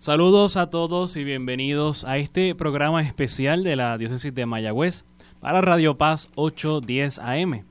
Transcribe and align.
Saludos 0.00 0.56
a 0.56 0.70
todos 0.70 1.14
y 1.16 1.24
bienvenidos 1.24 2.04
a 2.04 2.16
este 2.16 2.54
programa 2.54 3.02
especial 3.02 3.62
de 3.62 3.76
la 3.76 3.98
Diócesis 3.98 4.34
de 4.34 4.46
Mayagüez 4.46 5.04
para 5.40 5.60
Radio 5.60 5.98
Paz 5.98 6.30
810 6.36 7.18
AM. 7.18 7.66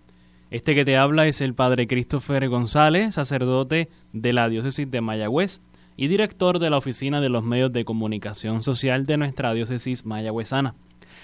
Este 0.52 0.76
que 0.76 0.86
te 0.86 0.96
habla 0.96 1.26
es 1.26 1.42
el 1.42 1.56
Padre 1.56 1.88
Christopher 1.88 2.48
González, 2.48 3.16
sacerdote 3.16 3.90
de 4.14 4.32
la 4.32 4.48
Diócesis 4.48 4.92
de 4.92 5.02
Mayagüez 5.02 5.60
y 5.98 6.08
director 6.08 6.60
de 6.60 6.70
la 6.70 6.78
Oficina 6.78 7.20
de 7.20 7.30
los 7.30 7.44
Medios 7.44 7.74
de 7.74 7.84
Comunicación 7.84 8.62
Social 8.62 9.08
de 9.08 9.18
nuestra 9.18 9.56
Diócesis 9.56 10.06
Mayagüezana. 10.06 10.76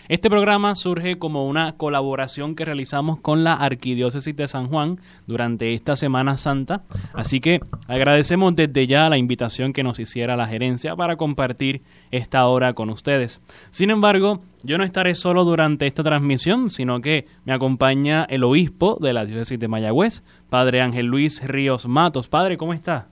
Este 0.08 0.30
programa 0.30 0.76
surge 0.76 1.18
como 1.18 1.48
una 1.48 1.74
colaboración 1.78 2.56
que 2.56 2.64
realizamos 2.64 3.20
con 3.20 3.44
la 3.44 3.54
Arquidiócesis 3.54 4.36
de 4.36 4.48
San 4.48 4.68
Juan 4.68 5.00
durante 5.26 5.74
esta 5.74 5.96
Semana 5.96 6.38
Santa, 6.38 6.84
así 7.14 7.40
que 7.40 7.60
agradecemos 7.88 8.56
desde 8.56 8.86
ya 8.86 9.10
la 9.10 9.18
invitación 9.18 9.74
que 9.74 9.84
nos 9.84 10.00
hiciera 10.00 10.36
la 10.36 10.48
gerencia 10.48 10.96
para 10.96 11.16
compartir 11.16 11.82
esta 12.12 12.46
hora 12.46 12.74
con 12.74 12.92
ustedes. 12.92 13.42
Sin 13.72 13.90
embargo, 13.90 14.44
yo 14.62 14.78
no 14.78 14.84
estaré 14.84 15.16
solo 15.16 15.44
durante 15.44 15.88
esta 15.88 16.04
transmisión, 16.04 16.70
sino 16.70 17.02
que 17.02 17.26
me 17.44 17.54
acompaña 17.54 18.26
el 18.30 18.44
obispo 18.44 18.98
de 19.02 19.14
la 19.14 19.26
Diócesis 19.26 19.60
de 19.60 19.68
Mayagüez, 19.68 20.24
Padre 20.50 20.82
Ángel 20.82 21.08
Luis 21.08 21.44
Ríos 21.44 21.88
Matos. 21.88 22.28
Padre, 22.28 22.58
¿cómo 22.58 22.74
está? 22.74 23.08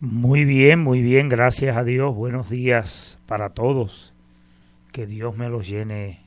Muy 0.00 0.44
bien, 0.44 0.80
muy 0.80 1.00
bien, 1.00 1.28
gracias 1.28 1.76
a 1.76 1.84
Dios. 1.84 2.14
Buenos 2.14 2.50
días 2.50 3.18
para 3.26 3.50
todos 3.50 4.09
que 4.90 5.06
Dios 5.06 5.36
me 5.36 5.48
los 5.48 5.68
llene 5.68 6.20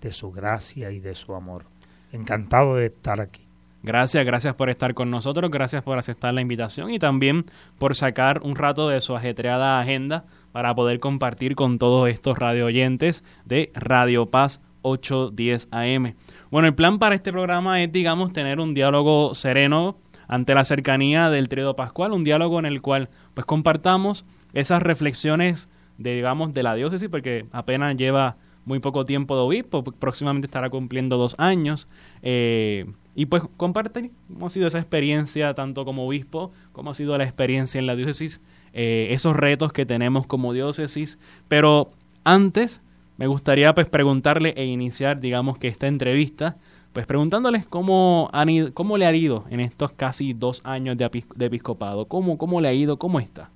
de 0.00 0.12
su 0.12 0.30
gracia 0.30 0.90
y 0.90 1.00
de 1.00 1.14
su 1.14 1.34
amor. 1.34 1.64
Encantado 2.12 2.76
de 2.76 2.86
estar 2.86 3.20
aquí. 3.20 3.46
Gracias, 3.82 4.24
gracias 4.24 4.54
por 4.54 4.68
estar 4.68 4.94
con 4.94 5.10
nosotros, 5.10 5.50
gracias 5.50 5.82
por 5.82 5.96
aceptar 5.96 6.34
la 6.34 6.40
invitación 6.40 6.90
y 6.90 6.98
también 6.98 7.44
por 7.78 7.94
sacar 7.94 8.40
un 8.42 8.56
rato 8.56 8.88
de 8.88 9.00
su 9.00 9.14
ajetreada 9.14 9.78
agenda 9.78 10.24
para 10.50 10.74
poder 10.74 10.98
compartir 10.98 11.54
con 11.54 11.78
todos 11.78 12.08
estos 12.08 12.36
radio 12.36 12.66
oyentes 12.66 13.22
de 13.44 13.70
Radio 13.74 14.26
Paz 14.26 14.60
810 14.82 15.68
AM. 15.70 16.14
Bueno, 16.50 16.66
el 16.66 16.74
plan 16.74 16.98
para 16.98 17.14
este 17.14 17.32
programa 17.32 17.82
es, 17.82 17.92
digamos, 17.92 18.32
tener 18.32 18.58
un 18.58 18.74
diálogo 18.74 19.34
sereno 19.34 19.98
ante 20.26 20.54
la 20.54 20.64
cercanía 20.64 21.30
del 21.30 21.48
trío 21.48 21.76
pascual, 21.76 22.12
un 22.12 22.24
diálogo 22.24 22.58
en 22.58 22.66
el 22.66 22.82
cual 22.82 23.08
pues 23.34 23.46
compartamos 23.46 24.24
esas 24.52 24.82
reflexiones 24.82 25.68
digamos, 25.98 26.52
de 26.52 26.62
la 26.62 26.74
diócesis, 26.74 27.08
porque 27.08 27.46
apenas 27.52 27.96
lleva 27.96 28.36
muy 28.66 28.80
poco 28.80 29.06
tiempo 29.06 29.36
de 29.36 29.42
obispo, 29.42 29.84
próximamente 29.84 30.46
estará 30.46 30.68
cumpliendo 30.68 31.16
dos 31.16 31.36
años. 31.38 31.88
Eh, 32.22 32.86
y 33.14 33.26
pues 33.26 33.42
compartir 33.56 34.10
cómo 34.28 34.48
ha 34.48 34.50
sido 34.50 34.66
esa 34.66 34.78
experiencia, 34.78 35.54
tanto 35.54 35.84
como 35.86 36.06
obispo, 36.06 36.50
cómo 36.72 36.90
ha 36.90 36.94
sido 36.94 37.16
la 37.16 37.24
experiencia 37.24 37.78
en 37.78 37.86
la 37.86 37.96
diócesis, 37.96 38.42
eh, 38.74 39.08
esos 39.12 39.34
retos 39.34 39.72
que 39.72 39.86
tenemos 39.86 40.26
como 40.26 40.52
diócesis. 40.52 41.18
Pero 41.48 41.92
antes, 42.24 42.82
me 43.16 43.26
gustaría 43.28 43.74
pues 43.74 43.88
preguntarle 43.88 44.52
e 44.56 44.66
iniciar, 44.66 45.20
digamos 45.20 45.56
que 45.58 45.68
esta 45.68 45.86
entrevista, 45.86 46.56
pues 46.92 47.06
preguntándoles 47.06 47.66
cómo, 47.66 48.28
han 48.32 48.72
cómo 48.72 48.98
le 48.98 49.06
ha 49.06 49.14
ido 49.14 49.44
en 49.48 49.60
estos 49.60 49.92
casi 49.92 50.34
dos 50.34 50.60
años 50.64 50.96
de, 50.98 51.24
de 51.36 51.46
episcopado, 51.46 52.06
cómo, 52.06 52.36
cómo 52.36 52.60
le 52.60 52.68
ha 52.68 52.74
ido, 52.74 52.98
cómo 52.98 53.20
está. 53.20 53.50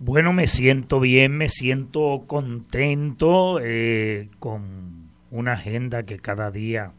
Bueno, 0.00 0.32
me 0.32 0.46
siento 0.46 1.00
bien, 1.00 1.36
me 1.36 1.48
siento 1.48 2.22
contento 2.28 3.58
eh, 3.60 4.28
con 4.38 5.10
una 5.32 5.54
agenda 5.54 6.04
que 6.04 6.20
cada 6.20 6.52
día 6.52 6.92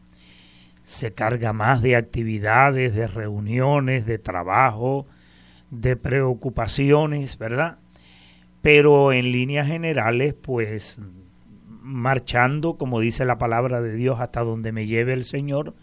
se 0.84 1.14
carga 1.14 1.54
más 1.54 1.80
de 1.80 1.96
actividades, 1.96 2.94
de 2.94 3.06
reuniones, 3.06 4.04
de 4.04 4.18
trabajo, 4.18 5.06
de 5.70 5.96
preocupaciones, 5.96 7.38
¿verdad? 7.38 7.78
Pero 8.60 9.14
en 9.14 9.32
líneas 9.32 9.66
generales, 9.66 10.34
pues 10.34 10.98
marchando, 11.80 12.74
como 12.74 13.00
dice 13.00 13.24
la 13.24 13.38
palabra 13.38 13.80
de 13.80 13.94
Dios, 13.94 14.20
hasta 14.20 14.42
donde 14.42 14.72
me 14.72 14.86
lleve 14.86 15.14
el 15.14 15.24
Señor, 15.24 15.74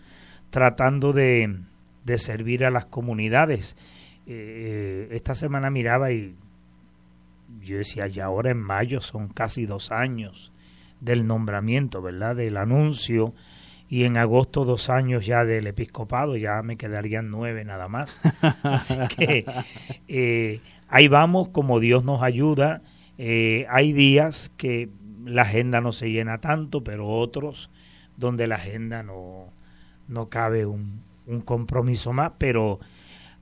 tratando 0.52 1.14
de, 1.14 1.62
de 2.06 2.18
servir 2.20 2.64
a 2.64 2.70
las 2.70 2.86
comunidades. 2.86 3.76
Eh, 4.28 5.08
esta 5.12 5.34
semana 5.34 5.72
miraba 5.72 6.12
y 6.12 6.36
yo 7.62 7.78
decía, 7.78 8.08
ya 8.08 8.26
ahora 8.26 8.52
en 8.52 8.60
mayo 8.60 9.02
son 9.02 9.30
casi 9.30 9.66
dos 9.66 9.92
años 9.92 10.52
del 11.00 11.28
nombramiento, 11.28 12.02
¿verdad? 12.02 12.36
Del 12.36 12.58
anuncio 12.58 13.34
y 13.90 14.04
en 14.04 14.18
agosto 14.18 14.66
dos 14.66 14.90
años 14.90 15.26
ya 15.26 15.46
del 15.46 15.68
episcopado, 15.68 16.36
ya 16.36 16.62
me 16.62 16.78
quedarían 16.78 17.30
nueve 17.30 17.64
nada 17.64 17.88
más. 17.88 18.20
Así 18.64 18.98
que 19.16 19.46
eh, 20.08 20.62
ahí 20.90 21.08
vamos, 21.08 21.50
como 21.50 21.80
Dios 21.80 22.04
nos 22.04 22.22
ayuda. 22.22 22.82
Eh, 23.18 23.66
hay 23.70 23.94
días 23.94 24.52
que 24.58 24.90
la 25.26 25.44
agenda 25.44 25.82
no 25.82 25.92
se 25.92 26.12
llena 26.12 26.40
tanto, 26.40 26.84
pero 26.84 27.08
otros 27.08 27.70
donde 28.18 28.48
la 28.48 28.56
agenda 28.56 29.04
no, 29.04 29.54
no 30.08 30.30
cabe 30.30 30.66
un, 30.66 31.02
un 31.26 31.42
compromiso 31.42 32.14
más, 32.14 32.34
pero 32.38 32.80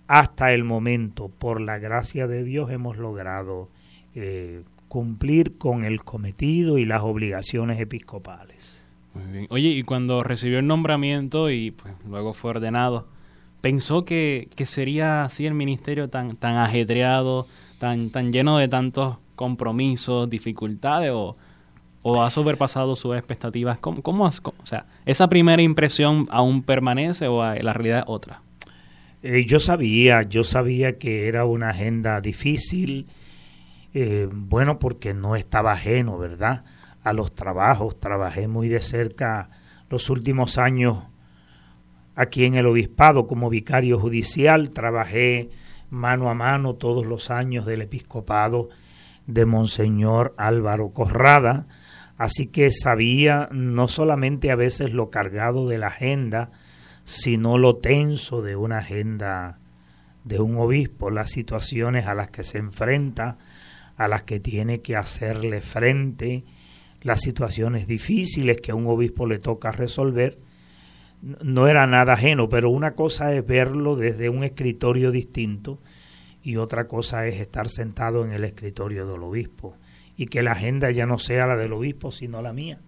hasta 0.07 0.53
el 0.53 0.63
momento, 0.63 1.29
por 1.29 1.61
la 1.61 1.79
gracia 1.79 2.27
de 2.27 2.43
Dios, 2.43 2.69
hemos 2.69 2.97
logrado 2.97 3.69
eh, 4.15 4.63
cumplir 4.87 5.57
con 5.57 5.83
el 5.83 6.03
cometido 6.03 6.77
y 6.77 6.85
las 6.85 7.01
obligaciones 7.01 7.79
episcopales. 7.79 8.83
Muy 9.13 9.25
bien. 9.31 9.47
Oye, 9.49 9.69
y 9.69 9.83
cuando 9.83 10.23
recibió 10.23 10.59
el 10.59 10.67
nombramiento 10.67 11.49
y 11.49 11.71
pues, 11.71 11.93
luego 12.07 12.33
fue 12.33 12.51
ordenado, 12.51 13.07
¿pensó 13.61 14.05
que, 14.05 14.49
que, 14.55 14.65
sería 14.65 15.23
así 15.23 15.45
el 15.45 15.53
ministerio 15.53 16.09
tan, 16.09 16.35
tan 16.35 16.57
ajetreado, 16.57 17.47
tan, 17.79 18.09
tan 18.09 18.31
lleno 18.31 18.57
de 18.57 18.67
tantos 18.67 19.17
compromisos, 19.35 20.29
dificultades 20.29 21.11
o, 21.13 21.35
o 22.03 22.23
ha 22.23 22.31
sobrepasado 22.31 22.95
sus 22.95 23.15
expectativas? 23.15 23.77
¿Cómo, 23.79 24.01
cómo, 24.01 24.25
o 24.25 24.65
sea, 24.65 24.85
esa 25.05 25.27
primera 25.27 25.61
impresión 25.61 26.27
aún 26.29 26.63
permanece 26.63 27.27
o 27.27 27.43
la 27.43 27.73
realidad 27.73 27.99
es 27.99 28.05
otra? 28.07 28.41
Eh, 29.23 29.45
yo 29.47 29.59
sabía, 29.59 30.21
yo 30.21 30.43
sabía 30.43 30.99
que 30.99 31.27
era 31.27 31.45
una 31.45 31.69
agenda 31.69 32.21
difícil, 32.21 33.07
eh, 33.97 34.27
bueno, 34.29 34.77
porque 34.77 35.13
no 35.13 35.37
estaba 35.37 35.71
ajeno, 35.71 36.17
¿verdad? 36.17 36.65
A 37.01 37.13
los 37.13 37.33
trabajos, 37.33 37.97
trabajé 37.97 38.49
muy 38.49 38.67
de 38.67 38.81
cerca 38.81 39.49
los 39.89 40.09
últimos 40.09 40.57
años 40.57 41.05
aquí 42.13 42.43
en 42.43 42.55
el 42.55 42.65
obispado 42.65 43.25
como 43.25 43.49
vicario 43.49 43.97
judicial, 43.97 44.71
trabajé 44.71 45.49
mano 45.89 46.29
a 46.29 46.33
mano 46.33 46.75
todos 46.75 47.05
los 47.05 47.31
años 47.31 47.65
del 47.65 47.83
episcopado 47.83 48.67
de 49.27 49.45
Monseñor 49.45 50.33
Álvaro 50.35 50.89
Corrada, 50.89 51.65
así 52.17 52.47
que 52.47 52.71
sabía 52.71 53.47
no 53.53 53.87
solamente 53.87 54.51
a 54.51 54.57
veces 54.57 54.91
lo 54.91 55.09
cargado 55.09 55.69
de 55.69 55.77
la 55.77 55.87
agenda, 55.87 56.51
sino 57.05 57.57
lo 57.57 57.77
tenso 57.77 58.41
de 58.41 58.57
una 58.57 58.79
agenda 58.79 59.59
de 60.25 60.41
un 60.41 60.57
obispo, 60.57 61.11
las 61.11 61.29
situaciones 61.29 62.07
a 62.07 62.13
las 62.13 62.29
que 62.29 62.43
se 62.43 62.57
enfrenta, 62.57 63.37
a 63.97 64.07
las 64.07 64.23
que 64.23 64.39
tiene 64.39 64.81
que 64.81 64.95
hacerle 64.95 65.61
frente, 65.61 66.43
las 67.01 67.21
situaciones 67.21 67.87
difíciles 67.87 68.59
que 68.61 68.71
a 68.71 68.75
un 68.75 68.87
obispo 68.87 69.27
le 69.27 69.39
toca 69.39 69.71
resolver, 69.71 70.37
no 71.21 71.67
era 71.67 71.87
nada 71.87 72.13
ajeno, 72.13 72.49
pero 72.49 72.69
una 72.69 72.91
cosa 72.91 73.33
es 73.33 73.45
verlo 73.45 73.95
desde 73.95 74.29
un 74.29 74.43
escritorio 74.43 75.11
distinto 75.11 75.79
y 76.43 76.57
otra 76.57 76.87
cosa 76.87 77.25
es 77.27 77.39
estar 77.39 77.69
sentado 77.69 78.25
en 78.25 78.31
el 78.31 78.43
escritorio 78.43 79.07
del 79.07 79.23
obispo 79.23 79.75
y 80.17 80.27
que 80.27 80.43
la 80.43 80.51
agenda 80.51 80.91
ya 80.91 81.05
no 81.05 81.17
sea 81.17 81.47
la 81.47 81.57
del 81.57 81.73
obispo, 81.73 82.11
sino 82.11 82.41
la 82.41 82.53
mía. 82.53 82.79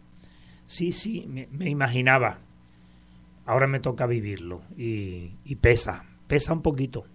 Sí, 0.65 0.91
sí, 0.91 1.25
me, 1.27 1.69
imaginaba. 1.69 2.39
Ahora 3.45 3.67
me 3.67 3.79
toca 3.79 4.05
vivirlo 4.05 4.61
y, 4.77 5.31
y 5.45 5.55
pesa, 5.55 6.05
pesa 6.27 6.53
un 6.53 6.61
poquito. 6.61 7.05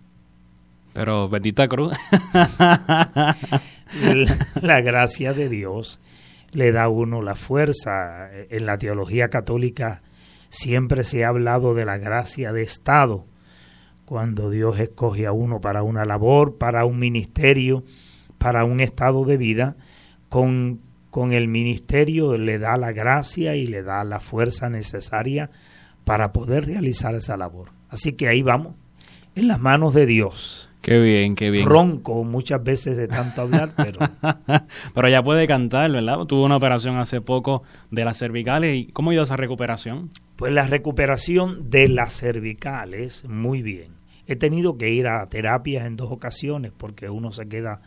Pero 0.92 1.28
bendita 1.28 1.68
cruz. 1.68 1.92
la, 4.62 4.80
gracia 4.80 5.34
de 5.34 5.48
Dios 5.48 6.00
le 6.52 6.72
da 6.72 6.84
a 6.84 6.88
uno 6.88 7.22
la 7.22 7.34
fuerza. 7.34 8.30
En 8.50 8.66
la 8.66 8.78
teología 8.78 9.28
católica 9.28 10.02
siempre 10.50 11.04
se 11.04 11.24
ha 11.24 11.28
hablado 11.28 11.74
de 11.74 11.84
la 11.84 11.98
gracia 11.98 12.52
de 12.52 12.62
Estado, 12.62 13.26
cuando 14.04 14.50
Dios 14.50 14.78
escoge 14.78 15.26
a 15.26 15.32
uno 15.32 15.60
para 15.60 15.82
una 15.82 16.04
labor, 16.04 16.58
para 16.58 16.84
un 16.84 16.98
ministerio, 16.98 17.84
para 18.38 18.64
un 18.64 18.80
estado 18.80 19.24
de 19.24 19.36
vida, 19.36 19.76
con, 20.28 20.80
con 21.10 21.32
el 21.32 21.48
ministerio 21.48 22.36
le 22.36 22.58
da 22.58 22.76
la 22.76 22.92
gracia 22.92 23.54
y 23.54 23.66
le 23.66 23.82
da 23.82 24.04
la 24.04 24.20
fuerza 24.20 24.68
necesaria 24.68 25.50
para 26.04 26.32
poder 26.32 26.66
realizar 26.66 27.14
esa 27.14 27.36
labor. 27.36 27.70
Así 27.88 28.12
que 28.12 28.28
ahí 28.28 28.42
vamos, 28.42 28.74
en 29.34 29.48
las 29.48 29.60
manos 29.60 29.94
de 29.94 30.06
Dios. 30.06 30.71
Qué 30.82 30.98
bien, 30.98 31.36
qué 31.36 31.50
bien. 31.50 31.64
Ronco 31.64 32.24
muchas 32.24 32.62
veces 32.62 32.96
de 32.96 33.06
tanto 33.06 33.42
hablar, 33.42 33.70
pero... 33.76 34.00
pero 34.94 35.08
ya 35.08 35.22
puede 35.22 35.46
cantar, 35.46 35.92
¿verdad? 35.92 36.18
Tuvo 36.24 36.44
una 36.44 36.56
operación 36.56 36.96
hace 36.96 37.20
poco 37.20 37.62
de 37.92 38.04
las 38.04 38.18
cervicales. 38.18 38.76
¿Y 38.76 38.86
cómo 38.88 39.10
ha 39.10 39.14
ido 39.14 39.22
esa 39.22 39.36
recuperación? 39.36 40.10
Pues 40.34 40.52
la 40.52 40.66
recuperación 40.66 41.70
de 41.70 41.86
las 41.88 42.14
cervicales, 42.14 43.24
muy 43.28 43.62
bien. 43.62 43.92
He 44.26 44.34
tenido 44.34 44.76
que 44.76 44.90
ir 44.90 45.06
a 45.06 45.24
terapias 45.28 45.86
en 45.86 45.94
dos 45.94 46.10
ocasiones 46.10 46.72
porque 46.76 47.08
uno 47.08 47.30
se 47.30 47.46
queda 47.46 47.80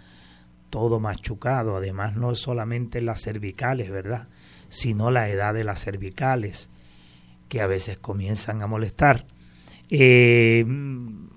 todo 0.69 1.01
machucado. 1.01 1.75
Además, 1.75 2.15
no 2.15 2.31
es 2.31 2.39
solamente 2.39 3.01
las 3.01 3.21
cervicales, 3.21 3.91
¿verdad? 3.91 4.29
Sino 4.69 5.11
la 5.11 5.27
edad 5.27 5.53
de 5.53 5.65
las 5.65 5.83
cervicales, 5.83 6.69
que 7.49 7.59
a 7.59 7.67
veces 7.67 7.97
comienzan 7.97 8.61
a 8.61 8.67
molestar. 8.67 9.25
Eh, 9.89 10.65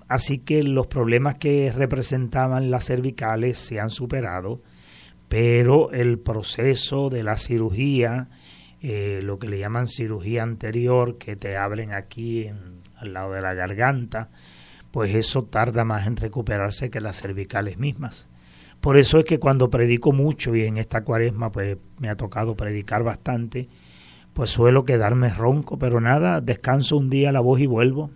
así 0.09 0.39
que 0.39 0.63
los 0.63 0.87
problemas 0.87 1.35
que 1.35 1.71
representaban 1.71 2.71
las 2.71 2.85
cervicales 2.85 3.59
se 3.59 3.79
han 3.79 3.91
superado, 3.91 4.61
pero 5.29 5.91
el 5.91 6.19
proceso 6.19 7.09
de 7.09 7.23
la 7.23 7.37
cirugía, 7.37 8.29
eh, 8.81 9.21
lo 9.23 9.39
que 9.39 9.47
le 9.47 9.59
llaman 9.59 9.87
cirugía 9.87 10.43
anterior, 10.43 11.17
que 11.17 11.35
te 11.35 11.55
abren 11.55 11.93
aquí 11.93 12.49
al 12.97 13.13
lado 13.13 13.33
de 13.33 13.41
la 13.41 13.53
garganta, 13.53 14.29
pues 14.91 15.13
eso 15.13 15.43
tarda 15.43 15.85
más 15.85 16.07
en 16.07 16.17
recuperarse 16.17 16.89
que 16.89 16.99
las 16.99 17.21
cervicales 17.21 17.77
mismas. 17.77 18.27
Por 18.81 18.97
eso 18.97 19.19
es 19.19 19.25
que 19.25 19.39
cuando 19.39 19.69
predico 19.69 20.11
mucho 20.11 20.55
y 20.55 20.63
en 20.63 20.77
esta 20.77 21.03
cuaresma 21.03 21.51
pues 21.51 21.77
me 21.99 22.09
ha 22.09 22.15
tocado 22.15 22.55
predicar 22.55 23.03
bastante, 23.03 23.69
pues 24.33 24.49
suelo 24.49 24.85
quedarme 24.85 25.29
ronco, 25.29 25.77
pero 25.77 25.99
nada, 25.99 26.41
descanso 26.41 26.97
un 26.97 27.09
día 27.09 27.31
la 27.31 27.39
voz 27.39 27.59
y 27.59 27.67
vuelvo. 27.67 28.11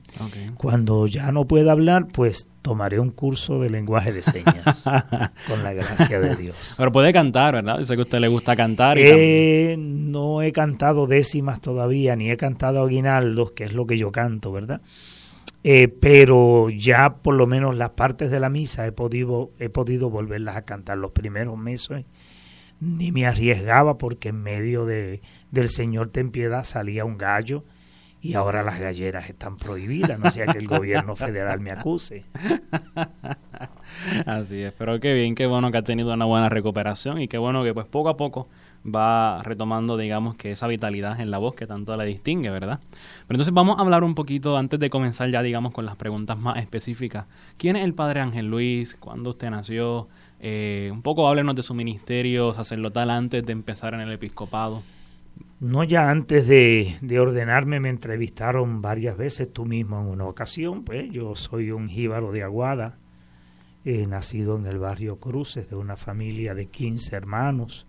Cuando 0.56 1.08
ya 1.08 1.32
no 1.32 1.46
pueda 1.46 1.72
hablar, 1.74 2.08
pues 2.08 2.48
tomaré 2.62 3.00
un 3.00 3.12
curso 3.12 3.60
de 3.60 3.70
lenguaje 3.70 4.14
de 4.14 4.24
señas, 4.24 4.84
con 5.48 5.64
la 5.64 5.74
gracia 5.74 6.20
de 6.20 6.36
Dios. 6.36 6.76
Pero 6.78 6.92
puede 6.92 7.12
cantar, 7.12 7.56
¿verdad? 7.56 7.80
Yo 7.80 7.86
sé 7.86 7.96
que 7.96 8.02
a 8.02 8.04
usted 8.04 8.20
le 8.20 8.30
gusta 8.30 8.56
cantar. 8.56 8.98
Eh, 8.98 9.76
no 9.78 10.42
he 10.42 10.52
cantado 10.54 11.08
décimas 11.08 11.60
todavía, 11.60 12.16
ni 12.16 12.32
he 12.32 12.38
cantado 12.38 12.84
aguinaldos, 12.84 13.52
que 13.52 13.66
es 13.66 13.74
lo 13.74 13.86
que 13.86 13.98
yo 13.98 14.12
canto, 14.12 14.52
¿verdad? 14.52 14.82
Eh, 15.66 15.88
pero 15.88 16.70
ya 16.70 17.16
por 17.18 17.36
lo 17.36 17.48
menos 17.48 17.76
las 17.78 17.92
partes 17.92 18.30
de 18.32 18.40
la 18.40 18.50
misa 18.50 18.86
he 18.86 18.92
podido, 18.92 19.52
he 19.60 19.70
podido 19.70 20.10
volverlas 20.10 20.58
a 20.58 20.64
cantar 20.64 20.98
los 20.98 21.12
primeros 21.12 21.58
meses. 21.58 22.06
Ni 22.84 23.12
me 23.12 23.26
arriesgaba 23.26 23.98
porque 23.98 24.30
en 24.30 24.44
medio 24.44 24.86
de, 24.86 25.22
del 25.52 25.70
Señor 25.70 26.10
ten 26.10 26.32
piedad 26.32 26.64
salía 26.64 27.06
un 27.06 27.18
gallo 27.18 27.64
y 28.24 28.36
ahora 28.36 28.64
las 28.64 28.80
galleras 28.80 29.30
están 29.30 29.58
prohibidas, 29.58 30.18
no 30.18 30.32
sea 30.32 30.48
que 30.48 30.58
el 30.58 30.68
gobierno 30.68 31.18
federal 31.18 31.60
me 31.60 31.72
acuse. 31.72 32.24
Así 34.26 34.62
es, 34.62 34.74
pero 34.78 35.02
qué 35.02 35.14
bien, 35.14 35.36
qué 35.36 35.46
bueno 35.46 35.72
que 35.72 35.78
ha 35.78 35.84
tenido 35.84 36.14
una 36.14 36.24
buena 36.24 36.48
recuperación 36.48 37.20
y 37.20 37.28
qué 37.28 37.38
bueno 37.38 37.66
que 37.66 37.74
pues 37.74 37.86
poco 37.86 38.08
a 38.08 38.16
poco 38.16 38.48
va 38.84 39.42
retomando, 39.44 39.98
digamos, 39.98 40.36
que 40.36 40.52
esa 40.52 40.68
vitalidad 40.68 41.20
en 41.20 41.32
la 41.32 41.38
voz 41.38 41.54
que 41.56 41.68
tanto 41.68 41.96
la 41.98 42.06
distingue, 42.06 42.50
¿verdad? 42.50 42.80
Pero 43.28 43.36
entonces 43.36 43.54
vamos 43.54 43.78
a 43.78 43.82
hablar 43.82 44.06
un 44.06 44.16
poquito, 44.16 44.58
antes 44.58 44.80
de 44.80 44.90
comenzar 44.90 45.30
ya, 45.30 45.42
digamos, 45.42 45.74
con 45.74 45.86
las 45.86 45.98
preguntas 45.98 46.38
más 46.38 46.58
específicas. 46.58 47.26
¿Quién 47.58 47.76
es 47.76 47.84
el 47.84 47.94
Padre 47.94 48.22
Ángel 48.22 48.48
Luis? 48.48 48.96
¿Cuándo 49.00 49.32
usted 49.32 49.50
nació? 49.50 50.08
Eh, 50.46 50.90
un 50.92 51.02
poco 51.02 51.26
háblenos 51.26 51.56
de 51.56 51.64
su 51.64 51.74
ministerio 51.74 52.54
sacerdotal 52.54 53.12
antes 53.12 53.46
de 53.46 53.54
empezar 53.54 53.94
en 53.94 54.02
el 54.02 54.12
episcopado. 54.12 54.84
No 55.62 55.86
ya 55.86 56.10
antes 56.10 56.50
de, 56.50 56.98
de 57.00 57.20
ordenarme 57.22 57.80
me 57.80 57.88
entrevistaron 57.88 58.82
varias 58.82 59.16
veces, 59.16 59.54
tú 59.54 59.64
mismo 59.66 60.02
en 60.02 60.08
una 60.08 60.26
ocasión, 60.26 60.84
pues 60.84 61.10
yo 61.10 61.38
soy 61.38 61.72
un 61.72 61.88
jíbaro 61.88 62.34
de 62.34 62.44
Aguada, 62.44 62.98
he 63.86 64.06
nacido 64.06 64.58
en 64.58 64.66
el 64.66 64.80
barrio 64.80 65.16
Cruces 65.18 65.70
de 65.70 65.78
una 65.78 65.96
familia 65.96 66.54
de 66.54 66.66
15 66.66 67.16
hermanos, 67.16 67.88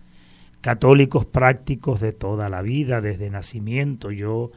católicos 0.60 1.26
prácticos 1.26 2.00
de 2.00 2.12
toda 2.12 2.48
la 2.48 2.62
vida, 2.62 3.00
desde 3.00 3.30
nacimiento. 3.30 4.12
Yo 4.12 4.52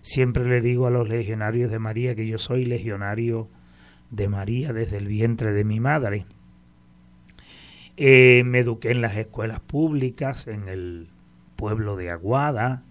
siempre 0.00 0.48
le 0.48 0.62
digo 0.62 0.86
a 0.86 0.90
los 0.90 1.06
legionarios 1.06 1.70
de 1.70 1.78
María 1.78 2.14
que 2.14 2.26
yo 2.26 2.38
soy 2.38 2.64
legionario 2.64 3.50
de 4.10 4.28
María 4.28 4.72
desde 4.72 4.96
el 4.96 5.06
vientre 5.06 5.52
de 5.52 5.64
mi 5.64 5.80
madre. 5.80 6.24
Eh, 7.96 8.42
me 8.44 8.60
eduqué 8.60 8.90
en 8.90 9.02
las 9.02 9.16
escuelas 9.16 9.60
públicas, 9.60 10.46
en 10.46 10.68
el 10.68 11.08
pueblo 11.56 11.96
de 11.96 12.10
Aguada. 12.10 12.84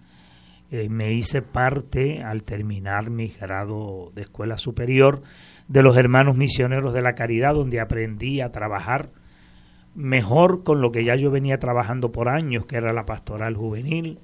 Eh, 0.70 0.88
me 0.88 1.12
hice 1.12 1.42
parte, 1.42 2.22
al 2.22 2.44
terminar 2.44 3.10
mi 3.10 3.28
grado 3.28 4.12
de 4.14 4.22
escuela 4.22 4.56
superior, 4.58 5.22
de 5.68 5.82
los 5.82 5.96
hermanos 5.96 6.36
misioneros 6.36 6.94
de 6.94 7.02
la 7.02 7.14
caridad, 7.14 7.54
donde 7.54 7.80
aprendí 7.80 8.40
a 8.40 8.52
trabajar 8.52 9.10
mejor 9.94 10.62
con 10.62 10.80
lo 10.80 10.92
que 10.92 11.04
ya 11.04 11.16
yo 11.16 11.30
venía 11.30 11.58
trabajando 11.58 12.12
por 12.12 12.28
años, 12.28 12.64
que 12.66 12.76
era 12.76 12.92
la 12.92 13.04
pastoral 13.04 13.56
juvenil. 13.56 14.20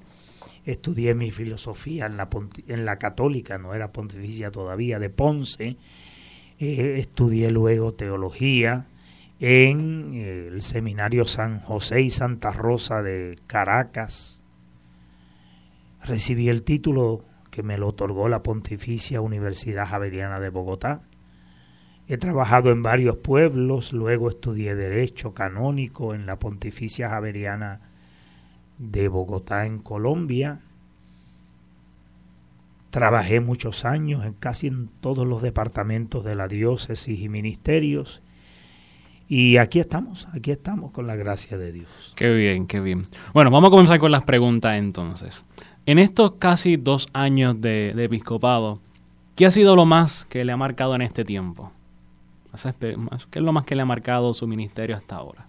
Estudié 0.65 1.13
mi 1.13 1.31
filosofía 1.31 2.05
en 2.05 2.17
la, 2.17 2.29
en 2.67 2.85
la 2.85 2.97
católica, 2.97 3.57
no 3.57 3.73
era 3.73 3.91
pontificia 3.91 4.49
todavía, 4.51 4.97
de 4.97 5.09
Ponce. 5.09 5.77
Eh, 6.57 6.95
estudié 6.97 7.51
luego 7.51 7.93
teología 7.93 8.87
en 9.39 10.13
eh, 10.13 10.47
el 10.47 10.61
seminario 10.61 11.25
San 11.25 11.59
José 11.61 12.01
y 12.01 12.09
Santa 12.09 12.51
Rosa 12.51 13.01
de 13.01 13.37
Caracas. 13.47 14.41
Recibí 16.03 16.49
el 16.49 16.63
título 16.63 17.25
que 17.51 17.63
me 17.63 17.77
lo 17.77 17.87
otorgó 17.87 18.29
la 18.29 18.43
Pontificia 18.43 19.21
Universidad 19.21 19.87
Javeriana 19.87 20.39
de 20.39 20.49
Bogotá 20.49 21.01
He 22.11 22.17
trabajado 22.17 22.71
en 22.71 22.81
varios 22.81 23.17
pueblos, 23.17 23.93
luego 23.93 24.29
estudié 24.29 24.73
Derecho 24.73 25.35
Canónico 25.35 26.15
en 26.15 26.25
la 26.25 26.39
Pontificia 26.39 27.07
Javeriana 27.07 27.81
de 28.79 29.07
Bogotá, 29.09 29.67
en 29.67 29.77
Colombia. 29.77 30.59
Trabajé 32.89 33.41
muchos 33.41 33.85
años 33.85 34.25
en 34.25 34.33
casi 34.33 34.65
en 34.65 34.87
todos 35.01 35.27
los 35.27 35.43
departamentos 35.43 36.25
de 36.25 36.33
la 36.33 36.47
diócesis 36.47 37.19
y 37.19 37.29
ministerios. 37.29 38.23
Y 39.31 39.57
aquí 39.57 39.79
estamos, 39.79 40.27
aquí 40.33 40.49
estamos 40.49 40.91
con 40.91 41.05
la 41.05 41.15
gracia 41.15 41.55
de 41.59 41.71
Dios. 41.71 42.13
Qué 42.15 42.33
bien, 42.33 42.65
qué 42.65 42.79
bien. 42.79 43.05
Bueno, 43.31 43.51
vamos 43.51 43.67
a 43.67 43.71
comenzar 43.71 43.99
con 43.99 44.11
las 44.11 44.25
preguntas 44.25 44.75
entonces. 44.75 45.45
En 45.85 45.99
estos 45.99 46.33
casi 46.39 46.77
dos 46.77 47.07
años 47.13 47.61
de, 47.61 47.93
de 47.95 48.05
episcopado, 48.05 48.79
¿qué 49.35 49.45
ha 49.45 49.51
sido 49.51 49.75
lo 49.75 49.85
más 49.85 50.25
que 50.25 50.43
le 50.43 50.51
ha 50.51 50.57
marcado 50.57 50.95
en 50.95 51.03
este 51.03 51.25
tiempo? 51.25 51.71
¿Qué 52.81 53.37
es 53.37 53.43
lo 53.43 53.53
más 53.53 53.65
que 53.65 53.75
le 53.75 53.83
ha 53.83 53.85
marcado 53.85 54.33
su 54.33 54.47
ministerio 54.47 54.95
hasta 54.95 55.17
ahora? 55.17 55.45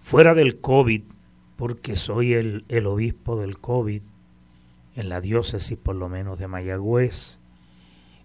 Fuera 0.00 0.34
del 0.34 0.58
COVID, 0.62 1.02
porque 1.56 1.96
soy 1.96 2.32
el, 2.32 2.64
el 2.68 2.86
obispo 2.86 3.36
del 3.36 3.58
COVID, 3.58 4.02
en 4.96 5.08
la 5.10 5.20
diócesis 5.20 5.76
por 5.76 5.96
lo 5.96 6.08
menos 6.08 6.38
de 6.38 6.48
Mayagüez, 6.48 7.39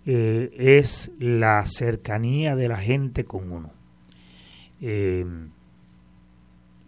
eh, 0.06 0.54
es 0.58 1.12
la 1.20 1.66
cercanía 1.66 2.56
de 2.56 2.68
la 2.68 2.78
gente 2.78 3.26
con 3.26 3.52
uno. 3.52 3.72
Eh, 4.82 5.26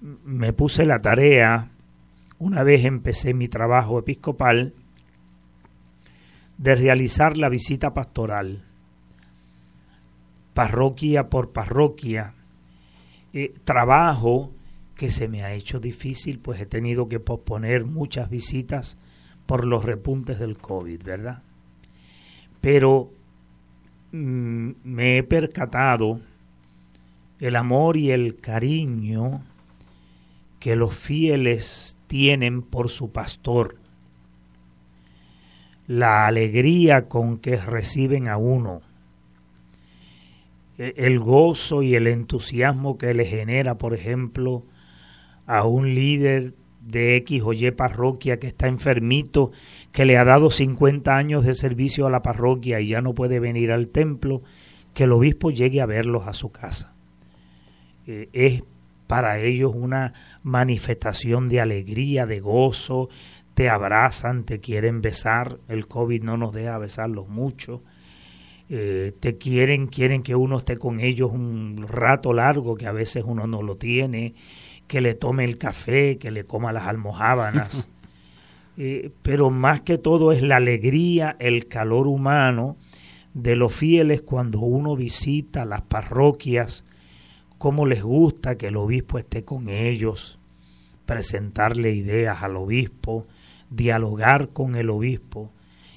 me 0.01 0.53
puse 0.53 0.85
la 0.85 1.01
tarea, 1.01 1.71
una 2.37 2.63
vez 2.63 2.85
empecé 2.85 3.33
mi 3.33 3.47
trabajo 3.47 3.97
episcopal, 3.97 4.73
de 6.57 6.75
realizar 6.75 7.37
la 7.37 7.49
visita 7.49 7.93
pastoral, 7.93 8.63
parroquia 10.53 11.29
por 11.29 11.51
parroquia, 11.51 12.33
eh, 13.33 13.53
trabajo 13.63 14.51
que 14.95 15.11
se 15.11 15.27
me 15.27 15.43
ha 15.43 15.53
hecho 15.53 15.79
difícil, 15.79 16.39
pues 16.39 16.59
he 16.59 16.65
tenido 16.65 17.07
que 17.07 17.19
posponer 17.19 17.85
muchas 17.85 18.29
visitas 18.29 18.97
por 19.45 19.65
los 19.65 19.85
repuntes 19.85 20.39
del 20.39 20.57
COVID, 20.57 21.03
¿verdad? 21.03 21.43
Pero 22.67 23.13
mm, 24.11 24.71
me 24.83 25.17
he 25.17 25.23
percatado 25.23 26.19
el 27.39 27.55
amor 27.55 27.95
y 27.95 28.11
el 28.11 28.41
cariño 28.41 29.41
que 30.59 30.75
los 30.75 30.93
fieles 30.93 31.95
tienen 32.07 32.61
por 32.61 32.89
su 32.89 33.09
pastor. 33.13 33.77
La 35.87 36.27
alegría 36.27 37.07
con 37.07 37.37
que 37.37 37.55
reciben 37.55 38.27
a 38.27 38.35
uno, 38.35 38.81
e, 40.77 40.93
el 40.97 41.19
gozo 41.19 41.83
y 41.83 41.95
el 41.95 42.05
entusiasmo 42.05 42.97
que 42.97 43.13
le 43.13 43.23
genera, 43.23 43.77
por 43.77 43.93
ejemplo, 43.93 44.65
a 45.45 45.63
un 45.63 45.95
líder 45.95 46.53
de 46.81 47.15
X 47.15 47.43
o 47.45 47.53
Y 47.53 47.71
parroquia 47.71 48.41
que 48.41 48.47
está 48.47 48.67
enfermito, 48.67 49.53
que 49.97 50.05
le 50.05 50.15
ha 50.19 50.23
dado 50.23 50.51
50 50.51 51.17
años 51.17 51.43
de 51.43 51.55
servicio 51.55 52.05
a 52.05 52.11
la 52.11 52.21
parroquia 52.21 52.79
y 52.79 52.89
ya 52.89 53.01
no 53.01 53.15
puede 53.15 53.39
venir 53.39 53.71
al 53.71 53.87
templo, 53.87 54.43
que 54.93 55.05
el 55.05 55.11
obispo 55.11 55.49
llegue 55.49 55.81
a 55.81 55.87
verlos 55.87 56.27
a 56.27 56.33
su 56.33 56.51
casa. 56.51 56.93
E, 58.05 58.29
es 58.31 58.61
para 59.07 59.39
ellos 59.39 59.71
una 59.73 60.13
manifestación 60.43 61.49
de 61.49 61.61
alegría, 61.61 62.27
de 62.27 62.39
gozo, 62.41 63.09
te 63.55 63.71
abrazan, 63.71 64.43
te 64.43 64.59
quieren 64.59 65.01
besar, 65.01 65.57
el 65.67 65.87
COVID 65.87 66.21
no 66.21 66.37
nos 66.37 66.53
deja 66.53 66.77
besarlos 66.77 67.27
mucho, 67.27 67.81
eh, 68.69 69.13
te 69.19 69.39
quieren, 69.39 69.87
quieren 69.87 70.21
que 70.21 70.35
uno 70.35 70.59
esté 70.59 70.77
con 70.77 70.99
ellos 70.99 71.31
un 71.31 71.87
rato 71.89 72.33
largo, 72.33 72.75
que 72.75 72.85
a 72.85 72.91
veces 72.91 73.23
uno 73.25 73.47
no 73.47 73.63
lo 73.63 73.77
tiene, 73.77 74.35
que 74.85 75.01
le 75.01 75.15
tome 75.15 75.43
el 75.43 75.57
café, 75.57 76.19
que 76.19 76.29
le 76.29 76.43
coma 76.43 76.71
las 76.71 76.83
almohábanas. 76.83 77.87
Eh, 78.77 79.11
pero 79.23 79.49
más 79.49 79.81
que 79.81 79.97
todo 79.97 80.31
es 80.31 80.43
la 80.43 80.57
alegría, 80.57 81.35
el 81.39 81.67
calor 81.67 82.07
humano 82.07 82.77
de 83.33 83.55
los 83.55 83.73
fieles 83.73 84.21
cuando 84.21 84.59
uno 84.59 84.95
visita 84.95 85.65
las 85.65 85.81
parroquias, 85.81 86.83
cómo 87.57 87.85
les 87.87 88.03
gusta 88.03 88.57
que 88.57 88.67
el 88.67 88.77
obispo 88.77 89.17
esté 89.17 89.43
con 89.43 89.69
ellos, 89.69 90.39
presentarle 91.05 91.91
ideas 91.91 92.43
al 92.43 92.55
obispo, 92.55 93.25
dialogar 93.69 94.49
con 94.49 94.75
el 94.75 94.89
obispo. 94.89 95.51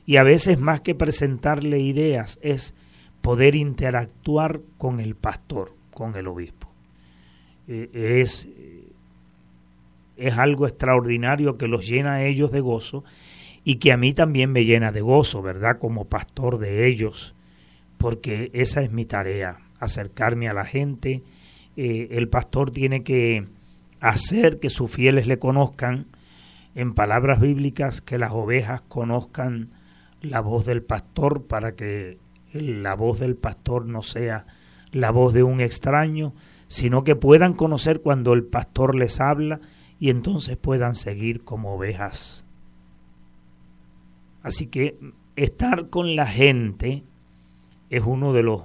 Y 0.07 0.17
a 0.17 0.23
veces 0.23 0.59
más 0.59 0.81
que 0.81 0.95
presentarle 0.95 1.81
ideas 1.81 2.39
es 2.43 2.75
poder 3.21 3.55
interactuar 3.55 4.61
con 4.79 5.01
el 5.01 5.15
pastor, 5.15 5.75
con 5.93 6.17
el 6.17 6.27
obispo. 6.27 6.71
Eh, 7.69 8.21
es, 8.23 8.49
es 10.21 10.39
algo 10.39 10.67
extraordinario 10.67 11.57
que 11.57 11.67
los 11.67 11.89
llena 11.89 12.15
a 12.15 12.25
ellos 12.25 12.53
de 12.53 12.61
gozo 12.61 13.05
y 13.65 13.77
que 13.77 13.93
a 13.93 13.97
mí 13.97 14.13
también 14.13 14.53
me 14.53 14.65
llena 14.65 14.93
de 14.93 15.01
gozo, 15.01 15.43
¿verdad? 15.43 15.79
Como 15.79 16.09
pastor 16.09 16.59
de 16.59 16.87
ellos, 16.87 17.35
porque 17.99 18.51
esa 18.53 18.83
es 18.83 18.93
mi 18.93 19.05
tarea, 19.05 19.59
acercarme 19.79 20.49
a 20.49 20.55
la 20.55 20.65
gente. 20.65 21.23
Eh, 21.77 22.09
el 22.13 22.29
pastor 22.29 22.71
tiene 22.71 23.03
que 23.03 23.47
hacer 24.01 24.61
que 24.61 24.71
sus 24.71 24.91
fieles 24.91 25.27
le 25.27 25.39
conozcan, 25.39 26.07
en 26.75 26.95
palabras 26.95 27.41
bíblicas, 27.41 28.01
que 28.01 28.19
las 28.19 28.33
ovejas 28.33 28.83
conozcan 28.83 29.71
la 30.23 30.41
voz 30.41 30.67
del 30.67 30.83
pastor 30.83 31.47
para 31.47 31.73
que 31.73 32.19
la 32.53 32.95
voz 32.95 33.19
del 33.19 33.37
pastor 33.37 33.87
no 33.87 34.03
sea 34.03 34.47
la 34.93 35.11
voz 35.11 35.33
de 35.33 35.43
un 35.43 35.61
extraño, 35.61 36.35
sino 36.69 37.05
que 37.05 37.17
puedan 37.17 37.55
conocer 37.55 38.01
cuando 38.01 38.33
el 38.33 38.45
pastor 38.45 38.95
les 38.95 39.21
habla 39.21 39.61
y 40.01 40.09
entonces 40.09 40.57
puedan 40.57 40.97
seguir 40.97 41.45
como 41.45 41.75
ovejas. 41.75 42.47
Así 44.43 44.67
que 44.67 44.99
estar 45.37 45.91
con 45.91 46.17
la 46.17 46.27
gente 46.27 47.05
es 47.91 48.03
uno 48.05 48.33
de 48.33 48.43
los 48.43 48.65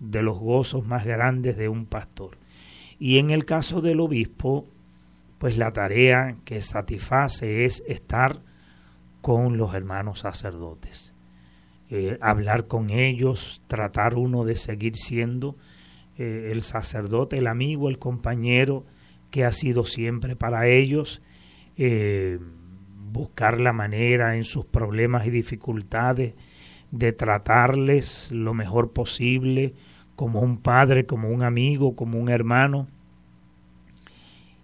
de 0.00 0.22
los 0.22 0.38
gozos 0.38 0.84
más 0.84 1.06
grandes 1.06 1.56
de 1.56 1.68
un 1.68 1.86
pastor. 1.86 2.36
Y 2.98 3.18
en 3.18 3.30
el 3.30 3.44
caso 3.44 3.80
del 3.80 4.00
obispo, 4.00 4.66
pues 5.38 5.56
la 5.56 5.72
tarea 5.72 6.36
que 6.44 6.60
satisface 6.60 7.64
es 7.64 7.82
estar 7.86 8.42
con 9.22 9.56
los 9.56 9.74
hermanos 9.74 10.20
sacerdotes, 10.20 11.14
eh, 11.88 12.18
hablar 12.20 12.66
con 12.66 12.90
ellos, 12.90 13.62
tratar 13.66 14.16
uno 14.16 14.44
de 14.44 14.56
seguir 14.56 14.96
siendo 14.96 15.56
eh, 16.18 16.50
el 16.52 16.62
sacerdote, 16.62 17.38
el 17.38 17.46
amigo, 17.46 17.88
el 17.88 17.98
compañero 17.98 18.84
que 19.34 19.44
ha 19.44 19.50
sido 19.50 19.84
siempre 19.84 20.36
para 20.36 20.68
ellos, 20.68 21.20
eh, 21.76 22.38
buscar 23.10 23.60
la 23.60 23.72
manera 23.72 24.36
en 24.36 24.44
sus 24.44 24.64
problemas 24.64 25.26
y 25.26 25.30
dificultades 25.30 26.34
de 26.92 27.12
tratarles 27.12 28.30
lo 28.30 28.54
mejor 28.54 28.92
posible, 28.92 29.74
como 30.14 30.38
un 30.38 30.58
padre, 30.58 31.04
como 31.04 31.30
un 31.30 31.42
amigo, 31.42 31.96
como 31.96 32.20
un 32.20 32.28
hermano, 32.28 32.86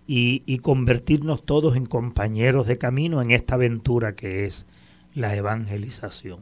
y, 0.07 0.59
convertirnos 0.59 1.45
todos 1.45 1.75
en 1.75 1.87
compañeros 1.87 2.69
de 2.69 2.79
camino 2.79 3.23
en 3.23 3.33
esta 3.33 3.57
aventura 3.57 4.15
que 4.15 4.45
es 4.45 4.67
la 5.15 5.35
evangelización. 5.35 6.39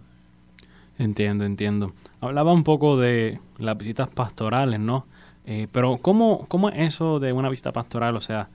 Entiendo, 0.98 1.46
entiendo. 1.46 1.94
Hablaba 2.20 2.52
un 2.52 2.64
poco 2.64 2.98
de 2.98 3.40
las 3.56 3.78
visitas 3.78 4.10
pastorales, 4.10 4.80
¿no? 4.80 5.06
Eh, 5.50 5.66
pero 5.72 5.96
¿cómo, 5.96 6.44
¿cómo 6.48 6.68
es 6.68 6.94
eso 6.94 7.20
de 7.20 7.32
una 7.32 7.48
visita 7.48 7.72
pastoral? 7.72 8.14
O 8.16 8.20
sea, 8.20 8.50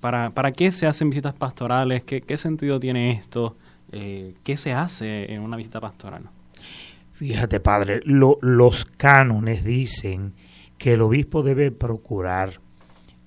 ¿para, 0.00 0.28
para 0.28 0.52
qué 0.52 0.72
se 0.72 0.86
hacen 0.86 1.08
visitas 1.08 1.32
pastorales? 1.32 2.04
¿Qué, 2.04 2.20
qué 2.20 2.36
sentido 2.36 2.78
tiene 2.78 3.12
esto? 3.12 3.56
Eh, 3.92 4.34
¿Qué 4.44 4.58
se 4.58 4.74
hace 4.74 5.32
en 5.32 5.40
una 5.40 5.56
visita 5.56 5.80
pastoral? 5.80 6.24
Fíjate, 7.14 7.60
padre, 7.60 8.02
los 8.04 8.84
cánones 8.84 9.64
dicen 9.64 10.34
que 10.76 10.92
el 10.92 11.00
obispo 11.00 11.42
debe 11.42 11.70
procurar 11.70 12.60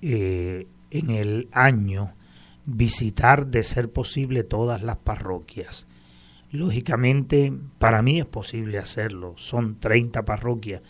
eh, 0.00 0.68
en 0.92 1.10
el 1.10 1.48
año 1.50 2.12
visitar 2.66 3.48
de 3.48 3.64
ser 3.64 3.90
posible 3.90 4.44
todas 4.44 4.82
las 4.84 4.96
parroquias. 4.96 5.88
Lógicamente, 6.52 7.52
para 7.80 8.00
mí 8.00 8.20
es 8.20 8.26
posible 8.26 8.78
hacerlo. 8.78 9.34
Son 9.38 9.80
30 9.80 10.24
parroquias. 10.24 10.82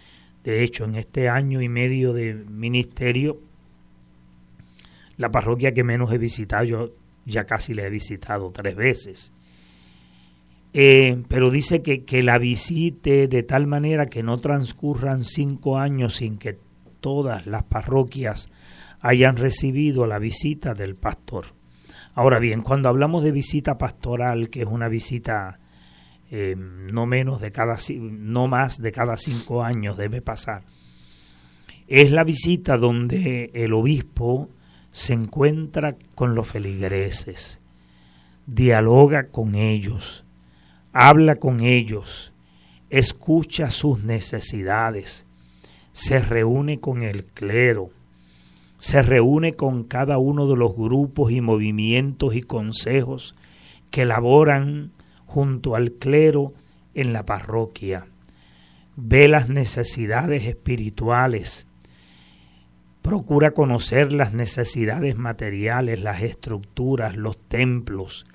De 0.49 0.65
hecho, 0.65 0.85
en 0.85 0.95
este 0.95 1.29
año 1.29 1.61
y 1.61 1.69
medio 1.69 2.15
de 2.15 2.33
ministerio, 2.33 3.39
la 5.19 5.31
parroquia 5.31 5.75
que 5.75 5.85
menos 5.85 6.11
he 6.11 6.17
visitado, 6.17 6.65
yo 6.65 6.93
ya 7.27 7.45
casi 7.45 7.75
la 7.75 7.83
he 7.85 7.91
visitado 7.91 8.51
tres 8.51 8.75
veces. 8.75 9.31
Eh, 10.73 11.23
pero 11.29 11.51
dice 11.51 11.83
que, 11.83 12.05
que 12.05 12.23
la 12.23 12.39
visite 12.39 13.29
de 13.29 13.43
tal 13.43 13.67
manera 13.67 14.07
que 14.07 14.23
no 14.23 14.39
transcurran 14.39 15.25
cinco 15.25 15.77
años 15.77 16.17
sin 16.17 16.39
que 16.39 16.59
todas 17.01 17.47
las 17.47 17.65
parroquias 17.65 18.49
hayan 19.01 19.37
recibido 19.37 20.07
la 20.07 20.19
visita 20.19 20.73
del 20.73 20.97
pastor. 20.97 21.49
Ahora 22.15 22.39
bien, 22.39 22.63
cuando 22.63 22.89
hablamos 22.89 23.23
de 23.23 23.33
visita 23.33 23.77
pastoral, 23.77 24.49
que 24.49 24.63
es 24.63 24.67
una 24.67 24.89
visita 24.89 25.61
eh, 26.31 26.55
no 26.57 27.07
menos 27.07 27.41
de 27.41 27.53
cada 27.53 27.79
no 27.99 28.49
más 28.49 28.79
de 28.79 28.93
cada 28.93 29.17
cinco 29.17 29.63
años 29.63 29.97
debe 29.97 30.21
pasar, 30.21 30.63
es 31.87 32.11
la 32.11 32.25
visita 32.25 32.77
donde 32.77 33.51
el 33.55 33.73
obispo 33.73 34.51
se 34.93 35.15
encuentra 35.15 35.97
con 36.15 36.35
los 36.35 36.47
feligreses, 36.49 37.61
dialoga 38.47 39.29
con 39.29 39.55
ellos, 39.55 40.25
habla 40.93 41.37
con 41.37 41.61
ellos, 41.61 42.33
escucha 42.91 43.71
sus 43.71 44.03
necesidades, 44.03 45.27
se 45.93 46.19
reúne 46.19 46.81
con 46.81 47.03
el 47.03 47.25
clero, 47.25 47.91
se 48.79 49.03
reúne 49.03 49.55
con 49.55 49.85
cada 49.85 50.19
uno 50.19 50.47
de 50.47 50.57
los 50.57 50.77
grupos 50.77 51.33
y 51.33 51.41
movimientos 51.41 52.35
y 52.35 52.43
consejos 52.43 53.35
que 53.91 54.05
laboran 54.05 54.93
junto 55.29 55.77
al 55.77 55.93
clero 55.93 56.55
en 56.95 57.13
la 57.13 57.25
parroquia. 57.25 58.07
Ve 58.97 59.29
las 59.29 59.49
necesidades 59.49 60.47
espirituales, 60.47 61.69
procura 63.03 63.53
conocer 63.53 64.13
las 64.13 64.33
necesidades 64.33 65.17
materiales, 65.17 66.03
las 66.03 66.23
estructuras, 66.23 67.15
los 67.15 67.39
templos, 67.39 68.27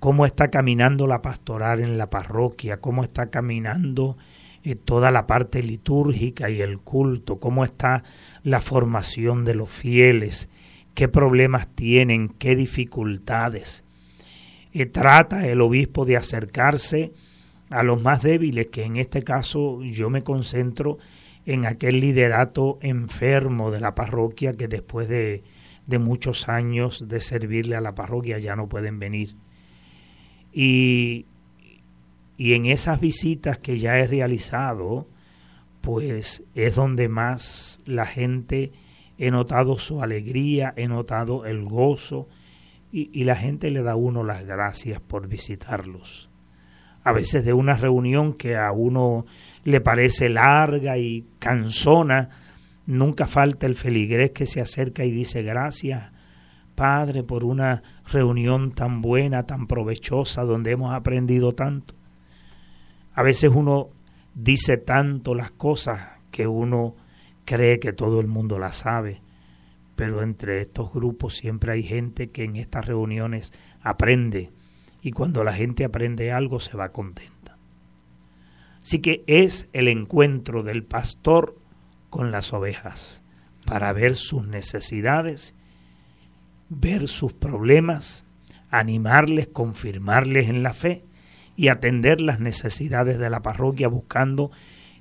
cómo 0.00 0.26
está 0.26 0.48
caminando 0.48 1.06
la 1.06 1.22
pastoral 1.22 1.80
en 1.80 1.96
la 1.96 2.10
parroquia, 2.10 2.80
cómo 2.80 3.04
está 3.04 3.30
caminando 3.30 4.18
eh, 4.64 4.74
toda 4.74 5.12
la 5.12 5.28
parte 5.28 5.62
litúrgica 5.62 6.50
y 6.50 6.60
el 6.60 6.80
culto, 6.80 7.38
cómo 7.38 7.64
está 7.64 8.02
la 8.42 8.60
formación 8.60 9.44
de 9.44 9.54
los 9.54 9.70
fieles, 9.70 10.48
qué 10.94 11.06
problemas 11.06 11.68
tienen, 11.68 12.28
qué 12.28 12.56
dificultades. 12.56 13.84
Eh, 14.78 14.84
trata 14.84 15.48
el 15.48 15.62
obispo 15.62 16.04
de 16.04 16.18
acercarse 16.18 17.14
a 17.70 17.82
los 17.82 18.02
más 18.02 18.22
débiles, 18.22 18.66
que 18.66 18.84
en 18.84 18.96
este 18.96 19.22
caso 19.22 19.82
yo 19.82 20.10
me 20.10 20.22
concentro 20.22 20.98
en 21.46 21.64
aquel 21.64 21.98
liderato 21.98 22.78
enfermo 22.82 23.70
de 23.70 23.80
la 23.80 23.94
parroquia 23.94 24.52
que 24.52 24.68
después 24.68 25.08
de, 25.08 25.42
de 25.86 25.98
muchos 25.98 26.50
años 26.50 27.08
de 27.08 27.22
servirle 27.22 27.74
a 27.74 27.80
la 27.80 27.94
parroquia 27.94 28.38
ya 28.38 28.54
no 28.54 28.68
pueden 28.68 28.98
venir. 28.98 29.34
Y, 30.52 31.24
y 32.36 32.52
en 32.52 32.66
esas 32.66 33.00
visitas 33.00 33.56
que 33.56 33.78
ya 33.78 33.98
he 33.98 34.06
realizado, 34.06 35.08
pues 35.80 36.42
es 36.54 36.74
donde 36.74 37.08
más 37.08 37.80
la 37.86 38.04
gente 38.04 38.72
he 39.16 39.30
notado 39.30 39.78
su 39.78 40.02
alegría, 40.02 40.74
he 40.76 40.86
notado 40.86 41.46
el 41.46 41.64
gozo 41.64 42.28
y, 42.98 43.24
la 43.24 43.36
gente 43.36 43.70
le 43.70 43.82
da 43.82 43.92
a 43.92 43.96
uno 43.96 44.24
las 44.24 44.46
gracias 44.46 45.00
por 45.00 45.28
visitarlos. 45.28 46.30
A 47.04 47.12
veces 47.12 47.44
de 47.44 47.52
una 47.52 47.74
reunión 47.74 48.32
que 48.32 48.56
a 48.56 48.72
uno 48.72 49.26
le 49.64 49.82
parece 49.82 50.30
larga 50.30 50.96
y 50.96 51.26
cansona, 51.38 52.30
nunca 52.86 53.26
falta 53.26 53.66
el 53.66 53.76
feligrés 53.76 54.30
que 54.30 54.46
se 54.46 54.62
acerca 54.62 55.04
y 55.04 55.10
dice 55.10 55.42
gracias, 55.42 56.10
Padre, 56.74 57.22
por 57.22 57.44
una 57.44 57.82
reunión 58.06 58.72
tan 58.72 59.02
buena, 59.02 59.42
tan 59.42 59.66
provechosa, 59.66 60.44
donde 60.44 60.70
hemos 60.70 60.94
aprendido 60.94 61.52
tanto. 61.52 61.94
A 63.12 63.22
veces 63.22 63.50
uno 63.54 63.90
dice 64.34 64.78
tanto 64.78 65.34
las 65.34 65.50
cosas 65.50 66.00
que 66.30 66.46
uno 66.46 66.96
cree 67.44 67.78
que 67.78 67.92
todo 67.92 68.20
el 68.20 68.26
mundo 68.26 68.58
las 68.58 68.76
sabe, 68.76 69.20
pero 69.96 70.22
entre 70.22 70.60
estos 70.60 70.92
grupos 70.92 71.36
siempre 71.36 71.72
hay 71.72 71.82
gente 71.82 72.30
que 72.30 72.44
en 72.44 72.56
estas 72.56 72.86
reuniones 72.86 73.52
aprende 73.80 74.52
y 75.02 75.12
cuando 75.12 75.42
la 75.42 75.52
gente 75.52 75.84
aprende 75.84 76.32
algo 76.32 76.60
se 76.60 76.76
va 76.76 76.92
contenta. 76.92 77.56
Así 78.82 79.00
que 79.00 79.24
es 79.26 79.68
el 79.72 79.88
encuentro 79.88 80.62
del 80.62 80.84
pastor 80.84 81.58
con 82.10 82.30
las 82.30 82.52
ovejas 82.52 83.22
para 83.64 83.92
ver 83.92 84.14
sus 84.16 84.46
necesidades, 84.46 85.54
ver 86.68 87.08
sus 87.08 87.32
problemas, 87.32 88.24
animarles, 88.70 89.48
confirmarles 89.48 90.48
en 90.48 90.62
la 90.62 90.74
fe 90.74 91.04
y 91.56 91.68
atender 91.68 92.20
las 92.20 92.38
necesidades 92.38 93.18
de 93.18 93.30
la 93.30 93.40
parroquia 93.42 93.88
buscando 93.88 94.50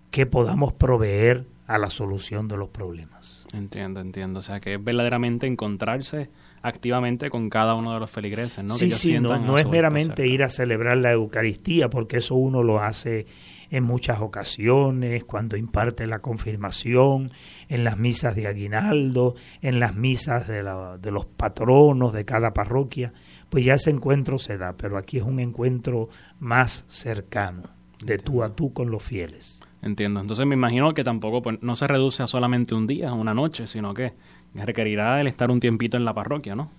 que 0.09 0.25
podamos 0.25 0.73
proveer 0.73 1.45
a 1.67 1.77
la 1.77 1.89
solución 1.89 2.47
de 2.47 2.57
los 2.57 2.69
problemas. 2.69 3.47
Entiendo, 3.53 3.99
entiendo. 3.99 4.39
O 4.39 4.43
sea, 4.43 4.59
que 4.59 4.75
es 4.75 4.83
verdaderamente 4.83 5.47
encontrarse 5.47 6.29
activamente 6.61 7.29
con 7.29 7.49
cada 7.49 7.75
uno 7.75 7.93
de 7.93 7.99
los 7.99 8.09
feligreses, 8.09 8.63
¿no? 8.63 8.75
Sí, 8.75 8.91
sí, 8.91 9.19
no, 9.19 9.39
no 9.39 9.57
es 9.57 9.67
meramente 9.67 10.27
ir 10.27 10.43
a 10.43 10.49
celebrar 10.49 10.97
la 10.97 11.11
Eucaristía, 11.11 11.89
porque 11.89 12.17
eso 12.17 12.35
uno 12.35 12.63
lo 12.63 12.79
hace 12.79 13.25
en 13.71 13.83
muchas 13.83 14.21
ocasiones, 14.21 15.23
cuando 15.23 15.57
imparte 15.57 16.07
la 16.07 16.19
confirmación, 16.19 17.31
en 17.67 17.83
las 17.83 17.97
misas 17.97 18.35
de 18.35 18.47
aguinaldo, 18.47 19.35
en 19.61 19.79
las 19.79 19.95
misas 19.95 20.47
de, 20.47 20.63
de 21.01 21.11
los 21.11 21.25
patronos 21.25 22.13
de 22.13 22.25
cada 22.25 22.53
parroquia, 22.53 23.13
pues 23.49 23.65
ya 23.65 23.75
ese 23.75 23.89
encuentro 23.89 24.39
se 24.39 24.57
da, 24.57 24.77
pero 24.77 24.97
aquí 24.97 25.17
es 25.17 25.23
un 25.23 25.39
encuentro 25.39 26.09
más 26.39 26.85
cercano, 26.87 27.63
de 28.03 28.17
tú 28.17 28.43
a 28.43 28.55
tú 28.55 28.71
con 28.73 28.91
los 28.91 29.03
fieles. 29.03 29.61
Entiendo. 29.85 30.19
Entonces 30.19 30.47
me 30.47 30.55
imagino 30.55 30.95
que 30.95 31.03
tampoco 31.03 31.43
pues, 31.43 31.61
no 31.61 31.75
se 31.75 31.85
reduce 31.85 32.23
a 32.23 32.27
solamente 32.27 32.73
un 32.73 32.87
día, 32.87 33.13
una 33.13 33.35
noche, 33.35 33.67
sino 33.67 33.93
que 33.93 34.13
requerirá 34.55 35.21
el 35.21 35.27
estar 35.27 35.51
un 35.51 35.59
tiempito 35.59 35.95
en 35.95 36.05
la 36.05 36.15
parroquia, 36.15 36.55
¿no? 36.55 36.71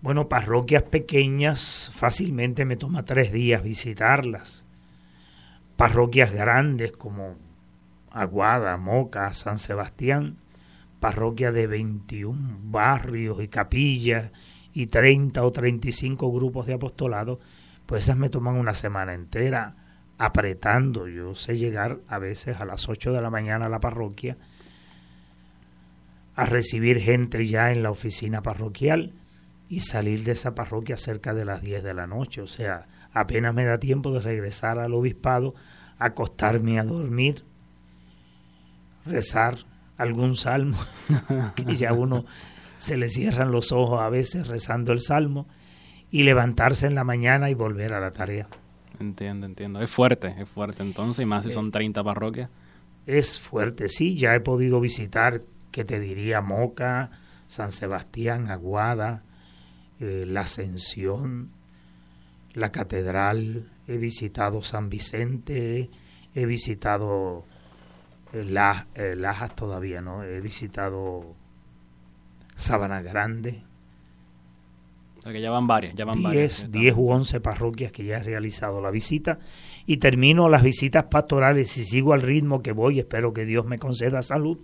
Bueno, 0.00 0.28
parroquias 0.28 0.84
pequeñas 0.84 1.90
fácilmente 1.92 2.64
me 2.64 2.76
toma 2.76 3.04
tres 3.04 3.32
días 3.32 3.64
visitarlas. 3.64 4.64
Parroquias 5.76 6.32
grandes 6.32 6.92
como 6.92 7.34
Aguada, 8.12 8.76
Moca, 8.76 9.32
San 9.32 9.58
Sebastián, 9.58 10.36
parroquia 11.00 11.50
de 11.50 11.66
21 11.66 12.58
barrios 12.62 13.42
y 13.42 13.48
capillas 13.48 14.30
y 14.72 14.86
30 14.86 15.42
o 15.42 15.50
35 15.50 16.32
grupos 16.32 16.66
de 16.66 16.74
apostolado, 16.74 17.40
pues 17.86 18.04
esas 18.04 18.16
me 18.16 18.28
toman 18.28 18.54
una 18.54 18.74
semana 18.74 19.12
entera 19.12 19.83
apretando. 20.18 21.08
Yo 21.08 21.34
sé 21.34 21.58
llegar 21.58 21.98
a 22.08 22.18
veces 22.18 22.60
a 22.60 22.64
las 22.64 22.88
8 22.88 23.12
de 23.12 23.22
la 23.22 23.30
mañana 23.30 23.66
a 23.66 23.68
la 23.70 23.80
parroquia 23.80 24.36
a 26.36 26.46
recibir 26.46 27.00
gente 27.00 27.46
ya 27.46 27.70
en 27.70 27.82
la 27.82 27.90
oficina 27.90 28.42
parroquial 28.42 29.12
y 29.68 29.80
salir 29.80 30.24
de 30.24 30.32
esa 30.32 30.54
parroquia 30.54 30.96
cerca 30.96 31.32
de 31.34 31.44
las 31.44 31.62
10 31.62 31.82
de 31.82 31.94
la 31.94 32.06
noche. 32.06 32.40
O 32.40 32.46
sea, 32.46 32.86
apenas 33.12 33.54
me 33.54 33.64
da 33.64 33.78
tiempo 33.78 34.12
de 34.12 34.20
regresar 34.20 34.78
al 34.78 34.94
obispado, 34.94 35.54
acostarme 35.98 36.78
a 36.78 36.84
dormir, 36.84 37.44
rezar 39.06 39.58
algún 39.96 40.36
salmo, 40.36 40.78
que 41.54 41.76
ya 41.76 41.92
uno 41.92 42.24
se 42.76 42.96
le 42.96 43.08
cierran 43.08 43.52
los 43.52 43.70
ojos 43.72 44.00
a 44.02 44.08
veces 44.08 44.48
rezando 44.48 44.92
el 44.92 45.00
salmo, 45.00 45.46
y 46.10 46.22
levantarse 46.22 46.86
en 46.86 46.94
la 46.94 47.02
mañana 47.02 47.50
y 47.50 47.54
volver 47.54 47.92
a 47.92 48.00
la 48.00 48.10
tarea. 48.10 48.48
Entiendo, 49.00 49.46
entiendo. 49.46 49.80
Es 49.80 49.90
fuerte, 49.90 50.34
es 50.38 50.48
fuerte 50.48 50.82
entonces, 50.82 51.22
y 51.22 51.26
más 51.26 51.44
si 51.44 51.52
son 51.52 51.70
30 51.70 52.00
eh, 52.00 52.04
parroquias. 52.04 52.50
Es 53.06 53.38
fuerte, 53.38 53.88
sí. 53.88 54.16
Ya 54.16 54.34
he 54.34 54.40
podido 54.40 54.80
visitar 54.80 55.42
que 55.70 55.84
te 55.84 56.00
diría 56.00 56.40
Moca, 56.40 57.10
San 57.48 57.72
Sebastián, 57.72 58.50
Aguada, 58.50 59.22
eh, 60.00 60.24
la 60.26 60.42
Ascensión, 60.42 61.50
la 62.52 62.70
Catedral, 62.70 63.68
he 63.86 63.96
visitado 63.96 64.62
San 64.62 64.88
Vicente, 64.88 65.90
he 66.34 66.46
visitado 66.46 67.44
eh, 68.32 68.54
eh, 68.94 69.14
Lajas 69.16 69.54
todavía, 69.54 70.00
¿no? 70.00 70.24
He 70.24 70.40
visitado 70.40 71.34
Sabana 72.56 73.02
Grande. 73.02 73.62
O 75.24 75.28
sea 75.28 75.32
que 75.32 75.40
ya 75.40 75.50
van 75.50 75.66
varias, 75.66 75.94
ya 75.94 76.04
van 76.04 76.22
varias. 76.22 76.70
10 76.70 76.94
u 76.96 77.10
11 77.10 77.40
parroquias 77.40 77.92
que 77.92 78.04
ya 78.04 78.18
he 78.18 78.22
realizado 78.22 78.82
la 78.82 78.90
visita 78.90 79.38
y 79.86 79.96
termino 79.96 80.48
las 80.48 80.62
visitas 80.62 81.04
pastorales 81.04 81.76
y 81.78 81.84
sigo 81.84 82.12
al 82.12 82.20
ritmo 82.20 82.62
que 82.62 82.72
voy, 82.72 82.98
espero 82.98 83.32
que 83.32 83.44
Dios 83.44 83.64
me 83.64 83.78
conceda 83.78 84.22
salud 84.22 84.58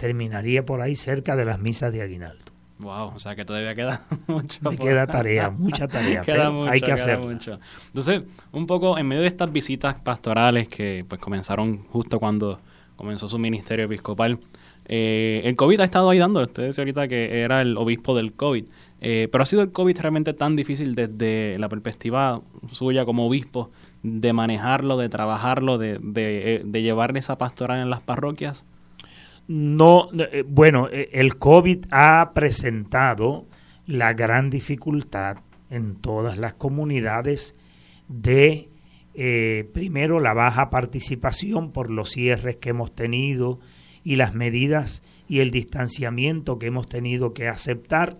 terminaría 0.00 0.64
por 0.64 0.80
ahí 0.80 0.96
cerca 0.96 1.36
de 1.36 1.44
las 1.44 1.60
misas 1.60 1.92
de 1.92 2.00
Aguinaldo. 2.00 2.42
Wow, 2.78 3.12
o 3.14 3.18
sea 3.18 3.36
que 3.36 3.44
todavía 3.44 3.74
queda 3.74 4.06
mucho. 4.26 4.58
Me 4.62 4.78
queda 4.78 5.06
tarea, 5.18 5.50
mucha 5.50 5.86
tarea. 5.86 6.22
queda 6.22 6.50
mucho, 6.50 6.70
hay 6.70 6.80
que 6.80 6.92
hacerlo. 6.92 7.30
Entonces, 7.30 8.22
un 8.52 8.66
poco 8.66 8.96
en 8.96 9.06
medio 9.06 9.20
de 9.20 9.28
estas 9.28 9.52
visitas 9.52 10.00
pastorales 10.00 10.70
que 10.70 11.04
pues 11.06 11.20
comenzaron 11.20 11.84
justo 11.84 12.18
cuando 12.18 12.60
comenzó 12.96 13.28
su 13.28 13.38
ministerio 13.38 13.84
episcopal, 13.84 14.38
eh, 14.86 15.42
el 15.44 15.54
COVID 15.54 15.80
ha 15.80 15.84
estado 15.84 16.08
ahí 16.08 16.18
dando. 16.18 16.40
Usted 16.40 16.68
decía 16.68 16.80
ahorita 16.80 17.06
que 17.06 17.42
era 17.42 17.60
el 17.60 17.76
obispo 17.76 18.16
del 18.16 18.32
COVID. 18.32 18.64
Eh, 19.02 19.28
pero 19.32 19.42
ha 19.42 19.46
sido 19.46 19.62
el 19.62 19.72
COVID 19.72 19.98
realmente 19.98 20.34
tan 20.34 20.56
difícil 20.56 20.94
desde 20.94 21.58
la 21.58 21.70
perspectiva 21.70 22.42
suya 22.70 23.06
como 23.06 23.26
obispo 23.26 23.70
de 24.02 24.32
manejarlo, 24.34 24.98
de 24.98 25.08
trabajarlo, 25.08 25.78
de, 25.78 25.98
de, 26.02 26.56
eh, 26.56 26.62
de 26.64 26.82
llevar 26.82 27.16
esa 27.16 27.38
pastoral 27.38 27.80
en 27.80 27.88
las 27.88 28.02
parroquias. 28.02 28.64
No, 29.48 30.08
eh, 30.12 30.44
bueno, 30.46 30.88
el 30.90 31.38
COVID 31.38 31.86
ha 31.90 32.32
presentado 32.34 33.46
la 33.86 34.12
gran 34.12 34.50
dificultad 34.50 35.38
en 35.70 35.96
todas 35.96 36.36
las 36.36 36.54
comunidades 36.54 37.54
de, 38.08 38.68
primero, 39.72 40.20
la 40.20 40.34
baja 40.34 40.68
participación 40.68 41.72
por 41.72 41.90
los 41.90 42.10
cierres 42.10 42.56
que 42.56 42.70
hemos 42.70 42.94
tenido 42.94 43.60
y 44.04 44.16
las 44.16 44.34
medidas 44.34 45.02
y 45.28 45.40
el 45.40 45.50
distanciamiento 45.50 46.58
que 46.58 46.66
hemos 46.66 46.88
tenido 46.88 47.34
que 47.34 47.48
aceptar, 47.48 48.18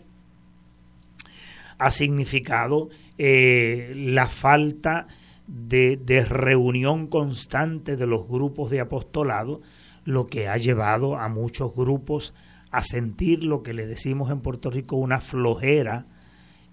ha 1.81 1.91
significado 1.91 2.91
la 3.19 4.27
falta 4.29 5.09
de, 5.47 5.99
de 5.99 6.25
reunión 6.25 7.07
constante 7.09 7.97
de 7.97 8.07
los 8.07 8.29
grupos 8.29 8.71
de 8.71 8.81
apostolado, 8.81 9.61
lo 10.05 10.27
que 10.27 10.49
ha 10.49 10.57
llevado 10.57 11.17
a 11.19 11.29
muchos 11.29 11.75
grupos 11.75 12.33
a 12.71 12.83
sentir 12.83 13.45
lo 13.45 13.63
que 13.63 13.75
le 13.75 13.87
decimos 13.87 14.31
en 14.31 14.41
Puerto 14.41 14.71
Rico 14.71 14.97
una 14.97 15.21
flojera 15.21 16.07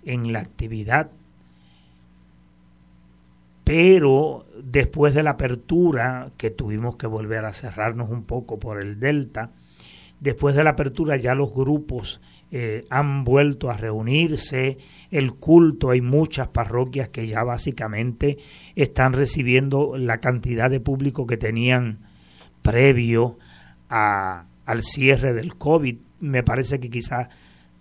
en 0.06 0.32
la 0.32 0.40
actividad. 0.40 1.10
Pero 3.64 4.46
después 4.64 5.14
de 5.14 5.24
la 5.24 5.32
apertura, 5.32 6.32
que 6.38 6.50
tuvimos 6.50 6.96
que 6.96 7.08
volver 7.08 7.44
a 7.46 7.54
cerrarnos 7.54 8.10
un 8.10 8.24
poco 8.24 8.60
por 8.60 8.82
el 8.82 9.00
Delta, 9.00 9.52
después 10.20 10.56
de 10.56 10.64
la 10.64 10.72
apertura 10.72 11.18
ya 11.18 11.36
los 11.36 11.54
grupos 11.54 12.22
eh, 12.52 12.86
han 12.90 13.24
vuelto 13.24 13.70
a 13.70 13.78
reunirse, 13.78 14.78
el 15.12 15.34
culto, 15.34 15.90
hay 15.92 16.02
muchas 16.02 16.48
parroquias 16.48 17.10
que 17.10 17.28
ya 17.28 17.44
básicamente 17.44 18.38
están 18.76 19.14
recibiendo 19.14 19.98
la 19.98 20.20
cantidad 20.20 20.70
de 20.70 20.80
público 20.80 21.28
que 21.28 21.38
tenían 21.38 22.00
previo 22.62 23.38
a, 23.90 24.46
al 24.66 24.84
cierre 24.84 25.34
del 25.34 25.56
COVID. 25.56 25.98
Me 26.20 26.44
parece 26.44 26.80
que 26.80 26.90
quizás 26.90 27.28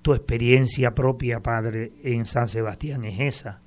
tu 0.03 0.15
experiencia 0.15 0.95
propia, 0.95 1.41
padre, 1.41 1.93
en 2.03 2.27
San 2.27 2.49
Sebastián 2.49 3.05
es 3.05 3.21
esa, 3.21 3.61